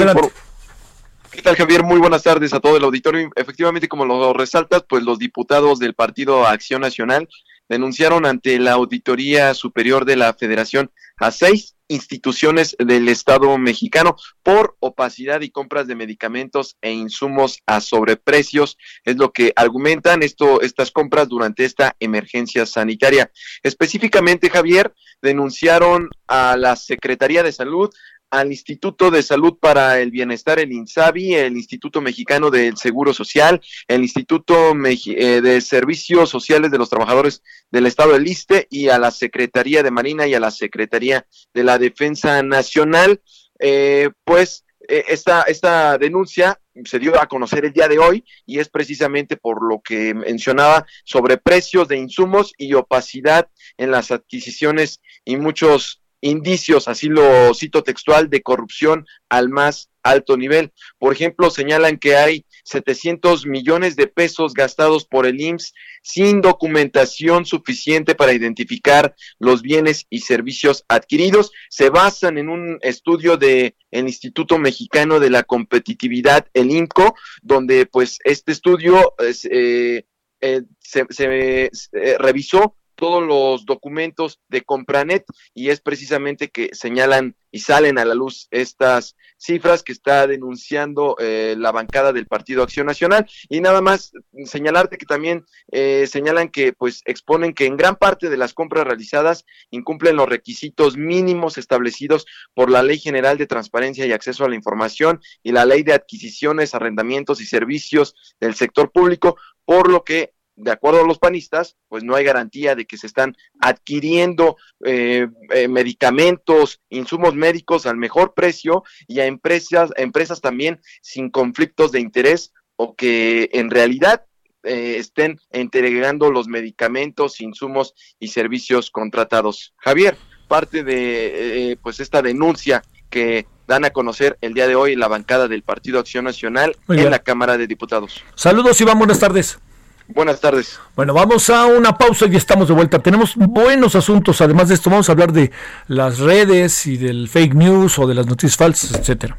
[1.32, 1.82] ¿Qué tal, Javier?
[1.82, 3.32] Muy buenas tardes a todo el auditorio.
[3.36, 7.28] Efectivamente, como lo resaltas, pues los diputados del Partido Acción Nacional
[7.68, 14.76] denunciaron ante la Auditoría Superior de la Federación a seis instituciones del Estado mexicano por
[14.80, 18.78] opacidad y compras de medicamentos e insumos a sobreprecios.
[19.04, 23.32] Es lo que argumentan esto, estas compras durante esta emergencia sanitaria.
[23.64, 27.94] Específicamente, Javier, denunciaron a la Secretaría de Salud,
[28.34, 33.62] al Instituto de Salud para el Bienestar, el INSABI, el Instituto Mexicano del Seguro Social,
[33.88, 38.98] el Instituto eh, de Servicios Sociales de los Trabajadores del Estado del ISTE y a
[38.98, 43.22] la Secretaría de Marina y a la Secretaría de la Defensa Nacional,
[43.60, 48.58] eh, pues eh, esta, esta denuncia se dio a conocer el día de hoy y
[48.58, 55.02] es precisamente por lo que mencionaba sobre precios de insumos y opacidad en las adquisiciones
[55.24, 60.72] y muchos indicios, así lo cito textual, de corrupción al más alto nivel.
[61.00, 67.46] Por ejemplo, señalan que hay 700 millones de pesos gastados por el IMSS sin documentación
[67.46, 71.52] suficiente para identificar los bienes y servicios adquiridos.
[71.70, 77.86] Se basan en un estudio de el Instituto Mexicano de la Competitividad, el INCO, donde
[77.86, 80.06] pues este estudio eh,
[80.42, 87.36] eh, se, se eh, revisó todos los documentos de Compranet y es precisamente que señalan
[87.52, 92.64] y salen a la luz estas cifras que está denunciando eh, la bancada del Partido
[92.64, 93.30] Acción Nacional.
[93.50, 94.14] Y nada más
[94.46, 95.44] señalarte que también
[95.74, 100.30] eh, señalan que pues exponen que en gran parte de las compras realizadas incumplen los
[100.30, 105.52] requisitos mínimos establecidos por la Ley General de Transparencia y Acceso a la Información y
[105.52, 109.36] la Ley de Adquisiciones, Arrendamientos y Servicios del Sector Público,
[109.66, 113.08] por lo que de acuerdo a los panistas, pues no hay garantía de que se
[113.08, 120.80] están adquiriendo eh, eh, medicamentos, insumos médicos al mejor precio y a empresas, empresas también
[121.02, 124.26] sin conflictos de interés o que en realidad
[124.64, 129.74] eh, estén entregando los medicamentos, insumos y servicios contratados.
[129.78, 135.08] Javier, parte de pues esta denuncia que dan a conocer el día de hoy la
[135.08, 138.24] bancada del Partido Acción Nacional en la Cámara de Diputados.
[138.36, 139.60] Saludos Iván, buenas tardes.
[140.08, 140.80] Buenas tardes.
[140.96, 143.00] Bueno, vamos a una pausa y estamos de vuelta.
[143.00, 144.42] Tenemos buenos asuntos.
[144.42, 145.52] Además de esto, vamos a hablar de
[145.88, 149.38] las redes y del fake news o de las noticias falsas, etcétera.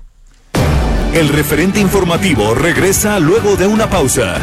[1.12, 4.37] El referente informativo regresa luego de una pausa.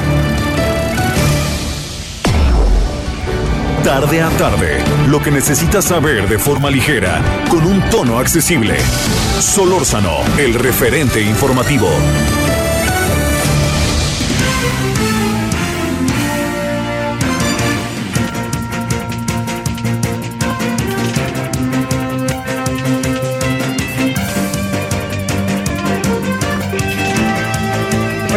[3.84, 7.19] Tarde a tarde, lo que necesitas saber de forma ligera,
[7.49, 8.78] con un tono accesible.
[9.39, 11.89] Solórzano, el referente informativo.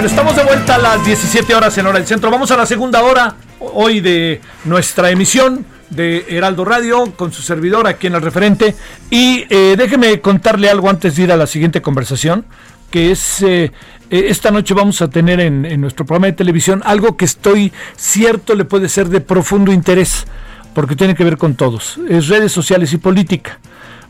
[0.04, 2.30] Estamos de vuelta a las 17 horas en hora del centro.
[2.30, 7.86] Vamos a la segunda hora hoy de nuestra emisión de Heraldo Radio con su servidor
[7.86, 8.74] aquí en el referente.
[9.08, 12.44] Y eh, déjeme contarle algo antes de ir a la siguiente conversación,
[12.90, 13.72] que es eh,
[14.10, 17.72] eh, esta noche vamos a tener en, en nuestro programa de televisión algo que estoy
[17.96, 20.26] cierto le puede ser de profundo interés,
[20.74, 21.98] porque tiene que ver con todos.
[22.10, 23.58] Es redes sociales y política.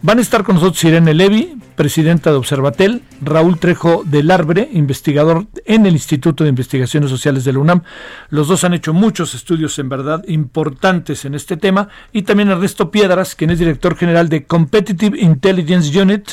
[0.03, 5.47] Van a estar con nosotros Irene Levi, presidenta de Observatel, Raúl Trejo del Arbre, investigador
[5.65, 7.83] en el Instituto de Investigaciones Sociales de la UNAM.
[8.31, 11.89] Los dos han hecho muchos estudios en verdad importantes en este tema.
[12.13, 16.31] Y también Ernesto Piedras, quien es director general de Competitive Intelligence Unit,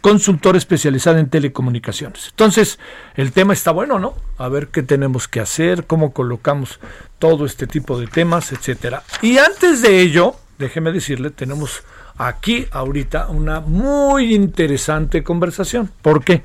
[0.00, 2.28] consultor especializado en telecomunicaciones.
[2.30, 2.78] Entonces,
[3.14, 4.14] el tema está bueno, ¿no?
[4.38, 6.80] A ver qué tenemos que hacer, cómo colocamos
[7.18, 9.02] todo este tipo de temas, etcétera.
[9.22, 11.82] Y antes de ello, déjeme decirle, tenemos
[12.18, 15.90] aquí ahorita una muy interesante conversación.
[16.02, 16.42] ¿Por qué?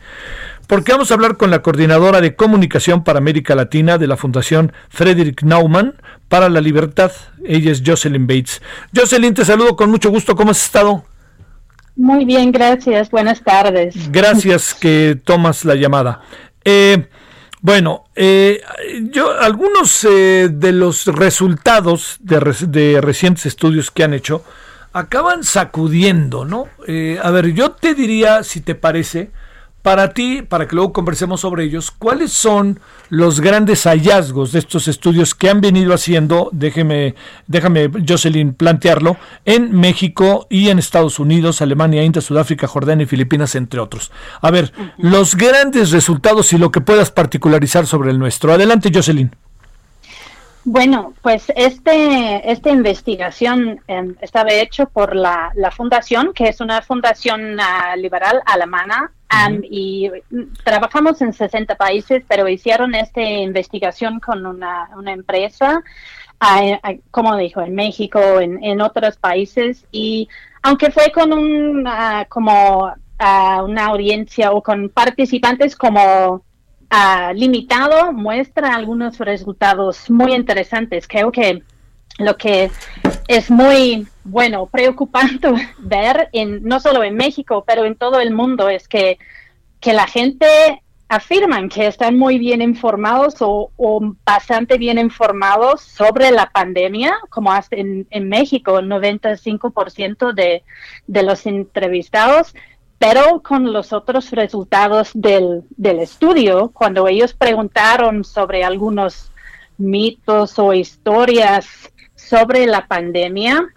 [0.67, 4.71] Porque vamos a hablar con la coordinadora de comunicación para América Latina de la Fundación
[4.89, 5.95] Frederick Naumann
[6.29, 7.11] para la Libertad.
[7.43, 8.61] Ella es Jocelyn Bates.
[8.95, 10.35] Jocelyn, te saludo con mucho gusto.
[10.35, 11.03] ¿Cómo has estado?
[11.95, 13.11] Muy bien, gracias.
[13.11, 14.11] Buenas tardes.
[14.11, 16.21] Gracias que tomas la llamada.
[16.63, 17.07] Eh,
[17.61, 18.61] bueno, eh,
[19.11, 24.43] yo algunos eh, de los resultados de, de recientes estudios que han hecho
[24.93, 26.67] acaban sacudiendo, ¿no?
[26.87, 29.31] Eh, a ver, yo te diría, si te parece,
[29.83, 32.79] para ti, para que luego conversemos sobre ellos, ¿cuáles son
[33.09, 37.15] los grandes hallazgos de estos estudios que han venido haciendo, déjeme,
[37.47, 43.55] déjame, Jocelyn, plantearlo, en México y en Estados Unidos, Alemania, India, Sudáfrica, Jordania y Filipinas,
[43.55, 44.11] entre otros?
[44.41, 48.53] A ver, los grandes resultados y lo que puedas particularizar sobre el nuestro.
[48.53, 49.35] Adelante, Jocelyn.
[50.65, 56.81] Bueno, pues este, esta investigación eh, estaba hecho por la, la, fundación, que es una
[56.81, 60.09] fundación uh, liberal alemana, um, y
[60.63, 65.83] trabajamos en 60 países, pero hicieron esta investigación con una, una empresa,
[66.41, 70.29] uh, como dijo, en México, en, en, otros países, y
[70.61, 71.85] aunque fue con un,
[72.29, 76.43] como una audiencia o con participantes como
[77.33, 81.07] limitado muestra algunos resultados muy interesantes.
[81.07, 81.63] Creo que
[82.19, 82.69] lo que
[83.27, 88.69] es muy bueno, preocupante ver en no solo en México, pero en todo el mundo
[88.69, 89.17] es que,
[89.79, 90.47] que la gente
[91.09, 93.69] afirman que están muy bien informados o,
[94.25, 100.63] bastante bien informados sobre la pandemia, como hasta en, en México, el 95% de,
[101.05, 102.55] de los entrevistados
[103.03, 109.29] pero con los otros resultados del, del estudio, cuando ellos preguntaron sobre algunos
[109.77, 111.67] mitos o historias
[112.15, 113.67] sobre la pandemia,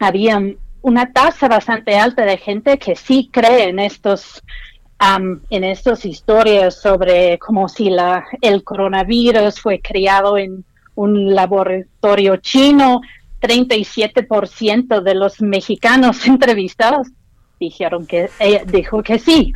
[0.00, 0.40] había
[0.80, 4.42] una tasa bastante alta de gente que sí cree en estos
[5.50, 10.64] en estas historias sobre como si la, el coronavirus fue creado en
[10.94, 13.02] un laboratorio chino.
[13.42, 17.08] 37% de los mexicanos entrevistados
[17.62, 19.52] dijeron que ella dijo que sí.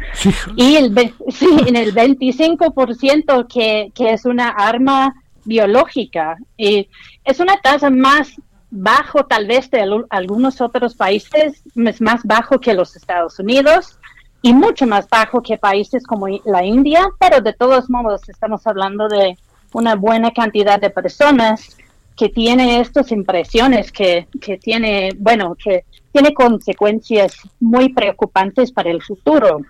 [0.57, 0.95] Y el,
[1.29, 6.37] sí, en el 25% que, que es una arma biológica.
[6.57, 6.89] Y
[7.25, 8.33] es una tasa más
[8.71, 13.99] bajo tal vez de algunos otros países, es más bajo que los Estados Unidos
[14.43, 19.09] y mucho más bajo que países como la India, pero de todos modos estamos hablando
[19.09, 19.37] de
[19.73, 21.77] una buena cantidad de personas
[22.17, 29.03] que tiene estas impresiones, que, que tiene, bueno, que tiene consecuencias muy preocupantes para el
[29.03, 29.61] futuro.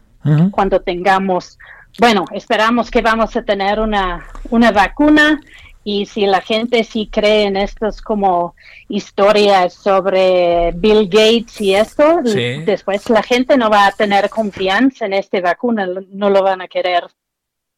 [0.51, 1.57] Cuando tengamos,
[2.01, 5.41] bueno, esperamos que vamos a tener una, una vacuna
[5.85, 8.57] y si la gente sí cree en estas como
[8.89, 15.13] historias sobre Bill Gates y esto, después la gente no va a tener confianza en
[15.13, 17.05] esta vacuna, no lo van a querer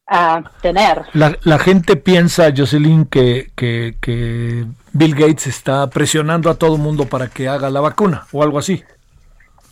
[0.09, 1.05] uh, tener.
[1.13, 7.27] La, gente piensa, Jocelyn, que, que, Bill Gates está presionando a todo el mundo para
[7.27, 8.83] que haga la vacuna o algo así.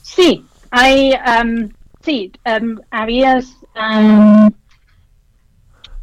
[0.01, 1.69] Sí, hay, um,
[2.01, 3.57] sí, um, habías...
[3.75, 4.51] Um,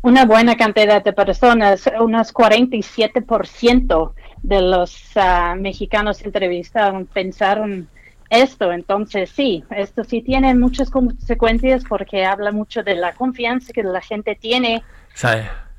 [0.03, 4.13] una buena cantidad de personas, unos 47%
[4.43, 7.89] de los uh, mexicanos entrevistados pensaron
[8.31, 8.73] esto.
[8.73, 14.01] Entonces, sí, esto sí tiene muchas consecuencias porque habla mucho de la confianza que la
[14.01, 14.83] gente tiene.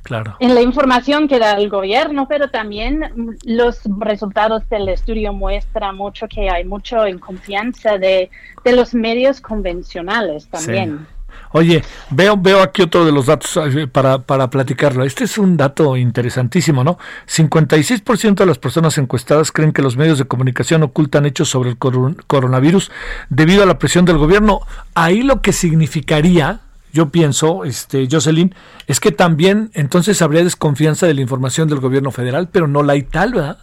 [0.04, 0.36] Claro.
[0.40, 6.28] En la información que da el gobierno, pero también los resultados del estudio muestran mucho
[6.28, 8.30] que hay mucho en confianza de,
[8.64, 11.08] de los medios convencionales también.
[11.52, 13.60] Oye, veo, veo aquí otro de los datos
[13.92, 15.04] para, para platicarlo.
[15.04, 16.98] Este es un dato interesantísimo, ¿no?
[17.28, 21.78] 56% de las personas encuestadas creen que los medios de comunicación ocultan hechos sobre el
[21.78, 22.92] coronavirus
[23.30, 24.62] debido a la presión del gobierno.
[24.94, 26.62] Ahí lo que significaría,
[26.94, 28.54] yo pienso, este, Jocelyn,
[28.88, 32.94] es que también entonces habría desconfianza de la información del gobierno federal, pero no la
[32.94, 33.58] hay tal, ¿verdad?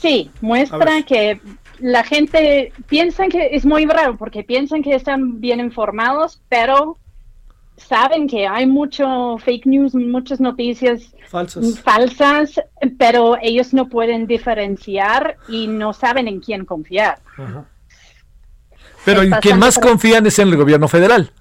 [0.00, 1.40] Sí, muestra que
[1.78, 6.98] la gente piensa que es muy raro porque piensan que están bien informados, pero
[7.76, 11.14] saben que hay mucho fake news, muchas noticias
[11.82, 12.60] falsas,
[12.98, 17.18] pero ellos no pueden diferenciar y no saben en quién confiar.
[19.04, 21.32] Pero en quien más confían es en el gobierno federal.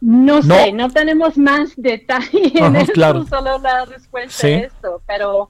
[0.00, 0.90] No, sé, no.
[0.90, 5.48] tenemos más detalle en esto, solo la respuesta a esto, pero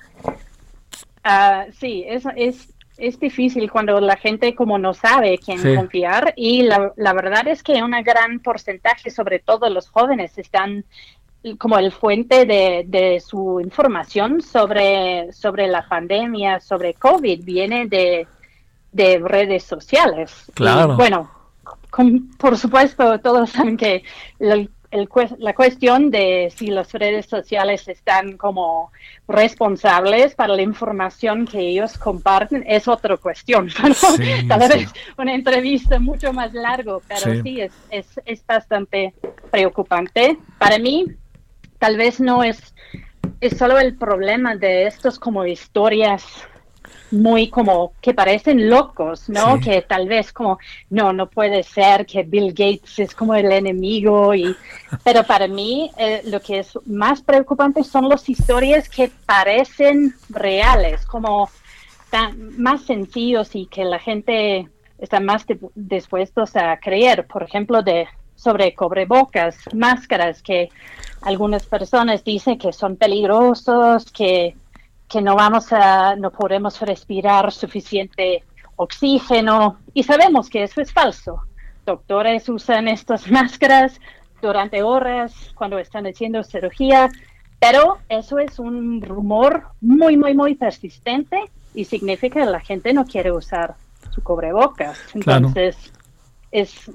[1.24, 6.62] uh, sí, es, es es difícil cuando la gente como no sabe quién confiar y
[6.62, 10.84] la, la, verdad es que un gran porcentaje, sobre todo los jóvenes, están
[11.58, 18.28] como el fuente de, de su información sobre, sobre la pandemia, sobre COVID, viene de,
[18.92, 20.50] de redes sociales.
[20.54, 20.96] Claro.
[20.96, 21.30] bueno,
[22.38, 24.04] por supuesto, todos saben que
[24.38, 24.70] el
[25.38, 28.92] la cuestión de si las redes sociales están como
[29.26, 33.68] responsables para la información que ellos comparten es otra cuestión.
[34.48, 39.14] Tal vez una entrevista mucho más largo, pero sí, es, es, es bastante
[39.50, 40.38] preocupante.
[40.58, 41.06] Para mí,
[41.78, 42.74] tal vez no es,
[43.40, 46.24] es solo el problema de estos como historias
[47.12, 49.60] muy como que parecen locos, ¿no?
[49.60, 50.58] Que tal vez como,
[50.90, 54.56] no, no puede ser que Bill Gates es como el enemigo, y,
[55.04, 61.04] pero para mí eh, lo que es más preocupante son las historias que parecen reales,
[61.06, 61.50] como
[62.10, 65.44] tan, más sencillos y que la gente está más
[65.74, 70.70] dispuestos a creer, por ejemplo, de sobre cobrebocas, máscaras que
[71.20, 74.56] algunas personas dicen que son peligrosos, que
[75.12, 78.44] que no vamos a, no podemos respirar suficiente
[78.76, 81.42] oxígeno y sabemos que eso es falso.
[81.84, 84.00] Doctores usan estas máscaras
[84.40, 87.10] durante horas cuando están haciendo cirugía,
[87.60, 91.38] pero eso es un rumor muy, muy, muy persistente
[91.74, 93.74] y significa que la gente no quiere usar
[94.10, 94.98] su cubrebocas.
[95.14, 95.92] Entonces,
[96.50, 96.90] es,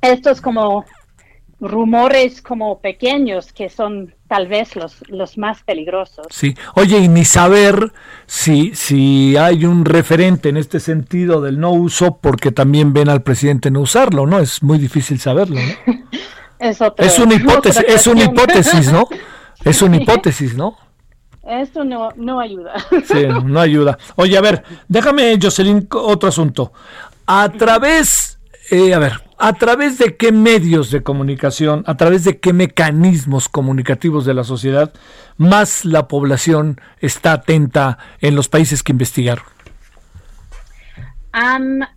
[0.00, 0.84] esto es como
[1.60, 6.26] rumores como pequeños que son tal vez los, los más peligrosos.
[6.30, 7.92] Sí, oye, y ni saber
[8.26, 13.22] si, si hay un referente en este sentido del no uso porque también ven al
[13.22, 14.38] presidente no usarlo, ¿no?
[14.38, 15.94] Es muy difícil saberlo, ¿no?
[16.58, 19.08] es, es una hipótesis, es una hipótesis, ¿no?
[19.64, 20.76] Es una hipótesis, ¿no?
[21.42, 22.74] Esto no, no ayuda.
[23.04, 23.98] Sí, no ayuda.
[24.14, 26.72] Oye, a ver, déjame, Jocelyn, otro asunto.
[27.26, 28.35] A través
[28.70, 33.48] eh, a ver, ¿a través de qué medios de comunicación, a través de qué mecanismos
[33.48, 34.92] comunicativos de la sociedad
[35.36, 39.44] más la población está atenta en los países que investigaron?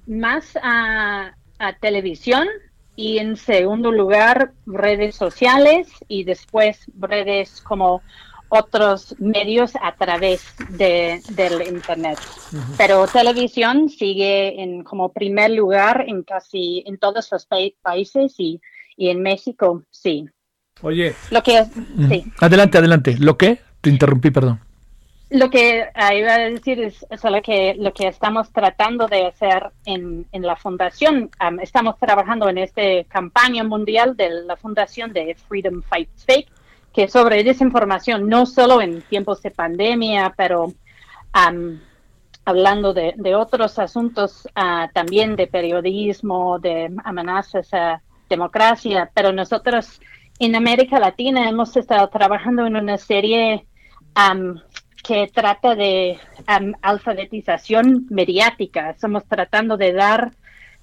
[0.06, 1.32] más a,
[1.80, 2.48] televisión
[2.96, 8.02] y en segundo lugar redes sociales y después redes como
[8.50, 12.20] otros medios a través de, del Internet.
[12.78, 17.48] Pero televisión sigue en como primer lugar en casi en todos los
[17.82, 18.60] países y,
[18.98, 20.26] y, en México, sí.
[20.82, 21.14] Oye.
[21.32, 22.26] Lo que sí.
[22.40, 23.16] Adelante, adelante.
[23.20, 23.60] ¿Lo que?
[23.82, 24.60] Te interrumpí, perdón.
[25.30, 29.72] Lo que ah, iba a decir es, lo que lo que estamos tratando de hacer
[29.86, 31.30] en, en la fundación.
[31.62, 36.50] estamos trabajando en esta campaña mundial de la fundación de Freedom Fights Fake
[37.00, 40.74] que sobre desinformación, no solo en tiempos de pandemia, pero
[42.44, 50.02] hablando de, otros asuntos ah, también de periodismo, de amenazas a democracia, pero nosotros
[50.40, 53.66] en América Latina hemos estado trabajando en una serie
[55.02, 56.20] que trata de
[56.82, 58.90] alfabetización mediática.
[58.90, 60.32] Estamos tratando de dar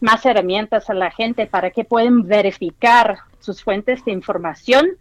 [0.01, 4.97] más herramientas a la gente para que puedan verificar sus fuentes de información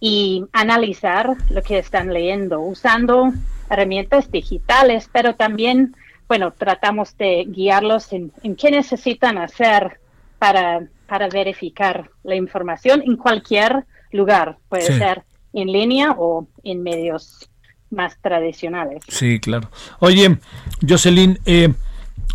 [0.00, 3.32] y analizar lo que están leyendo usando
[3.70, 5.94] herramientas digitales, pero también,
[6.28, 10.00] bueno, tratamos de guiarlos en, qué necesitan hacer
[10.38, 17.48] para, para verificar la información en cualquier lugar, puede ser en línea o en medios
[17.90, 19.02] más tradicionales.
[19.08, 19.70] Sí, claro.
[19.98, 20.38] Oye,
[20.86, 21.72] Jocelyn, eh,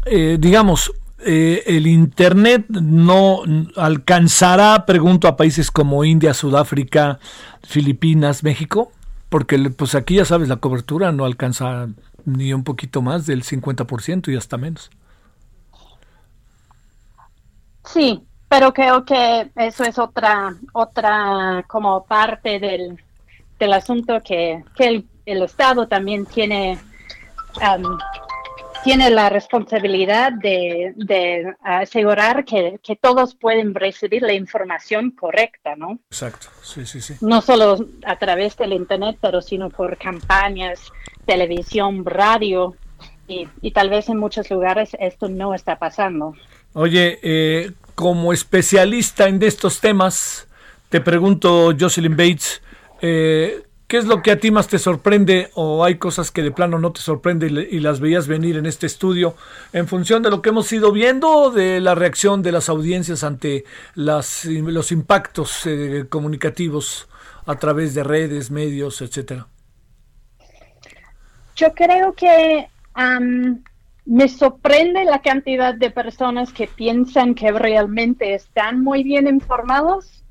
[0.06, 0.92] eh, digamos,
[1.26, 3.42] eh, el Internet no
[3.76, 7.20] alcanzará, pregunto, a países como India, Sudáfrica,
[7.64, 8.92] Filipinas, México,
[9.30, 11.88] porque pues aquí ya sabes, la cobertura no alcanza
[12.26, 14.90] ni un poquito más del 50% y hasta menos.
[17.86, 23.02] Sí, pero creo que eso es otra, otra como parte del,
[23.60, 26.78] del asunto que, que el, Estado también tiene
[27.56, 27.98] um,
[28.84, 36.00] tiene la responsabilidad de, asegurar que, todos pueden recibir la información correcta, ¿no?
[36.10, 37.16] Exacto, sí, sí, sí.
[37.22, 40.80] No solo a través del Internet, pero sino por campañas,
[41.26, 42.76] televisión, radio,
[43.28, 46.36] y, tal vez en muchos lugares esto no está pasando.
[46.74, 50.48] Oye, eh, como especialista en estos temas,
[50.90, 52.62] te pregunto, Jocelyn Bates,
[53.02, 56.52] eh, ¿Qué es lo que a ti más te sorprende o hay cosas que de
[56.52, 59.36] plano no te sorprende y, las veías venir en este estudio
[59.72, 63.66] en función de lo que hemos ido viendo, de la reacción de las audiencias ante
[63.94, 67.08] las, los impactos eh, comunicativos
[67.46, 69.48] a través de redes, medios, etcétera?
[71.56, 72.68] Yo creo que
[74.06, 80.23] me sorprende la cantidad de personas que piensan que realmente están muy bien informados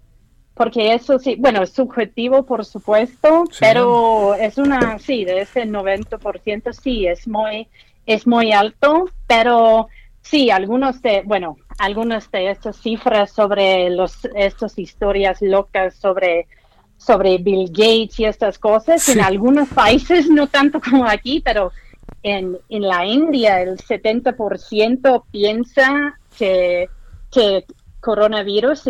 [0.55, 6.72] porque eso sí, bueno, es subjetivo por supuesto, pero es una, sí, de ese 90%
[6.72, 7.68] sí, es muy,
[8.07, 9.88] es muy alto, pero
[10.20, 16.46] sí, algunos de, bueno, algunas de estas cifras sobre los, estas historias locas sobre
[16.98, 21.72] sobre Bill Gates y estas cosas, en algunos países, no tanto como aquí, pero
[22.22, 26.88] en, en la India el 70% piensa que,
[27.32, 27.64] que
[28.03, 28.82] coronavirus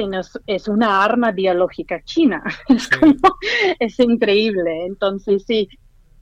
[0.47, 2.43] es una arma biológica china.
[3.79, 4.87] Es, increíble.
[4.87, 5.69] Entonces, sí,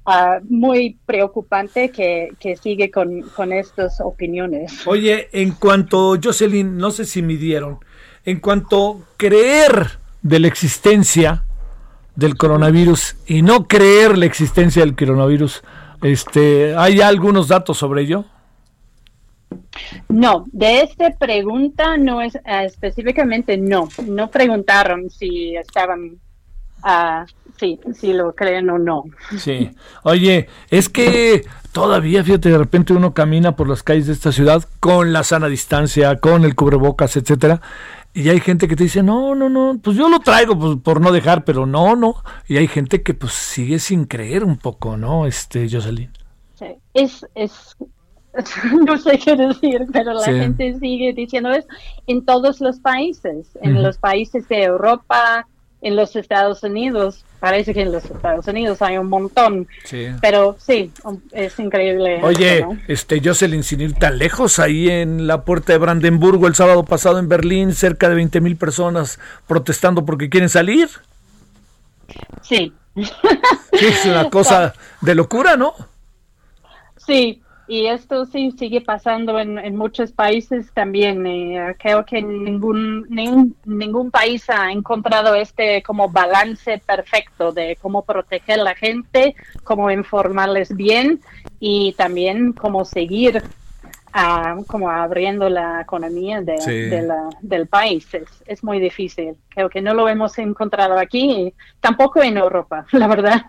[0.05, 4.87] ah, muy preocupante que, sigue con, con, estas opiniones.
[4.87, 7.79] Oye, en cuanto, Jocelyn, no sé si midieron,
[8.25, 11.45] en cuanto creer de la existencia
[12.17, 15.63] del coronavirus y no creer la existencia del coronavirus,
[16.03, 18.25] este, ¿hay algunos datos sobre ello?
[20.09, 26.19] No, de esta pregunta no es eh, específicamente no, no preguntaron si estaban,
[26.85, 27.25] uh,
[27.59, 29.05] sí, si lo creen o no.
[29.39, 29.71] Sí,
[30.03, 31.43] oye, es que
[31.73, 35.49] todavía, fíjate, de repente uno camina por las calles de esta ciudad con la sana
[35.49, 37.61] distancia, con el cubrebocas, etcétera,
[38.13, 41.01] y hay gente que te dice, no, no, no, pues yo lo traigo pues, por
[41.01, 42.17] no dejar, pero no, no,
[42.49, 46.11] y hay gente que pues sigue sin creer un poco, ¿no, este, Jocelyn?
[46.57, 47.77] Sí, es, es
[48.87, 51.67] no sé qué decir, pero la gente sigue diciendo eso
[52.07, 55.47] en todos los países, en los países de Europa,
[55.83, 57.25] en los Estados Unidos.
[57.41, 59.67] Parece que en los Estados Unidos hay un montón,
[60.21, 60.93] pero sí,
[61.33, 62.21] es increíble.
[62.23, 66.85] Oye, este Jocelyn, sin ir tan lejos, ahí en la puerta de Brandenburgo el sábado
[66.85, 70.91] pasado en Berlín, cerca de 20 mil personas protestando porque quieren salir.
[72.43, 72.75] Sí.
[73.73, 75.73] Es una cosa de locura, ¿no?
[76.99, 81.25] Sí, y esto sí sigue pasando en, muchos países también.
[81.25, 88.03] Eh, creo que ningún, ningún, ningún país ha encontrado este como balance perfecto de cómo
[88.03, 91.21] proteger a la gente, cómo informarles bien
[91.61, 93.41] y también cómo seguir
[94.67, 96.57] como abriendo la economía de,
[97.41, 98.07] del país.
[98.47, 99.35] Es, muy difícil.
[99.49, 103.43] Creo que no lo hemos encontrado aquí, tampoco en Europa, la verdad.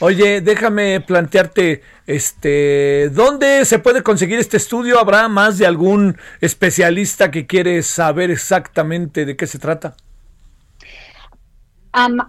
[0.00, 4.98] Oye, déjame plantearte, este, ¿dónde se puede conseguir este estudio?
[4.98, 9.94] ¿Habrá más de algún especialista que quiere saber exactamente de qué se trata?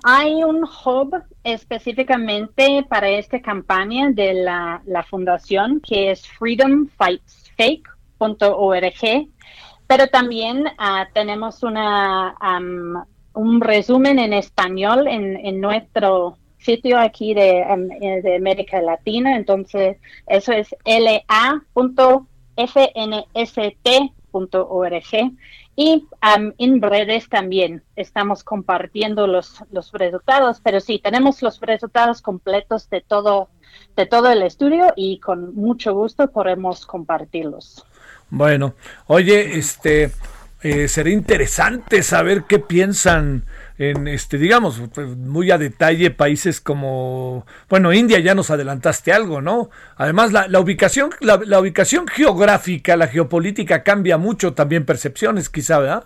[0.04, 7.43] hay un hub específicamente para esta campaña de la, la fundación que es Freedom Fights
[7.58, 9.28] fake.org,
[9.88, 12.36] pero también uh, tenemos una,
[13.34, 19.98] un resumen en español en, nuestro sitio aquí de, eh, de, América Latina, entonces
[20.28, 21.84] eso es la.fnst.org
[25.76, 26.08] y
[26.38, 32.90] um, en redes también estamos compartiendo los, los resultados, pero sí, tenemos los resultados completos
[32.90, 33.50] de todo
[33.96, 37.86] de todo el estudio y con mucho gusto podemos compartirlos.
[38.30, 38.74] Bueno,
[39.08, 40.12] oye, este
[40.62, 43.46] eh, sería interesante saber qué piensan
[43.78, 49.42] en este, digamos, pues, muy a detalle países como, bueno, India ya nos adelantaste algo,
[49.42, 49.70] ¿no?
[49.96, 56.06] Además, la, ubicación, la, ubicación geográfica, la geopolítica cambia mucho también percepciones, quizá, ¿verdad?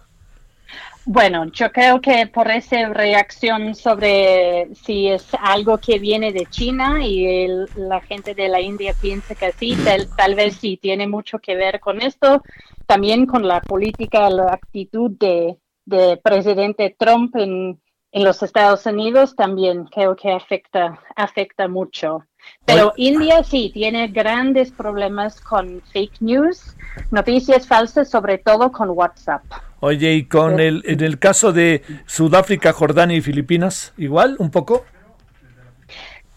[1.09, 6.99] Bueno, yo creo que por esa reacción sobre si es algo que viene de China
[7.01, 7.47] y
[7.77, 9.77] la gente de la India piensa que sí,
[10.17, 12.43] tal, vez sí tiene mucho que ver con esto,
[12.85, 15.57] también con la política, la actitud de,
[15.87, 17.79] de presidente Trump en,
[18.11, 22.23] en los Estados Unidos también creo que afecta, afecta mucho.
[22.65, 26.75] Pero India sí tiene grandes problemas con fake news,
[27.11, 29.43] noticias falsas, sobre todo con WhatsApp.
[29.79, 34.85] Oye, y con el, en el caso de Sudáfrica, Jordania y Filipinas, igual, un poco.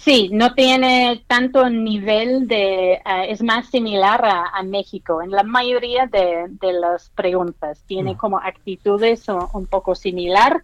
[0.03, 6.07] Sí, no tiene tanto nivel de, eh, es más similar a, México en la mayoría
[6.07, 7.82] de, las preguntas.
[7.86, 8.16] Tiene mm.
[8.16, 10.62] como actitudes un, poco similar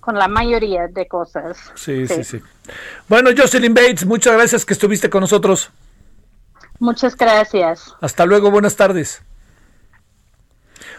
[0.00, 1.56] con la mayoría de cosas.
[1.76, 2.40] Sí, sí, sí,
[3.06, 5.70] Bueno, Jocelyn Bates, muchas gracias que estuviste con nosotros.
[6.80, 7.94] Muchas gracias.
[8.00, 9.22] Hasta luego, buenas tardes.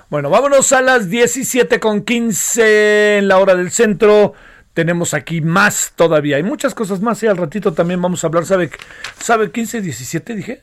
[0.09, 4.33] Bueno, vámonos a las 17 con 15 en la hora del centro.
[4.77, 6.35] Tenemos aquí más todavía.
[6.35, 7.23] Hay muchas cosas más.
[7.23, 8.45] Y al ratito también vamos a hablar.
[8.45, 8.69] ¿Sabe,
[9.19, 10.61] ¿sabe 15, 17 dije?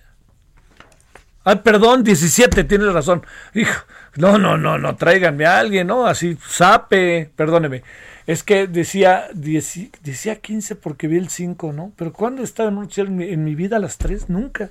[1.43, 3.27] Ay, perdón, 17, tiene razón.
[3.55, 3.83] Hijo,
[4.15, 6.07] no, no, no, no, tráiganme a alguien, ¿no?
[6.07, 7.83] Así, sape, perdóneme.
[8.25, 11.93] Es que decía, decía 15 porque vi el 5, ¿no?
[11.97, 14.31] Pero ¿cuándo estaba en, en mi vida a las 3?
[14.31, 14.71] Nunca.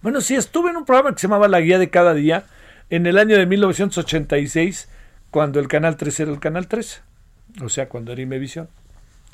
[0.00, 2.44] Bueno, sí, estuve en un programa que se llamaba La Guía de Cada Día
[2.88, 4.88] en el año de 1986,
[5.32, 7.02] cuando el Canal 3 era el Canal 3,
[7.62, 8.68] o sea, cuando era Imevisión,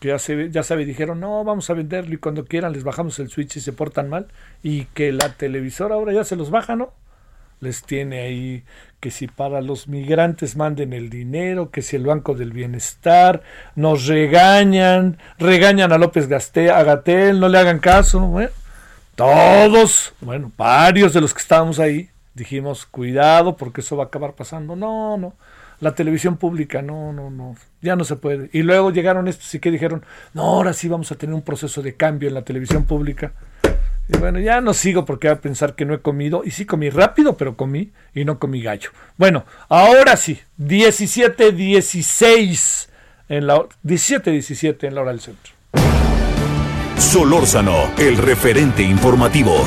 [0.00, 3.18] que ya, se, ya sabe, dijeron, no, vamos a venderlo y cuando quieran les bajamos
[3.18, 4.28] el switch y se portan mal,
[4.62, 6.92] y que la televisora ahora ya se los baja, ¿no?
[7.60, 8.64] Les tiene ahí
[9.00, 13.42] que si para los migrantes manden el dinero, que si el Banco del Bienestar,
[13.76, 18.50] nos regañan, regañan a López Gatel, no le hagan caso, bueno,
[19.14, 24.32] todos, bueno, varios de los que estábamos ahí, dijimos, cuidado, porque eso va a acabar
[24.32, 24.74] pasando.
[24.74, 25.34] No, no.
[25.80, 27.56] La televisión pública, no, no, no.
[27.82, 28.48] Ya no se puede.
[28.52, 31.82] Y luego llegaron estos y que dijeron, no, ahora sí vamos a tener un proceso
[31.82, 33.32] de cambio en la televisión pública.
[34.08, 36.42] Y bueno, ya no sigo porque va a pensar que no he comido.
[36.44, 38.90] Y sí comí rápido, pero comí y no comí gallo.
[39.16, 42.88] Bueno, ahora sí, 17-16
[43.28, 45.52] en la 17-17 en la hora del centro.
[46.98, 49.64] Solórzano, el referente informativo.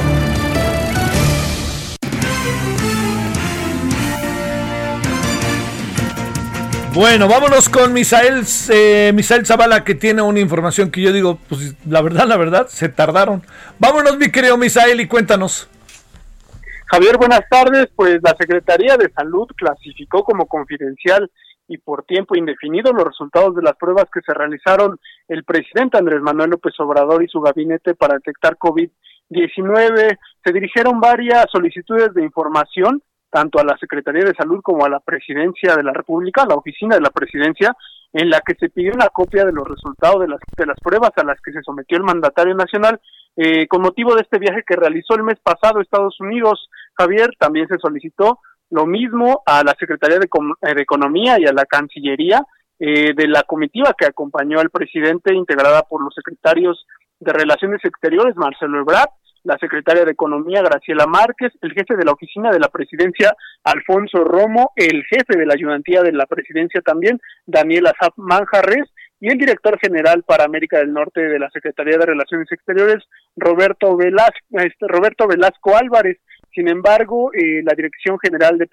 [6.98, 8.42] Bueno, vámonos con Misael,
[8.74, 12.66] eh, Misael Zavala, que tiene una información que yo digo, pues la verdad, la verdad,
[12.70, 13.44] se tardaron.
[13.78, 15.70] Vámonos, mi querido Misael, y cuéntanos.
[16.88, 17.90] Javier, buenas tardes.
[17.96, 21.30] Pues la Secretaría de Salud clasificó como confidencial
[21.68, 26.24] y por tiempo indefinido los resultados de las pruebas que se realizaron el presidente Andrés
[26.24, 30.18] Manuel López Obrador y su gabinete para detectar COVID-19.
[30.44, 33.04] Se dirigieron varias solicitudes de información
[33.38, 36.56] tanto a la Secretaría de Salud como a la Presidencia de la República, a la
[36.56, 37.72] oficina de la Presidencia,
[38.12, 41.12] en la que se pidió una copia de los resultados de las, de las pruebas
[41.18, 43.00] a las que se sometió el mandatario nacional
[43.36, 46.68] eh, con motivo de este viaje que realizó el mes pasado a Estados Unidos.
[46.96, 48.40] Javier también se solicitó
[48.72, 52.44] lo mismo a la Secretaría de, eh, Economía y a la Cancillería
[52.80, 56.88] eh, de la comitiva que acompañó al presidente, integrada por los secretarios
[57.20, 59.10] de Relaciones Exteriores, Marcelo Ebrard,
[59.48, 63.34] la secretaria de Economía, Graciela Márquez, el jefe de la oficina de la presidencia,
[63.64, 68.92] Alfonso Romo, el jefe de la ayudantía de la presidencia también, Daniel Azap Manjarres,
[69.22, 73.06] y el director general para América del Norte de la Secretaría de Relaciones Exteriores,
[73.38, 76.18] Roberto Velasco, este, Roberto Velasco Álvarez.
[76.54, 78.68] Sin embargo, eh, la Dirección General de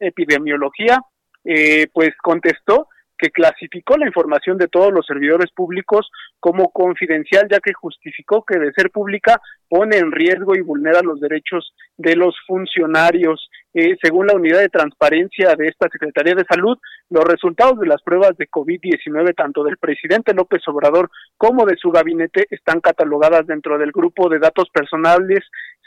[0.00, 1.00] Epidemiología,
[1.44, 2.88] eh, pues contestó
[3.20, 8.58] que clasificó la información de todos los servidores públicos como confidencial, ya que justificó que
[8.58, 13.50] de ser pública pone en riesgo y vulnera los derechos de los funcionarios.
[13.72, 16.78] Eh, según la unidad de transparencia de esta Secretaría de Salud,
[17.08, 21.90] los resultados de las pruebas de COVID-19, tanto del presidente López Obrador como de su
[21.90, 25.40] gabinete, están catalogadas dentro del grupo de datos personales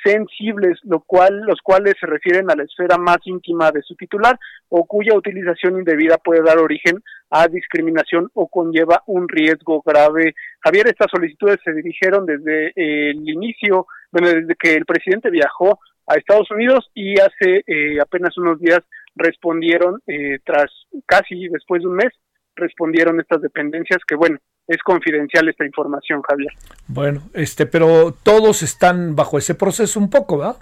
[0.04, 4.38] sensibles, lo cual, los cuales se refieren a la esfera más íntima de su titular
[4.70, 7.02] o cuya utilización indebida puede dar origen
[7.36, 10.36] a discriminación o conlleva un riesgo grave.
[10.60, 16.16] Javier, estas solicitudes se dirigieron desde el inicio, bueno, desde que el presidente viajó a
[16.16, 18.82] Estados Unidos y hace eh, apenas unos días
[19.16, 20.70] respondieron, eh, tras
[21.08, 22.14] casi después de un mes,
[22.56, 24.38] respondieron estas dependencias que, bueno,
[24.68, 26.52] es confidencial esta información, Javier.
[26.88, 30.58] Bueno, este, pero todos están bajo ese proceso un poco, ¿verdad?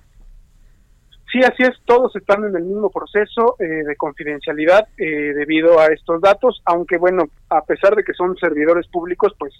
[1.31, 5.87] Sí, así es, todos están en el mismo proceso eh, de confidencialidad eh, debido a
[5.87, 9.53] estos datos, aunque bueno, a pesar de que son servidores públicos, pues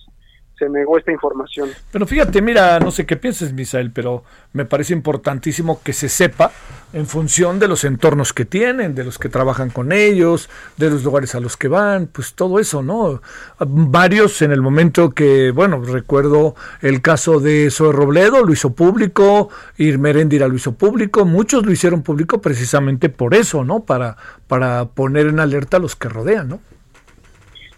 [0.61, 1.69] se negó esta información.
[1.91, 4.23] Pero fíjate, mira, no sé qué pienses, Misael, pero
[4.53, 6.51] me parece importantísimo que se sepa
[6.93, 11.03] en función de los entornos que tienen, de los que trabajan con ellos, de los
[11.03, 13.23] lugares a los que van, pues todo eso, ¿no?
[13.57, 19.49] Varios en el momento que, bueno, recuerdo el caso de Zoe Robledo, lo hizo público,
[19.77, 23.79] Irmeréndira lo hizo público, muchos lo hicieron público precisamente por eso, ¿no?
[23.79, 24.15] Para,
[24.47, 26.59] para poner en alerta a los que rodean, ¿no?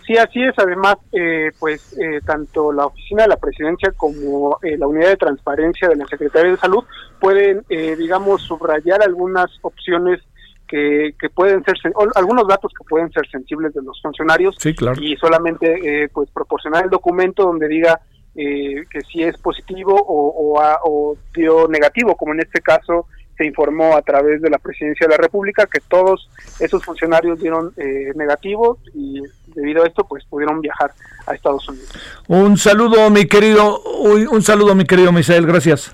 [0.06, 0.54] Sí, así es.
[0.58, 5.18] Además, eh, pues eh, tanto la oficina de la presidencia como eh, la unidad de
[5.18, 6.84] transparencia de la Secretaría de Salud
[7.20, 10.20] pueden, digamos, subrayar algunas opciones
[10.68, 11.76] que, que pueden ser,
[12.16, 14.56] algunos datos que pueden ser sensibles de los funcionarios.
[14.60, 15.02] Sí, claro.
[15.02, 18.02] Y solamente, pues, proporcionar el documento donde diga
[18.36, 23.08] que si es positivo o, o, o dio negativo, como en este caso
[23.44, 26.30] se informó a través de la presidencia de la República que todos
[26.60, 30.92] esos funcionarios dieron eh, negativo y debido a esto pues pudieron viajar
[31.28, 31.90] a Estados Unidos.
[32.28, 35.92] Un saludo mi querido, un saludo mi querido Misael, gracias.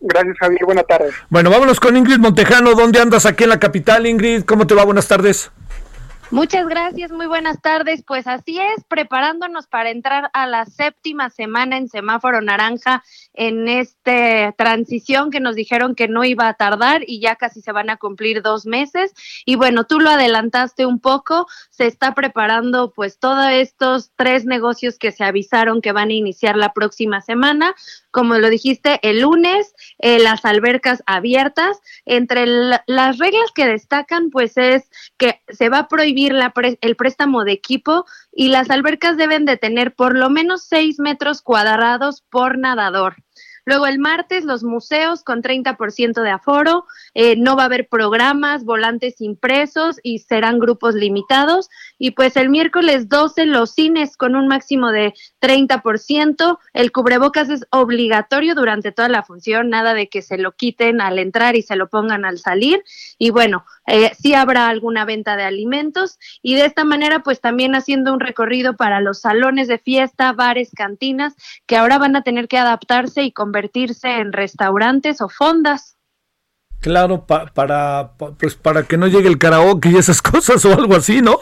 [0.00, 1.14] Gracias Javier, buenas tardes.
[1.28, 4.44] Bueno, vámonos con Ingrid Montejano, ¿dónde andas aquí en la capital Ingrid?
[4.44, 4.84] ¿Cómo te va?
[4.84, 5.52] Buenas tardes.
[6.32, 8.02] Muchas gracias, muy buenas tardes.
[8.06, 13.04] Pues así es, preparándonos para entrar a la séptima semana en semáforo naranja
[13.34, 17.70] en esta transición que nos dijeron que no iba a tardar y ya casi se
[17.70, 19.12] van a cumplir dos meses.
[19.44, 24.98] Y bueno, tú lo adelantaste un poco, se está preparando pues todos estos tres negocios
[24.98, 27.74] que se avisaron que van a iniciar la próxima semana
[28.12, 31.80] como lo dijiste, el lunes, eh, las albercas abiertas.
[32.04, 37.44] Entre las reglas que destacan, pues es que se va a prohibir la el préstamo
[37.44, 42.58] de equipo y las albercas deben de tener por lo menos seis metros cuadrados por
[42.58, 43.16] nadador.
[43.64, 46.84] Luego el martes los museos con 30% de aforo,
[47.14, 51.68] eh, no va a haber programas, volantes impresos y serán grupos limitados.
[51.98, 56.58] Y pues el miércoles 12 los cines con un máximo de 30%.
[56.72, 61.18] El cubrebocas es obligatorio durante toda la función, nada de que se lo quiten al
[61.18, 62.82] entrar y se lo pongan al salir.
[63.18, 67.74] Y bueno, eh, sí habrá alguna venta de alimentos y de esta manera pues también
[67.74, 71.34] haciendo un recorrido para los salones de fiesta, bares, cantinas
[71.66, 75.98] que ahora van a tener que adaptarse y convertirse en restaurantes o fondas.
[76.80, 81.20] Claro, para, pues para que no llegue el karaoke y esas cosas o algo así,
[81.20, 81.38] ¿no?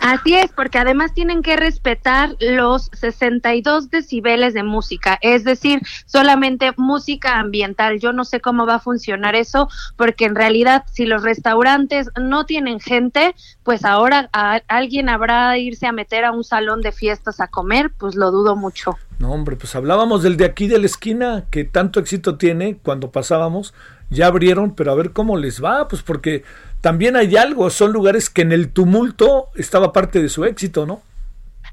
[0.00, 6.72] Así es, porque además tienen que respetar los 62 decibeles de música, es decir, solamente
[6.78, 8.00] música ambiental.
[8.00, 12.46] Yo no sé cómo va a funcionar eso, porque en realidad si los restaurantes no
[12.46, 14.30] tienen gente, pues ahora
[14.68, 18.30] alguien habrá de irse a meter a un salón de fiestas a comer, pues lo
[18.30, 18.96] dudo mucho.
[19.18, 23.10] No, hombre, pues hablábamos del de aquí de la esquina, que tanto éxito tiene cuando
[23.10, 23.74] pasábamos,
[24.08, 26.42] ya abrieron, pero a ver cómo les va, pues porque
[26.80, 31.02] también hay algo, son lugares que en el tumulto estaba parte de su éxito, ¿no?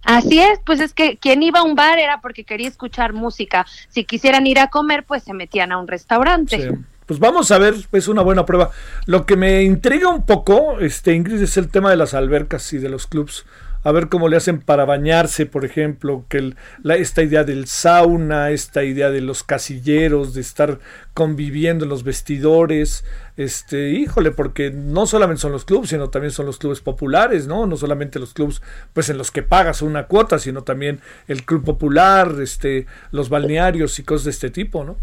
[0.04, 3.66] Así es, pues es que quien iba a un bar era porque quería escuchar música.
[3.90, 6.72] Si quisieran ir a comer, pues se metían a un restaurante.
[7.06, 8.72] Pues vamos a ver, es una buena prueba.
[9.06, 12.78] Lo que me intriga un poco, este Ingrid, es el tema de las albercas y
[12.78, 13.46] de los clubs
[13.84, 18.52] a ver cómo le hacen para bañarse, por ejemplo, que la, esta idea del sauna,
[18.52, 20.80] esta idea de los casilleros, de estar
[21.14, 23.06] conviviendo en los vestidores,
[23.38, 27.66] este, híjole, porque no solamente son los clubes, sino también son los clubes populares, ¿no?
[27.66, 28.62] No solamente los clubes,
[28.94, 34.00] pues en los que pagas una cuota, sino también el club popular, este, los balnearios
[34.00, 34.98] y cosas de este tipo, ¿no?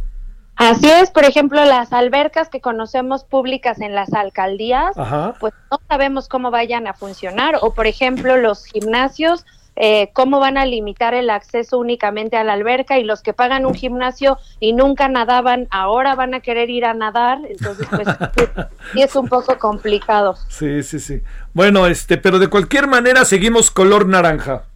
[0.56, 4.94] Así es, por ejemplo, las albercas que conocemos públicas en las alcaldías,
[5.40, 9.44] pues no sabemos cómo vayan a funcionar, o por ejemplo los gimnasios,
[9.76, 13.66] eh, cómo van a limitar el acceso únicamente a la alberca y los que pagan
[13.66, 18.06] un gimnasio y nunca nadaban, ahora van a querer ir a nadar, entonces pues
[18.92, 20.36] sí es un poco complicado.
[20.48, 21.20] Sí, sí, sí.
[21.52, 24.66] Bueno, este, pero de cualquier manera seguimos color naranja.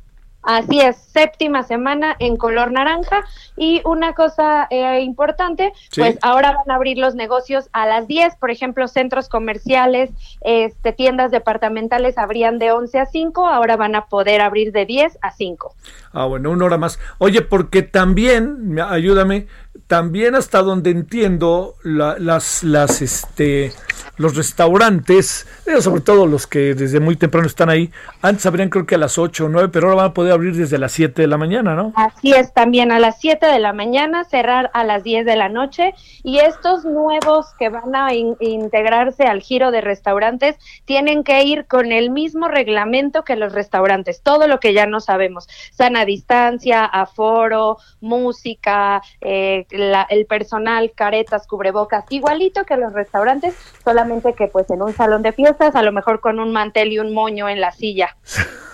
[0.43, 3.24] Así es, séptima semana en color naranja.
[3.56, 8.36] Y una cosa eh, importante, pues ahora van a abrir los negocios a las 10,
[8.36, 10.10] por ejemplo, centros comerciales,
[10.40, 15.19] este, tiendas departamentales abrían de 11 a 5, ahora van a poder abrir de 10
[15.23, 15.74] a 5.
[16.12, 16.98] Ah, bueno, una hora más.
[17.19, 19.48] Oye, porque también, ayúdame,
[19.86, 23.73] también hasta donde entiendo, las, las, este,
[24.18, 27.90] los restaurantes, eh, sobre todo los que desde muy temprano están ahí,
[28.20, 30.54] antes abrían creo que a las 8 o 9, pero ahora van a poder abrir
[30.54, 31.92] desde las 7 de la mañana, ¿no?
[31.94, 35.48] Así es, también a las 7 de la mañana, cerrar a las 10 de la
[35.48, 35.94] noche.
[36.24, 41.92] Y estos nuevos que van a integrarse al giro de restaurantes tienen que ir con
[41.92, 47.78] el mismo reglamento que los restaurantes, todo lo que ya no sabemos, sana distancia, aforo,
[48.00, 53.54] música, eh, el personal, caretas, cubrebocas, igualito que los restaurantes,
[53.84, 56.98] solamente que pues en un salón de fiestas, a lo mejor con un mantel y
[56.98, 58.16] un moño en la silla.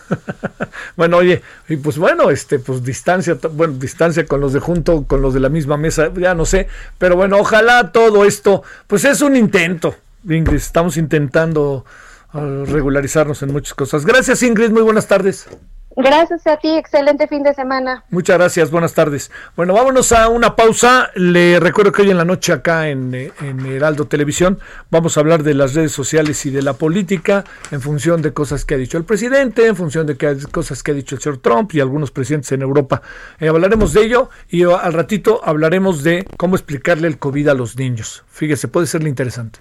[0.96, 5.22] bueno, oye, y pues bueno, este, pues distancia, bueno, distancia con los de junto, con
[5.22, 9.20] los de la misma mesa, ya no sé, pero bueno, ojalá todo esto, pues es
[9.22, 9.94] un intento,
[10.28, 11.84] Ingrid, estamos intentando
[12.32, 14.04] uh, regularizarnos en muchas cosas.
[14.04, 15.48] Gracias, Ingrid, muy buenas tardes.
[15.96, 18.04] Gracias a ti, excelente fin de semana.
[18.10, 19.30] Muchas gracias, buenas tardes.
[19.54, 21.10] Bueno, vámonos a una pausa.
[21.14, 24.58] Le recuerdo que hoy en la noche acá en, en, Heraldo Televisión
[24.90, 28.64] vamos a hablar de las redes sociales y de la política en función de cosas
[28.64, 30.16] que ha dicho el presidente, en función de
[30.50, 33.00] cosas que ha dicho el señor Trump y algunos presidentes en Europa.
[33.38, 37.76] Eh, hablaremos de ello y al ratito hablaremos de cómo explicarle el COVID a los
[37.76, 38.24] niños.
[38.28, 39.60] Fíjese, puede serle interesante.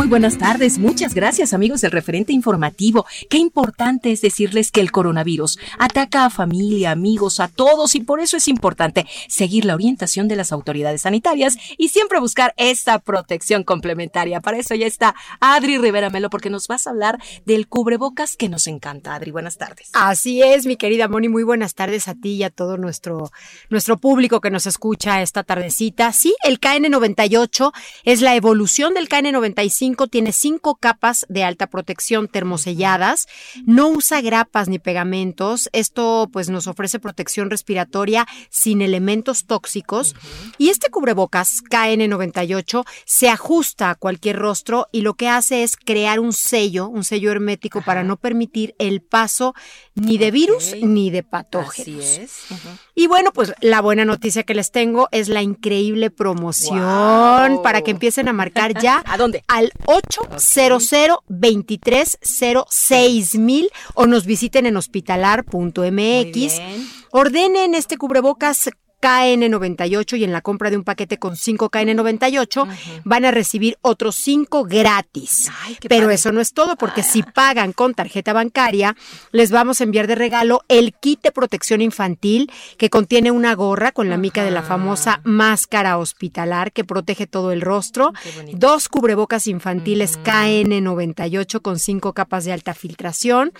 [0.00, 3.04] Muy buenas tardes, muchas gracias amigos del referente informativo.
[3.28, 8.20] Qué importante es decirles que el coronavirus ataca a familia, amigos, a todos y por
[8.20, 13.62] eso es importante seguir la orientación de las autoridades sanitarias y siempre buscar esta protección
[13.62, 14.40] complementaria.
[14.40, 18.48] Para eso ya está Adri Rivera Melo porque nos vas a hablar del cubrebocas que
[18.48, 19.14] nos encanta.
[19.14, 19.90] Adri, buenas tardes.
[19.92, 23.30] Así es, mi querida Moni, muy buenas tardes a ti y a todo nuestro,
[23.68, 26.10] nuestro público que nos escucha esta tardecita.
[26.14, 27.70] Sí, el KN98
[28.04, 33.26] es la evolución del KN95 tiene cinco capas de alta protección termoselladas,
[33.64, 40.14] no usa grapas ni pegamentos, esto pues nos ofrece protección respiratoria sin elementos tóxicos
[40.58, 46.20] y este cubrebocas KN98 se ajusta a cualquier rostro y lo que hace es crear
[46.20, 49.54] un sello, un sello hermético para no permitir el paso
[49.94, 52.04] ni de virus ni de patógenos.
[52.04, 52.46] Así es.
[52.94, 57.90] Y bueno, pues la buena noticia que les tengo es la increíble promoción para que
[57.90, 59.02] empiecen a marcar ya.
[59.06, 59.42] ¿A dónde?
[59.48, 60.92] Al 800
[61.28, 66.60] 2306 mil o nos visiten en hospitalar.mx.
[67.10, 68.68] Ordenen este cubrebocas
[69.00, 74.16] KN98 y en la compra de un paquete con 5 KN98 van a recibir otros
[74.16, 75.50] 5 gratis.
[75.88, 78.96] Pero eso no es todo porque si pagan con tarjeta bancaria
[79.32, 83.92] les vamos a enviar de regalo el kit de protección infantil que contiene una gorra
[83.92, 88.12] con la mica de la famosa máscara hospitalar que protege todo el rostro,
[88.52, 93.52] dos cubrebocas infantiles KN98 con 5 capas de alta filtración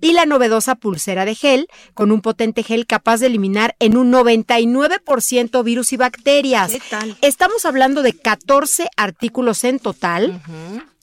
[0.00, 4.12] y la novedosa pulsera de gel con un potente gel capaz de eliminar en un
[4.12, 6.72] 99% virus y bacterias.
[6.72, 7.16] ¿Qué tal?
[7.20, 10.40] Estamos hablando de 14 artículos en total.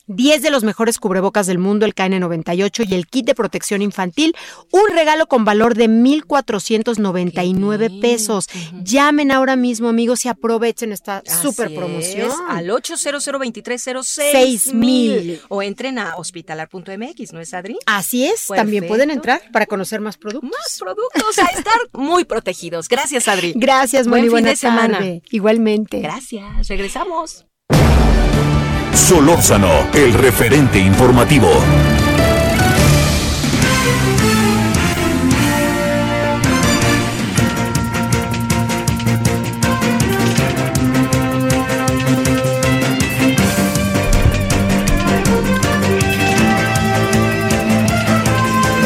[0.08, 4.36] 10 de los mejores cubrebocas del mundo, el KN98 y el kit de protección infantil,
[4.72, 8.48] un regalo con valor de 1,499 pesos.
[8.84, 12.30] Llamen ahora mismo, amigos, y aprovechen esta super promoción.
[12.50, 17.78] al 800 2306 mil o entren a hospitalar.mx, ¿no es, Adri?
[17.86, 20.50] Así es, también pueden entrar para conocer más productos.
[20.50, 22.88] Más productos, a estar muy protegidos.
[22.88, 23.54] Gracias, Adri.
[23.56, 25.00] Gracias, muy Buen buena semana.
[25.30, 26.00] Igualmente.
[26.00, 27.46] Gracias, regresamos.
[28.94, 31.50] Solórzano, el referente informativo.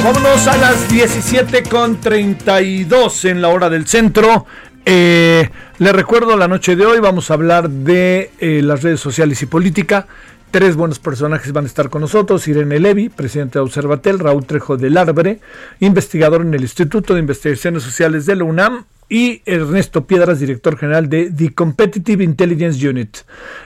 [0.06, 4.46] Vámonos a las 17 con 32 en la hora del centro.
[4.86, 5.50] Eh,
[5.80, 9.48] le recuerdo la noche de hoy vamos a hablar de eh, las redes sociales y
[9.48, 10.08] política.
[10.52, 12.48] Tres buenos personajes van a estar con nosotros.
[12.48, 15.40] Irene Levy, presidente de Observatel, Raúl Trejo del Arbre,
[15.80, 21.10] investigador en el Instituto de Investigaciones Sociales de la UNAM, y Ernesto Piedras, director general
[21.10, 23.18] de The Competitive Intelligence Unit,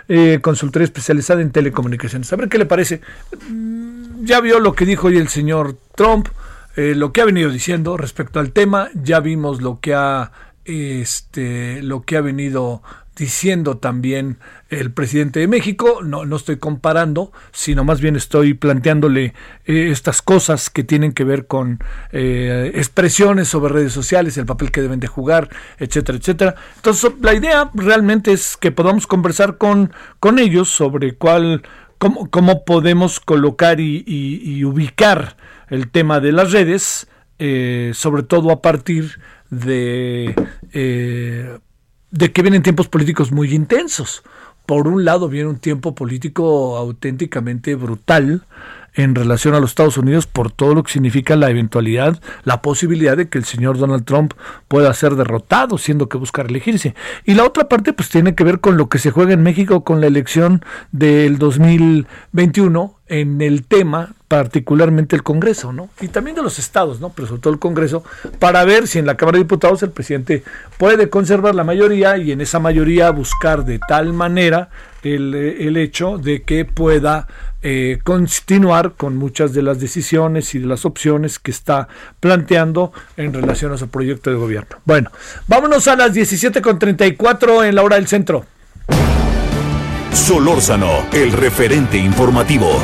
[0.08, 2.32] eh, consultoría especializada en telecomunicaciones.
[2.34, 3.02] A ver qué le parece.
[3.50, 6.28] Mm, ya vio lo que dijo hoy el señor Trump,
[6.76, 10.32] eh, lo que ha venido diciendo respecto al tema, ya vimos lo que ha
[10.65, 12.81] este lo que ha venido
[13.19, 14.38] diciendo también
[14.69, 15.99] el presidente de México.
[16.02, 19.34] No, no estoy comparando, sino más bien estoy planteándole
[19.65, 21.80] eh, estas cosas que tienen que ver con
[22.11, 26.56] eh, expresiones sobre redes sociales, el papel que deben de jugar, etcétera, etcétera.
[26.77, 31.64] Entonces, la idea realmente es que podamos conversar con, con ellos sobre cuál,
[31.98, 35.36] cómo, cómo podemos colocar y, ubicar
[35.69, 37.07] el tema de las redes,
[37.38, 40.34] eh, sobre todo a partir de de
[42.34, 44.24] que vienen tiempos políticos muy intensos.
[44.66, 48.46] Por un lado viene un tiempo político auténticamente brutal
[48.94, 53.16] en relación a los Estados Unidos por todo lo que significa la eventualidad, la posibilidad
[53.16, 54.34] de que el señor Donald Trump
[54.68, 56.96] pueda ser derrotado, siendo que busca elegirse.
[57.24, 59.84] Y la otra parte pues tiene que ver con lo que se juega en México
[59.84, 65.89] con la elección del 2021 en el tema particularmente el Congreso, ¿no?
[65.99, 67.10] Y también de los estados, ¿no?
[67.10, 68.03] Pero sobre todo el Congreso,
[68.38, 70.43] para ver si en la Cámara de Diputados el presidente
[70.77, 74.69] puede conservar la mayoría y en esa mayoría buscar de tal manera
[75.03, 77.27] el, el hecho de que pueda
[77.61, 81.89] eh, continuar con muchas de las decisiones y de las opciones que está
[82.19, 84.77] planteando en relación a su proyecto de gobierno.
[84.85, 85.11] Bueno,
[85.47, 88.45] vámonos a las 17.34 en la hora del centro.
[90.14, 92.80] Solórzano, el referente informativo.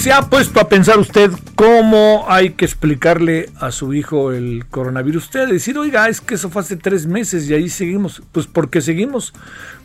[0.00, 5.24] ¿Se ha puesto a pensar usted cómo hay que explicarle a su hijo el coronavirus?
[5.24, 8.22] Usted decir, oiga, es que eso fue hace tres meses y ahí seguimos.
[8.32, 9.34] Pues porque seguimos.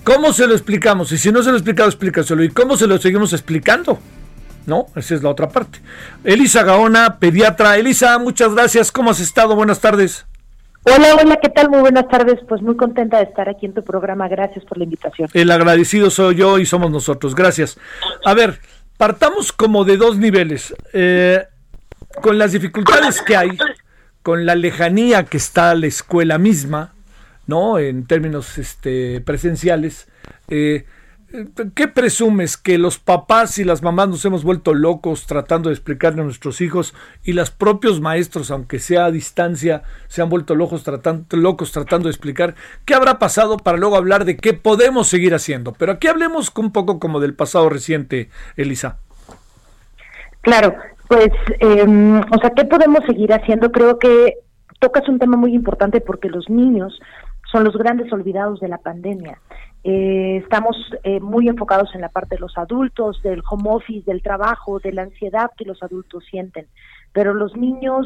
[0.06, 1.12] ¿Cómo se lo explicamos?
[1.12, 2.46] Y si no se lo ha explicado, explícaselo.
[2.46, 4.00] ¿Y cómo se lo seguimos explicando?
[4.66, 4.86] ¿No?
[4.96, 5.80] Esa es la otra parte.
[6.24, 7.76] Elisa Gaona, pediatra.
[7.78, 8.94] Elisa, muchas gracias.
[8.94, 9.54] ¿Cómo has estado?
[9.54, 10.26] Buenas tardes.
[10.84, 11.70] Hola, hola, ¿qué tal?
[11.70, 12.40] Muy buenas tardes.
[12.48, 14.30] Pues muy contenta de estar aquí en tu programa.
[14.30, 15.28] Gracias por la invitación.
[15.34, 17.36] El agradecido soy yo y somos nosotros.
[17.36, 17.78] Gracias.
[18.24, 18.62] A ver,
[18.98, 20.74] partamos como de dos niveles.
[20.94, 21.44] Eh,
[22.22, 23.58] con las dificultades que hay,
[24.24, 26.94] con la lejanía que está la escuela misma,
[27.48, 27.78] ¿no?
[27.78, 30.08] En términos este, presenciales.
[30.48, 30.86] Eh,
[31.74, 32.58] ¿Qué presumes?
[32.58, 36.62] ¿Que los papás y las mamás nos hemos vuelto locos tratando de explicarle a nuestros
[36.62, 36.94] hijos
[37.24, 42.08] y los propios maestros, aunque sea a distancia, se han vuelto locos tratando, locos tratando
[42.08, 42.56] de explicar
[42.86, 45.74] qué habrá pasado para luego hablar de qué podemos seguir haciendo?
[45.74, 49.00] Pero aquí hablemos un poco como del pasado reciente, Elisa.
[50.42, 50.76] Claro,
[51.08, 53.72] pues, em, o sea, ¿qué podemos seguir haciendo?
[53.72, 54.36] Creo que
[54.80, 57.00] tocas un tema muy importante porque los niños
[57.52, 59.40] son los grandes olvidados de la pandemia.
[59.88, 64.24] Eh, estamos eh, muy enfocados en la parte de los adultos, del home office, del
[64.24, 66.66] trabajo, de la ansiedad que los adultos sienten
[67.16, 68.06] pero los niños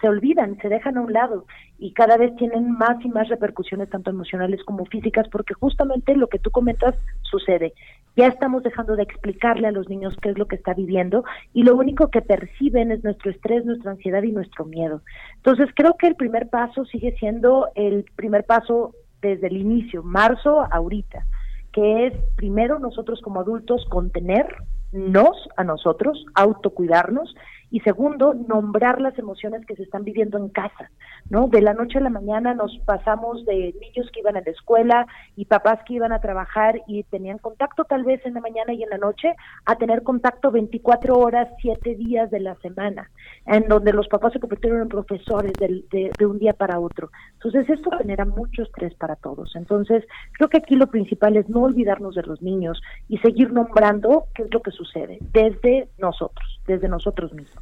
[0.00, 1.46] se olvidan, se dejan a un lado
[1.78, 6.26] y cada vez tienen más y más repercusiones tanto emocionales como físicas porque justamente lo
[6.26, 7.72] que tú comentas sucede.
[8.16, 11.22] Ya estamos dejando de explicarle a los niños qué es lo que está viviendo
[11.54, 15.02] y lo único que perciben es nuestro estrés, nuestra ansiedad y nuestro miedo.
[15.36, 20.66] Entonces creo que el primer paso sigue siendo el primer paso desde el inicio, marzo
[20.70, 21.26] ahorita,
[21.72, 27.34] que es primero nosotros como adultos contenernos a nosotros, autocuidarnos
[27.70, 30.90] y segundo, nombrar las emociones que se están viviendo en casa,
[31.28, 31.48] ¿no?
[31.48, 35.06] De la noche a la mañana nos pasamos de niños que iban a la escuela
[35.36, 38.82] y papás que iban a trabajar y tenían contacto tal vez en la mañana y
[38.82, 39.34] en la noche
[39.66, 43.10] a tener contacto 24 horas, 7 días de la semana,
[43.46, 47.10] en donde los papás se convirtieron en profesores de, de un día para otro.
[47.34, 49.54] Entonces, esto genera mucho estrés para todos.
[49.56, 54.24] Entonces, creo que aquí lo principal es no olvidarnos de los niños y seguir nombrando
[54.34, 57.57] qué es lo que sucede desde nosotros, desde nosotros mismos.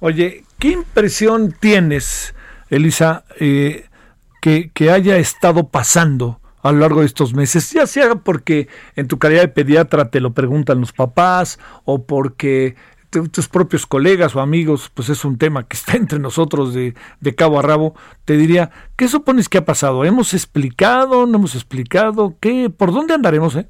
[0.00, 2.34] Oye, ¿qué impresión tienes,
[2.70, 3.86] Elisa, eh,
[4.40, 6.40] que, que haya estado pasando?
[6.62, 8.66] a lo largo de estos meses, ya sea porque
[8.96, 12.74] en tu calidad de pediatra te lo preguntan los papás o porque
[13.30, 17.34] tus propios colegas o amigos, pues es un tema que está entre nosotros de, de,
[17.34, 17.94] cabo a rabo,
[18.24, 20.04] te diría, ¿qué supones que ha pasado?
[20.04, 21.26] ¿Hemos explicado?
[21.26, 22.36] ¿No hemos explicado?
[22.40, 22.70] ¿Qué?
[22.70, 23.56] ¿Por dónde andaremos?
[23.56, 23.68] Eh?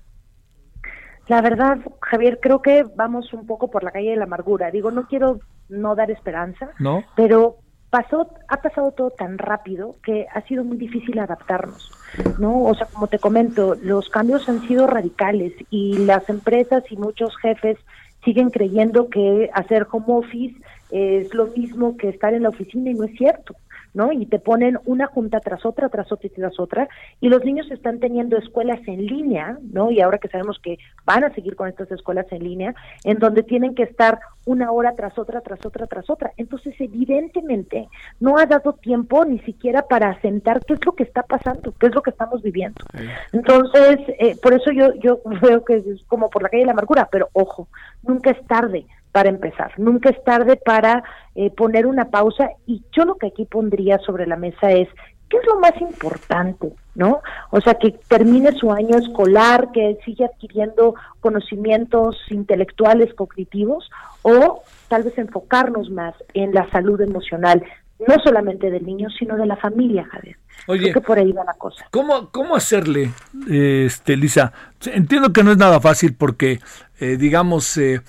[1.29, 4.71] La verdad, Javier, creo que vamos un poco por la calle de la amargura.
[4.71, 7.03] Digo, no quiero no dar esperanza, ¿No?
[7.17, 7.57] pero
[7.91, 11.91] pasó, ha pasado todo tan rápido que ha sido muy difícil adaptarnos,
[12.39, 12.65] ¿no?
[12.65, 17.37] O sea, como te comento, los cambios han sido radicales y las empresas y muchos
[17.39, 17.79] jefes
[18.25, 20.55] siguen creyendo que hacer home office
[20.91, 23.55] es lo mismo que estar en la oficina y no es cierto.
[23.97, 24.13] ¿No?
[24.13, 26.87] Y te ponen una junta tras otra, tras otra y tras otra,
[27.19, 29.91] y los niños están teniendo escuelas en línea, ¿no?
[29.91, 32.75] Y ahora que sabemos que van a seguir con estas escuelas en línea,
[33.05, 36.31] en donde tienen que estar una hora tras otra, tras otra, tras otra.
[36.37, 37.89] Entonces, evidentemente,
[38.21, 41.87] no ha dado tiempo ni siquiera para asentar qué es lo que está pasando, qué
[41.87, 42.85] es lo que estamos viviendo.
[43.33, 46.73] Entonces, eh, por eso yo, yo veo que es como por la calle de la
[46.73, 47.69] amargura, pero ojo,
[48.03, 48.85] nunca es tarde
[49.17, 49.73] para empezar.
[49.79, 51.03] Nunca es tarde para
[51.35, 54.91] eh, poner una pausa y yo lo que aquí pondría sobre la mesa es,
[55.31, 56.71] ¿qué es lo más importante?
[56.95, 57.23] ¿No?
[57.51, 63.91] O sea, que termine su año escolar, que siga adquiriendo conocimientos intelectuales, cognitivos,
[64.21, 67.65] o tal vez enfocarnos más en la salud emocional,
[68.07, 70.37] no solamente del niño, sino de la familia, Javier.
[70.67, 71.87] Oye, Creo que por ahí va la cosa.
[71.91, 73.13] ¿Cómo, cómo hacerle,
[73.49, 74.53] este, Lisa?
[74.85, 76.61] Entiendo que no es nada fácil porque,
[77.01, 78.03] eh, digamos, eh,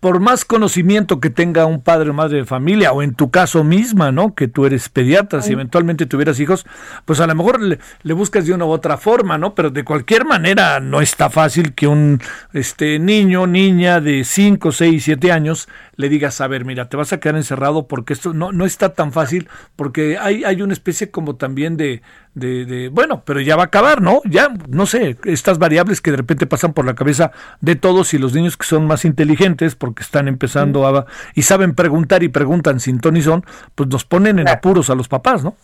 [0.00, 3.64] por más conocimiento que tenga un padre o madre de familia, o en tu caso
[3.64, 4.34] misma, ¿no?
[4.34, 6.66] Que tú eres pediatra, si eventualmente tuvieras hijos,
[7.04, 9.54] pues a lo mejor le, buscas de una u otra forma, ¿no?
[9.54, 12.20] Pero de cualquier manera no está fácil que un
[12.52, 17.12] este niño, niña de 5, 6, 7 años le digas, a ver, mira, te vas
[17.12, 21.10] a quedar encerrado porque esto no, no está tan fácil, porque hay, hay una especie
[21.10, 22.02] como también de,
[22.36, 24.20] de, bueno, pero ya va a acabar, ¿no?
[24.24, 27.32] Ya, no sé, estas variables que de repente pasan por la cabeza
[27.62, 31.74] de todos y los niños que son más inteligentes porque están empezando a y saben
[31.74, 33.44] preguntar y preguntan sin ton y son,
[33.74, 35.56] pues nos ponen en apuros a los papás, ¿no?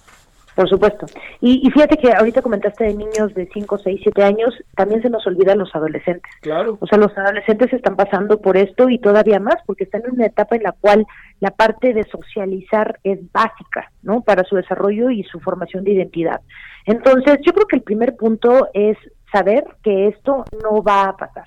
[0.54, 1.06] Por supuesto.
[1.40, 5.26] Y, fíjate que ahorita comentaste de niños de 5, 6, 7 años, también se nos
[5.26, 6.30] olvidan los adolescentes.
[6.42, 6.76] Claro.
[6.80, 10.26] O sea, los adolescentes están pasando por esto y todavía más, porque están en una
[10.26, 11.06] etapa en la cual
[11.40, 14.20] la parte de socializar es básica, ¿no?
[14.20, 16.40] Para su desarrollo y su formación de identidad.
[16.84, 18.98] Entonces, yo creo que el primer punto es
[19.32, 21.46] saber que esto no va a pasar.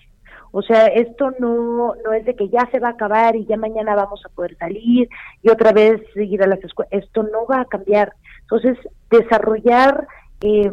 [0.58, 3.58] O sea, esto no, no es de que ya se va a acabar y ya
[3.58, 5.10] mañana vamos a poder salir
[5.44, 6.94] y otra vez seguir a las escuelas.
[6.94, 8.14] Esto no va a cambiar.
[8.50, 8.78] Entonces,
[9.10, 10.08] desarrollar
[10.42, 10.72] eh,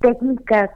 [0.00, 0.70] técnicas,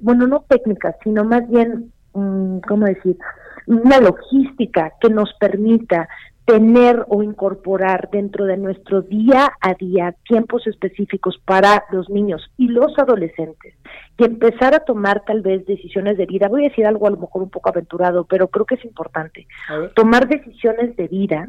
[0.00, 3.18] bueno, no técnicas, sino más bien, mm, ¿cómo decir?
[3.66, 6.08] Una logística que nos permita
[6.50, 12.66] tener o incorporar dentro de nuestro día a día tiempos específicos para los niños y
[12.66, 13.74] los adolescentes
[14.18, 16.48] y empezar a tomar tal vez decisiones de vida.
[16.48, 19.46] Voy a decir algo a lo mejor un poco aventurado, pero creo que es importante.
[19.94, 21.48] Tomar decisiones de vida,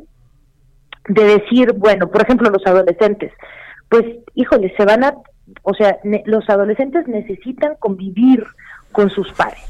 [1.07, 3.33] de decir, bueno, por ejemplo, los adolescentes,
[3.91, 4.05] pues,
[4.35, 5.15] híjole, se van a,
[5.63, 8.47] o sea, los adolescentes necesitan convivir
[8.93, 9.65] con sus pares,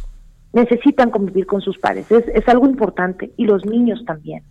[0.53, 4.43] necesitan convivir con sus pares, es, es algo importante, y los niños también.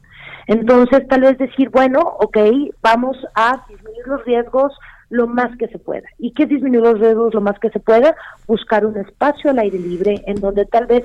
[0.48, 2.36] Entonces, tal vez decir, bueno, ok,
[2.82, 4.76] vamos a disminuir los riesgos
[5.08, 6.08] lo más que se pueda.
[6.18, 8.16] ¿Y qué disminuir los riesgos lo más que se pueda?
[8.48, 11.04] Buscar un espacio al aire libre en donde tal vez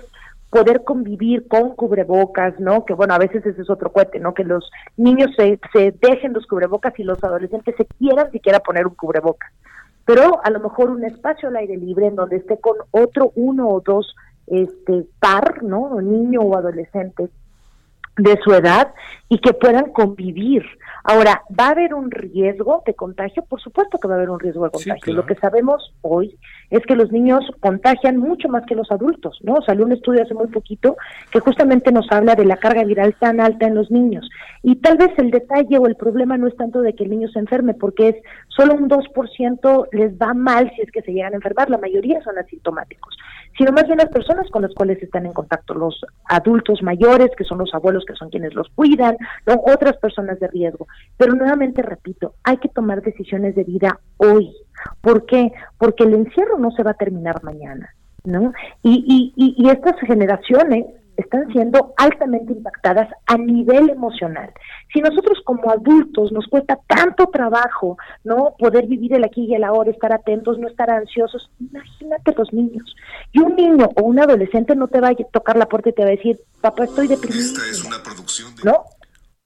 [0.56, 2.86] poder convivir con cubrebocas, ¿no?
[2.86, 4.34] Que bueno, a veces ese es otro cuete, ¿no?
[4.34, 8.88] Que los niños se, se dejen los cubrebocas y los adolescentes se quieran siquiera poner
[8.88, 9.52] un cubrebocas.
[10.06, 13.68] Pero a lo mejor un espacio al aire libre en donde esté con otro uno
[13.68, 14.15] o dos
[14.48, 15.99] este par, ¿no?
[15.99, 17.27] Niño o adolescente
[18.18, 18.94] de su edad
[19.30, 20.64] y que puedan convivir.
[21.04, 23.44] Ahora, ¿va a haber un riesgo de contagio?
[23.46, 25.14] Por supuesto que va a haber un riesgo de contagio.
[25.14, 26.38] Lo que sabemos hoy
[26.72, 29.62] es que los niños contagian mucho más que los adultos, ¿no?
[29.62, 30.98] Salió un estudio hace muy poquito
[31.32, 34.28] que justamente nos habla de la carga viral tan alta en los niños.
[34.64, 37.28] Y tal vez el detalle o el problema no es tanto de que el niño
[37.30, 38.16] se enferme, porque es
[38.48, 42.22] solo un 2% les va mal si es que se llegan a enfermar, la mayoría
[42.24, 43.16] son asintomáticos,
[43.57, 47.44] sino más bien las personas con las cuales están en contacto, los adultos mayores, que
[47.44, 49.61] son los abuelos que son quienes los cuidan, ¿no?
[49.65, 50.88] otras personas de riesgo.
[51.18, 54.53] Pero nuevamente repito, hay que tomar decisiones de vida hoy.
[55.02, 55.52] ¿Por qué?
[55.77, 57.90] Porque el encierro no se va a terminar mañana,
[58.23, 58.53] ¿no?
[58.84, 60.86] Y, y, y estas generaciones
[61.18, 64.52] están siendo altamente impactadas a nivel emocional.
[64.94, 68.56] Si nosotros como adultos nos cuesta tanto trabajo, ¿no?
[68.58, 72.96] Poder vivir el aquí y el ahora, estar atentos, no estar ansiosos, imagínate los niños.
[73.32, 76.04] Y un niño o un adolescente no te va a tocar la puerta y te
[76.04, 77.42] va a decir, papá, estoy deprimido.
[77.42, 78.86] Esta es una producción ¿No?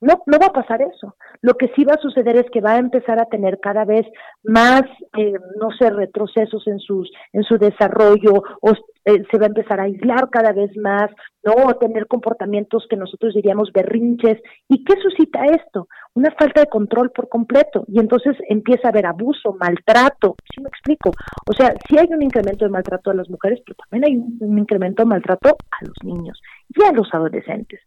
[0.01, 1.15] No, no va a pasar eso.
[1.41, 4.05] Lo que sí va a suceder es que va a empezar a tener cada vez
[4.43, 4.83] más,
[5.17, 8.71] eh, no sé, retrocesos en sus, en su desarrollo, o
[9.05, 11.09] eh, se va a empezar a aislar cada vez más,
[11.43, 14.41] no, o tener comportamientos que nosotros diríamos berrinches.
[14.67, 15.87] ¿Y qué suscita esto?
[16.15, 17.85] Una falta de control por completo.
[17.87, 20.35] Y entonces empieza a haber abuso, maltrato.
[20.53, 21.11] ¿Sí me explico?
[21.45, 24.37] O sea, sí hay un incremento de maltrato a las mujeres, pero también hay un,
[24.39, 27.79] un incremento de maltrato a los niños y a los adolescentes.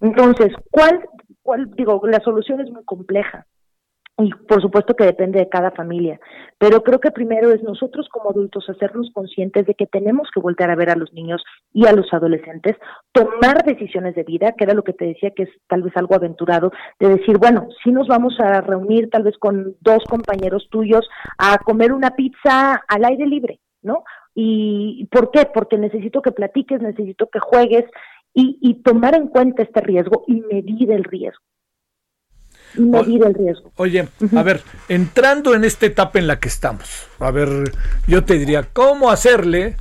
[0.00, 1.00] Entonces, ¿cuál
[1.76, 3.46] digo, la solución es muy compleja.
[4.22, 6.20] Y por supuesto que depende de cada familia,
[6.58, 10.70] pero creo que primero es nosotros como adultos hacernos conscientes de que tenemos que volver
[10.70, 11.42] a ver a los niños
[11.72, 12.76] y a los adolescentes,
[13.12, 16.14] tomar decisiones de vida, que era lo que te decía que es tal vez algo
[16.14, 21.08] aventurado, de decir, bueno, si nos vamos a reunir tal vez con dos compañeros tuyos
[21.38, 24.04] a comer una pizza al aire libre, ¿no?
[24.34, 25.46] ¿Y por qué?
[25.52, 27.84] Porque necesito que platiques, necesito que juegues
[28.32, 31.42] y, y tomar en cuenta este riesgo y medir el riesgo
[32.74, 33.72] medir el riesgo.
[33.76, 37.72] Oye, a ver, entrando en esta etapa en la que estamos, a ver,
[38.06, 39.76] yo te diría, ¿cómo hacerle?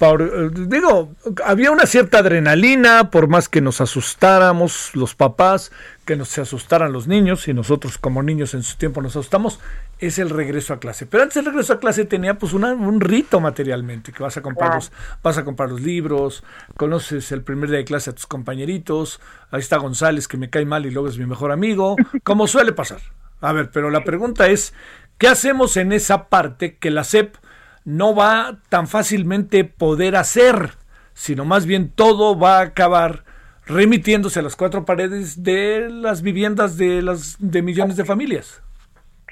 [0.00, 1.14] Por, digo,
[1.44, 5.72] había una cierta adrenalina, por más que nos asustáramos los papás,
[6.06, 9.60] que nos asustaran los niños, y nosotros como niños en su tiempo nos asustamos,
[9.98, 11.04] es el regreso a clase.
[11.04, 14.74] Pero antes el regreso a clase tenía pues un rito materialmente, que vas a comprar
[14.74, 14.90] los,
[15.22, 16.44] vas a comprar los libros,
[16.78, 19.20] conoces el primer día de clase a tus compañeritos,
[19.50, 22.72] ahí está González que me cae mal y luego es mi mejor amigo, como suele
[22.72, 23.02] pasar.
[23.42, 24.72] A ver, pero la pregunta es,
[25.18, 27.36] ¿qué hacemos en esa parte que la SEP
[27.84, 30.70] no va tan fácilmente poder hacer,
[31.12, 33.24] sino más bien todo va a acabar
[33.66, 38.62] remitiéndose a las cuatro paredes de las viviendas de las de millones de familias?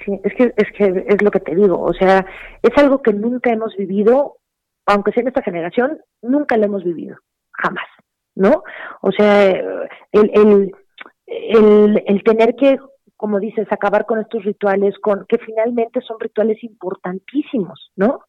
[0.03, 2.25] Sí, es que, es que es lo que te digo, o sea,
[2.61, 4.37] es algo que nunca hemos vivido,
[4.85, 7.17] aunque sea en esta generación, nunca lo hemos vivido,
[7.51, 7.85] jamás,
[8.35, 8.63] ¿no?
[9.01, 10.71] O sea, el, el,
[11.27, 12.79] el, el tener que,
[13.17, 18.21] como dices, acabar con estos rituales, con que finalmente son rituales importantísimos, ¿no?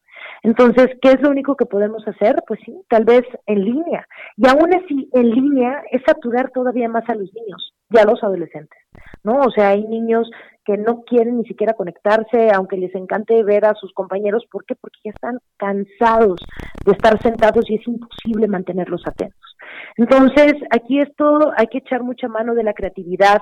[0.42, 2.42] Entonces, ¿qué es lo único que podemos hacer?
[2.46, 4.06] Pues sí, tal vez en línea.
[4.36, 8.22] Y aún así, en línea es saturar todavía más a los niños y a los
[8.22, 8.78] adolescentes,
[9.22, 9.40] ¿no?
[9.40, 10.30] O sea, hay niños
[10.64, 14.44] que no quieren ni siquiera conectarse, aunque les encante ver a sus compañeros.
[14.50, 14.74] ¿Por qué?
[14.76, 16.40] Porque ya están cansados
[16.84, 19.56] de estar sentados y es imposible mantenerlos atentos.
[19.96, 23.38] Entonces, aquí esto hay que echar mucha mano de la creatividad,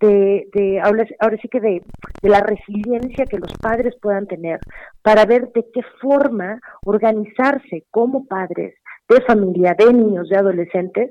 [0.00, 1.04] de, de ahora,
[1.40, 1.82] sí que de,
[2.22, 4.58] de, la resiliencia que los padres puedan tener
[5.02, 8.74] para ver de qué forma organizarse como padres
[9.08, 11.10] de familia, de niños, de adolescentes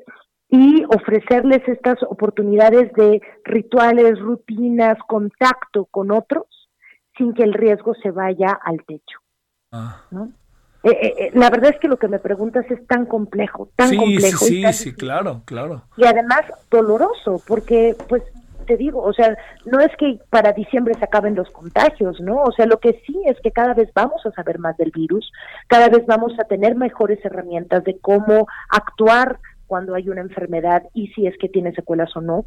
[0.50, 6.46] y ofrecerles estas oportunidades de rituales, rutinas, contacto con otros
[7.18, 9.20] sin que el riesgo se vaya al techo.
[9.72, 10.02] Ah.
[10.82, 13.96] Eh, eh, eh, la verdad es que lo que me preguntas es tan complejo, tan
[13.96, 14.46] complejo.
[14.46, 15.84] Sí, sí, sí, claro, claro.
[15.98, 16.42] Y además
[16.72, 18.24] doloroso, porque pues
[18.70, 19.36] te digo, o sea,
[19.66, 22.44] no es que para diciembre se acaben los contagios, ¿no?
[22.44, 25.32] O sea, lo que sí es que cada vez vamos a saber más del virus,
[25.68, 31.08] cada vez vamos a tener mejores herramientas de cómo actuar cuando hay una enfermedad y
[31.08, 32.46] si es que tiene secuelas o no.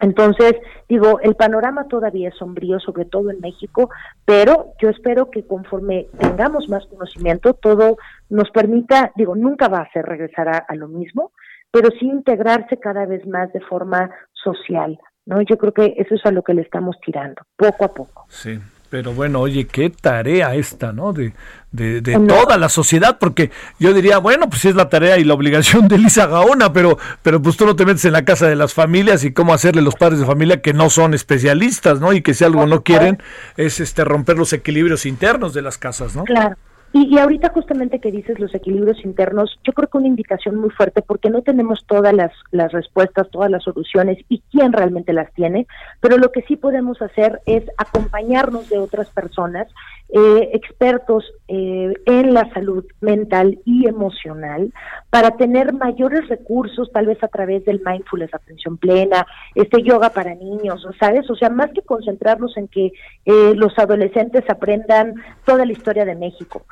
[0.00, 0.54] Entonces,
[0.88, 3.88] digo, el panorama todavía es sombrío, sobre todo en México,
[4.24, 7.98] pero yo espero que conforme tengamos más conocimiento, todo
[8.30, 11.30] nos permita, digo, nunca va a ser regresar a, a lo mismo,
[11.70, 15.42] pero sí integrarse cada vez más de forma social, ¿no?
[15.42, 18.26] Yo creo que eso es a lo que le estamos tirando, poco a poco.
[18.28, 18.58] Sí.
[18.88, 21.12] Pero bueno, oye, qué tarea esta, ¿no?
[21.12, 21.32] De,
[21.72, 25.34] de, toda la sociedad, porque yo diría, bueno, pues sí es la tarea y la
[25.34, 28.56] obligación de Lisa Gaona, pero, pero pues tú no te metes en la casa de
[28.56, 32.12] las familias y cómo hacerle los padres de familia que no son especialistas, ¿no?
[32.12, 33.18] Y que si algo no quieren
[33.56, 36.24] es este romper los equilibrios internos de las casas, ¿no?
[36.24, 36.56] Claro.
[36.92, 41.02] Y, ahorita justamente que dices los equilibrios internos, yo creo que una invitación muy fuerte
[41.02, 45.66] porque no tenemos todas las, las respuestas, todas las soluciones y quién realmente las tiene,
[46.00, 49.68] pero lo que sí podemos hacer es acompañarnos de otras personas
[50.08, 54.72] eh, expertos eh, en la salud mental y emocional
[55.10, 59.26] para tener mayores recursos, tal vez a través del mindfulness, atención plena,
[59.56, 61.28] este yoga para niños, ¿sabes?
[61.28, 62.92] O sea, más que concentrarnos en que
[63.24, 65.14] eh, los adolescentes aprendan
[65.44, 66.62] toda la historia de México,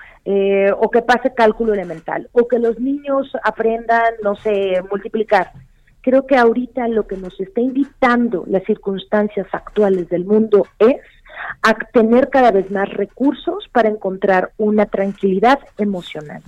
[0.79, 5.51] o que pase cálculo elemental, o que los niños aprendan, no sé, multiplicar
[6.05, 10.97] creo que ahorita lo que nos está invitando las circunstancias actuales del mundo es
[11.63, 16.43] a tener cada vez más recursos para encontrar una tranquilidad emocional,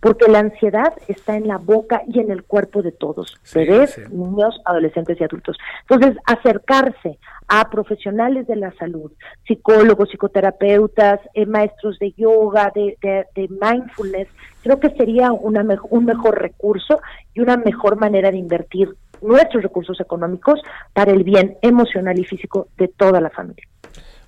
[0.00, 4.60] porque la ansiedad está en la boca y en el cuerpo de todos, bebés, niños,
[4.64, 5.56] adolescentes y adultos.
[5.88, 7.18] Entonces, acercarse
[7.48, 9.10] a profesionales de la salud,
[9.46, 12.96] psicólogos, psicoterapeutas, eh, maestros de yoga, de,
[13.48, 14.28] mindfulness,
[14.62, 17.00] creo que sería una un mejor recurso
[17.34, 20.60] y una mejor manera de invertir nuestros recursos económicos
[20.92, 23.66] para el bien emocional y físico de toda la familia.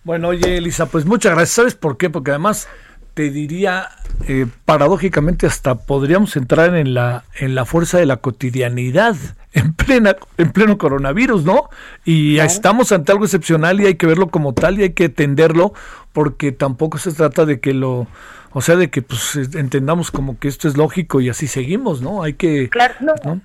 [0.05, 1.55] Bueno, oye, Elisa, pues muchas gracias.
[1.55, 2.11] ¿Sabes por qué?
[2.11, 2.69] Porque además
[3.15, 3.89] te diría,
[4.27, 9.17] eh, paradójicamente, hasta podríamos entrar en la, en la fuerza de la cotidianidad
[9.53, 11.69] en, plena, en pleno coronavirus, ¿no?
[12.05, 15.75] Y estamos ante algo excepcional y hay que verlo como tal y hay que entenderlo
[16.13, 18.07] porque tampoco se trata de que lo...
[18.55, 22.23] O sea, de que pues entendamos como que esto es lógico y así seguimos, ¿no?
[22.23, 22.69] Hay que...
[22.69, 23.41] Claro, no.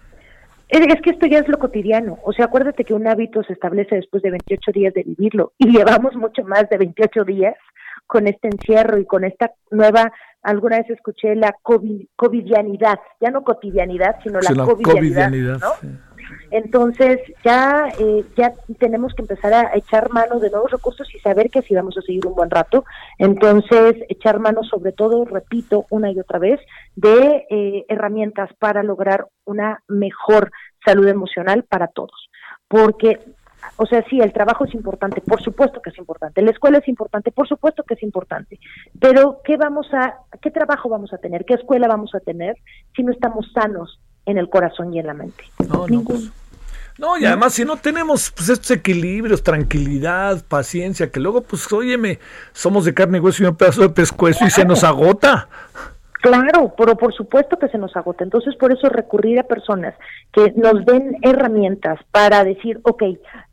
[0.69, 2.19] Es, que esto ya es lo cotidiano.
[2.23, 5.69] O sea, acuérdate que un hábito se establece después de 28 días de vivirlo y
[5.71, 7.55] llevamos mucho más de 28 días
[8.05, 10.11] con este encierro y con esta nueva,
[10.41, 15.61] alguna vez escuché la COVID, covidianidad, ya no cotidianidad, sino la, covidianidad.
[16.51, 21.49] Entonces ya eh, ya tenemos que empezar a echar mano de nuevos recursos y saber
[21.49, 22.85] que así vamos a seguir un buen rato.
[23.17, 26.59] Entonces echar mano sobre todo, repito una y otra vez,
[26.95, 30.51] de eh, herramientas para lograr una mejor
[30.85, 32.29] salud emocional para todos.
[32.67, 33.19] Porque
[33.75, 36.41] o sea, sí, el trabajo es importante, por supuesto que es importante.
[36.41, 38.59] La escuela es importante, por supuesto que es importante.
[38.99, 41.45] Pero ¿qué vamos a qué trabajo vamos a tener?
[41.45, 42.55] ¿Qué escuela vamos a tener
[42.95, 45.43] si no estamos sanos en el corazón y en la mente.
[45.67, 46.29] No, no, pues,
[46.97, 52.19] no, y además si no tenemos pues, estos equilibrios, tranquilidad, paciencia, que luego, pues, óyeme,
[52.53, 55.47] somos de carne y hueso y un pedazo de pescuezo y se nos agota.
[56.21, 58.23] Claro, pero por supuesto que se nos agota.
[58.23, 59.93] Entonces, por eso recurrir a personas
[60.33, 63.03] que nos den herramientas para decir, ok,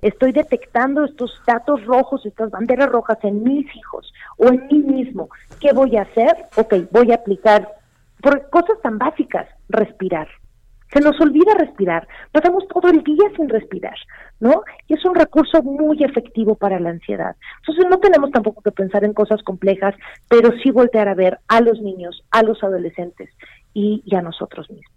[0.01, 5.29] estoy detectando estos datos rojos, estas banderas rojas en mis hijos o en mí mismo.
[5.61, 6.47] ¿Qué voy a hacer?
[6.57, 7.69] Ok, voy a aplicar
[8.23, 10.29] por cosas tan básicas, respirar.
[10.95, 13.97] Se nos olvida respirar, pasamos todo el día sin respirar,
[14.39, 14.63] ¿no?
[14.87, 17.35] Y es un recurso muy efectivo para la ansiedad.
[17.61, 19.95] Entonces no tenemos tampoco que pensar en cosas complejas,
[20.29, 23.29] pero sí voltear a ver a los niños, a los adolescentes
[23.73, 24.94] y, y a nosotros mismos.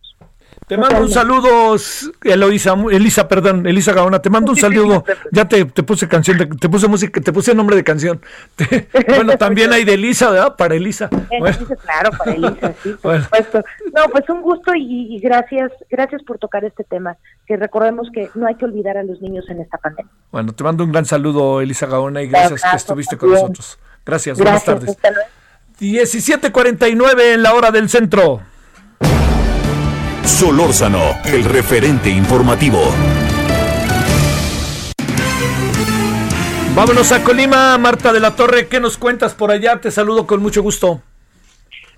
[0.67, 1.77] Te mando un saludo,
[2.25, 5.05] Eloisa, Elisa, perdón, Elisa Gaona, te mando un saludo.
[5.31, 8.19] Ya te, puse canción, te, puse música, te puse nombre de canción.
[9.07, 10.57] bueno, también hay de Elisa, ¿verdad?
[10.57, 11.07] Para Elisa.
[11.07, 13.63] Claro, para Elisa, sí, por supuesto.
[13.95, 17.15] No, pues un gusto y, gracias, gracias por tocar este tema.
[17.45, 20.11] Que recordemos que no hay que olvidar a los niños en esta pandemia.
[20.33, 23.79] Bueno, te mando un gran saludo, Elisa Gaona, y gracias que estuviste con nosotros.
[24.05, 24.97] Gracias, buenas tardes.
[25.79, 28.41] 17:49 en la hora del centro.
[30.27, 32.79] Solórzano, el referente informativo.
[36.75, 39.79] Vámonos a Colima, Marta de la Torre, ¿qué nos cuentas por allá?
[39.79, 41.01] Te saludo con mucho gusto.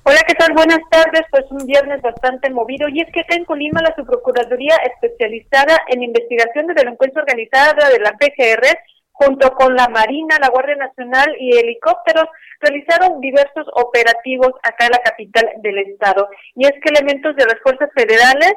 [0.03, 0.53] Hola, ¿qué tal?
[0.53, 1.23] Buenas tardes.
[1.31, 2.87] Pues un viernes bastante movido.
[2.87, 7.99] Y es que acá en Colima la Subprocuraduría especializada en investigación de delincuencia organizada de
[7.99, 8.77] la PGR
[9.19, 12.25] junto con la Marina, la Guardia Nacional y helicópteros,
[12.61, 16.29] realizaron diversos operativos acá en la capital del estado.
[16.55, 18.53] Y es que elementos de las fuerzas federales,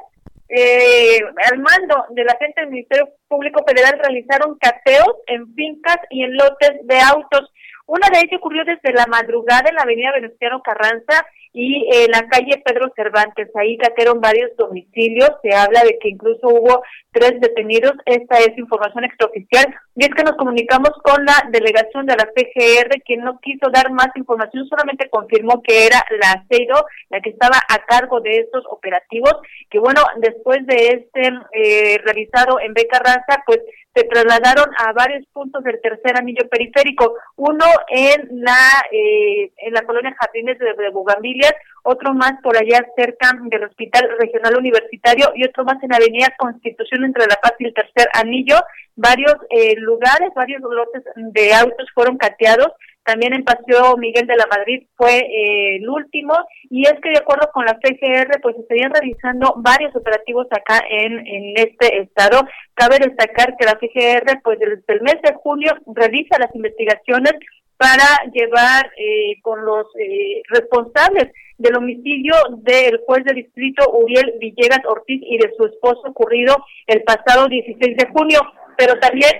[0.48, 1.18] eh,
[1.50, 6.36] al mando de la gente del Ministerio Público Federal, realizaron cateos en fincas y en
[6.36, 7.52] lotes de autos.
[7.86, 12.26] Una de ellas ocurrió desde la madrugada en la avenida Venustiano Carranza y en la
[12.28, 13.50] calle Pedro Cervantes.
[13.54, 15.30] Ahí catearon varios domicilios.
[15.42, 17.92] Se habla de que incluso hubo tres detenidos.
[18.06, 19.66] Esta es información extraoficial.
[19.94, 23.92] Y es que nos comunicamos con la delegación de la PGR, quien no quiso dar
[23.92, 28.64] más información, solamente confirmó que era la CEIDO la que estaba a cargo de estos
[28.70, 29.34] operativos.
[29.70, 33.60] Que bueno, después de este eh, realizado en Beca Raza, pues
[33.94, 37.14] se trasladaron a varios puntos del tercer anillo periférico.
[37.36, 38.56] Uno en la
[38.90, 44.08] eh, en la colonia Jardines de, de Bugambilias, otro más por allá cerca del Hospital
[44.18, 48.56] Regional Universitario y otro más en Avenida Constitución entre La Paz y el Tercer Anillo.
[48.96, 52.72] Varios eh, lugares, varios lotes de autos fueron cateados.
[53.04, 56.34] También en Paseo Miguel de la Madrid fue eh, el último.
[56.70, 61.26] Y es que de acuerdo con la PGR, pues estarían realizando varios operativos acá en,
[61.26, 62.42] en este estado.
[62.74, 67.32] Cabe destacar que la PGR, pues desde el mes de julio, realiza las investigaciones
[67.82, 74.84] para llevar eh, con los eh, responsables del homicidio del juez de distrito Uriel Villegas
[74.86, 76.56] Ortiz y de su esposo ocurrido
[76.86, 78.40] el pasado 16 de junio,
[78.76, 79.32] pero también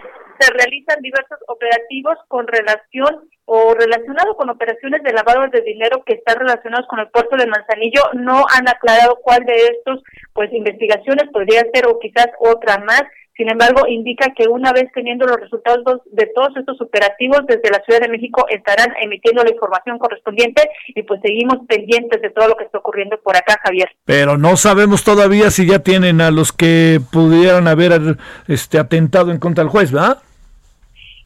[0.43, 6.14] se realizan diversos operativos con relación o relacionado con operaciones de lavado de dinero que
[6.14, 8.02] están relacionados con el puerto de Manzanillo.
[8.14, 10.02] No han aclarado cuál de estos,
[10.32, 13.02] pues, investigaciones podría ser o quizás otra más.
[13.36, 17.82] Sin embargo, indica que una vez teniendo los resultados de todos estos operativos desde la
[17.85, 22.56] Ciudad de México estarán emitiendo la información correspondiente y pues seguimos pendientes de todo lo
[22.56, 23.89] que está ocurriendo por acá, Javier.
[24.05, 28.16] Pero no sabemos todavía si ya tienen a los que pudieran haber
[28.48, 30.19] este atentado en contra del juez, ¿verdad?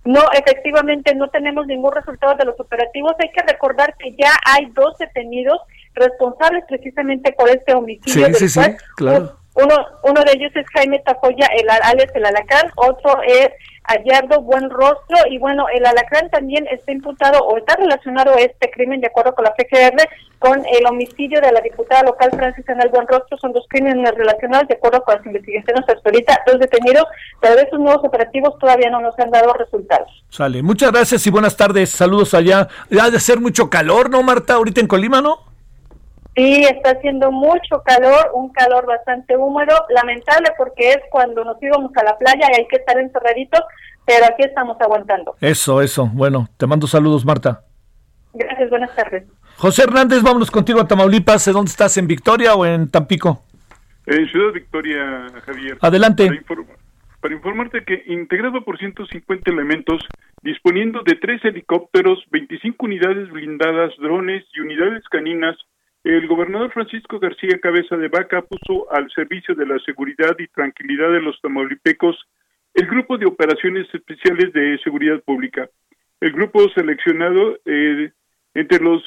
[0.07, 3.12] No, efectivamente no tenemos ningún resultado de los operativos.
[3.19, 5.59] Hay que recordar que ya hay dos detenidos
[5.95, 8.27] responsables precisamente por este homicidio.
[8.27, 8.61] Sí, sí, sí,
[8.97, 9.37] claro.
[9.57, 13.51] Uno, uno de ellos es Jaime Tafoya, el alias el Alacrán, otro es
[13.85, 18.70] Ayardo Buen Rostro, y bueno, el Alacrán también está imputado o está relacionado a este
[18.70, 19.97] crimen, de acuerdo con la PGR,
[20.39, 24.69] con el homicidio de la diputada local Francis el Buen Rostro, son dos crímenes relacionados,
[24.69, 27.05] de acuerdo con las investigaciones hasta ahorita, dos detenidos,
[27.41, 30.11] pero de esos nuevos operativos todavía no nos han dado resultados.
[30.28, 32.69] Sale, muchas gracias y buenas tardes, saludos allá.
[33.01, 35.56] Ha de ser mucho calor, ¿no, Marta, ahorita en Colima, no?
[36.36, 41.90] Sí, está haciendo mucho calor, un calor bastante húmedo, lamentable porque es cuando nos íbamos
[41.96, 43.60] a la playa y hay que estar encerraditos,
[44.04, 45.34] pero aquí estamos aguantando.
[45.40, 46.10] Eso, eso.
[46.12, 47.62] Bueno, te mando saludos, Marta.
[48.34, 49.24] Gracias, buenas tardes.
[49.56, 51.50] José Hernández, vámonos contigo a Tamaulipas.
[51.50, 51.96] ¿Dónde estás?
[51.96, 53.42] ¿En Victoria o en Tampico?
[54.04, 55.78] En Ciudad Victoria, Javier.
[55.80, 56.28] Adelante.
[57.20, 60.02] Para, informarte que, integrado por 150 elementos,
[60.42, 65.56] disponiendo de tres helicópteros, 25 unidades blindadas, drones y unidades caninas,
[66.07, 71.11] el gobernador Francisco García Cabeza de Vaca puso al servicio de la seguridad y tranquilidad
[71.11, 72.16] de los tamaulipecos
[72.74, 75.69] el Grupo de Operaciones Especiales de Seguridad Pública.
[76.20, 78.12] El grupo seleccionado eh,
[78.55, 79.03] entre los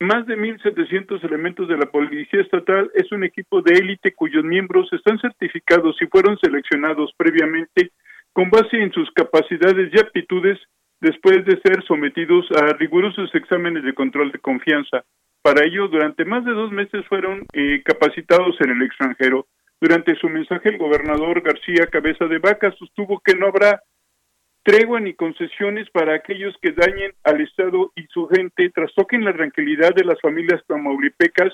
[0.00, 4.90] más de 1.700 elementos de la Policía Estatal es un equipo de élite cuyos miembros
[4.92, 7.90] están certificados y fueron seleccionados previamente
[8.32, 10.58] con base en sus capacidades y aptitudes
[10.98, 15.04] después de ser sometidos a rigurosos exámenes de control de confianza.
[15.42, 19.46] Para ello, durante más de dos meses fueron eh, capacitados en el extranjero.
[19.80, 23.82] Durante su mensaje, el gobernador García Cabeza de Vaca sostuvo que no habrá
[24.62, 29.92] tregua ni concesiones para aquellos que dañen al Estado y su gente, trastoquen la tranquilidad
[29.94, 31.52] de las familias tamaulipecas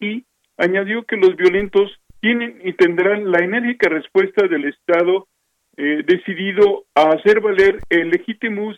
[0.00, 0.24] y
[0.56, 1.90] añadió que los violentos
[2.20, 5.28] tienen y tendrán la enérgica respuesta del Estado
[5.76, 8.74] eh, decidido a hacer valer el legítimo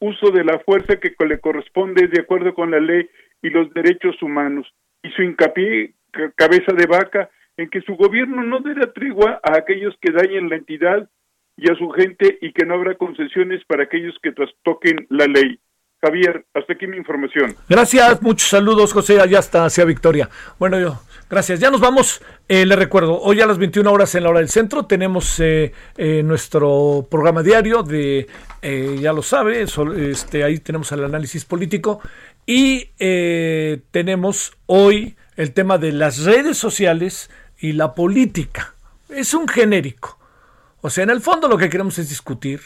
[0.00, 3.08] uso de la fuerza que le corresponde de acuerdo con la ley
[3.42, 4.66] y los derechos humanos.
[5.02, 5.94] Y su hincapié,
[6.36, 10.56] cabeza de vaca, en que su gobierno no dará tregua a aquellos que dañen la
[10.56, 11.08] entidad
[11.56, 15.60] y a su gente y que no habrá concesiones para aquellos que trastoquen la ley.
[16.02, 17.54] Javier, hasta aquí mi información.
[17.68, 20.30] Gracias, muchos saludos, José, allá está hacia Victoria.
[20.58, 20.98] Bueno, yo,
[21.28, 21.60] gracias.
[21.60, 22.22] Ya nos vamos.
[22.48, 25.72] Eh, le recuerdo, hoy a las 21 horas en la hora del centro tenemos eh,
[25.98, 28.26] eh, nuestro programa diario de,
[28.62, 32.00] ya lo sabe, este, ahí tenemos el análisis político
[32.46, 38.74] y eh, tenemos hoy el tema de las redes sociales y la política.
[39.08, 40.18] Es un genérico.
[40.80, 42.60] O sea, en el fondo lo que queremos es discutir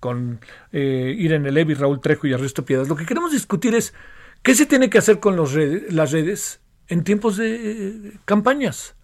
[0.00, 0.40] con
[0.72, 2.88] eh, Irene Levi, Raúl Trejo y Arresto Piedras.
[2.88, 3.94] Lo que queremos discutir es
[4.42, 8.94] qué se tiene que hacer con los las redes en tiempos de campañas.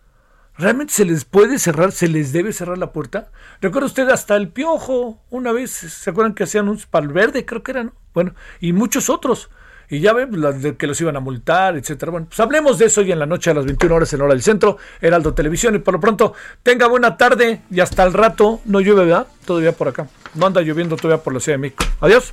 [0.58, 3.30] ¿Realmente se les puede cerrar, se les debe cerrar la puerta?
[3.62, 6.78] Recuerda usted hasta el Piojo, una vez, ¿se acuerdan que hacían un
[7.14, 9.48] Verde, Creo que eran, bueno, y muchos otros
[9.90, 10.30] y ya ven
[10.78, 12.12] que los iban a multar, etcétera.
[12.12, 14.32] Bueno, pues hablemos de eso hoy en la noche a las 21 horas en hora
[14.32, 15.74] del centro, Heraldo Televisión.
[15.74, 18.60] Y por lo pronto, tenga buena tarde y hasta el rato.
[18.64, 19.26] No llueve, ¿verdad?
[19.44, 20.06] Todavía por acá.
[20.34, 21.84] No anda lloviendo todavía por la Ciudad de México.
[22.00, 22.32] Adiós.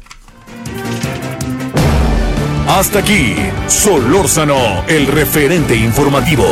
[2.67, 3.35] Hasta aquí,
[3.67, 6.45] Solórzano, el referente informativo.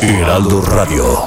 [0.00, 1.23] Heraldo Radio.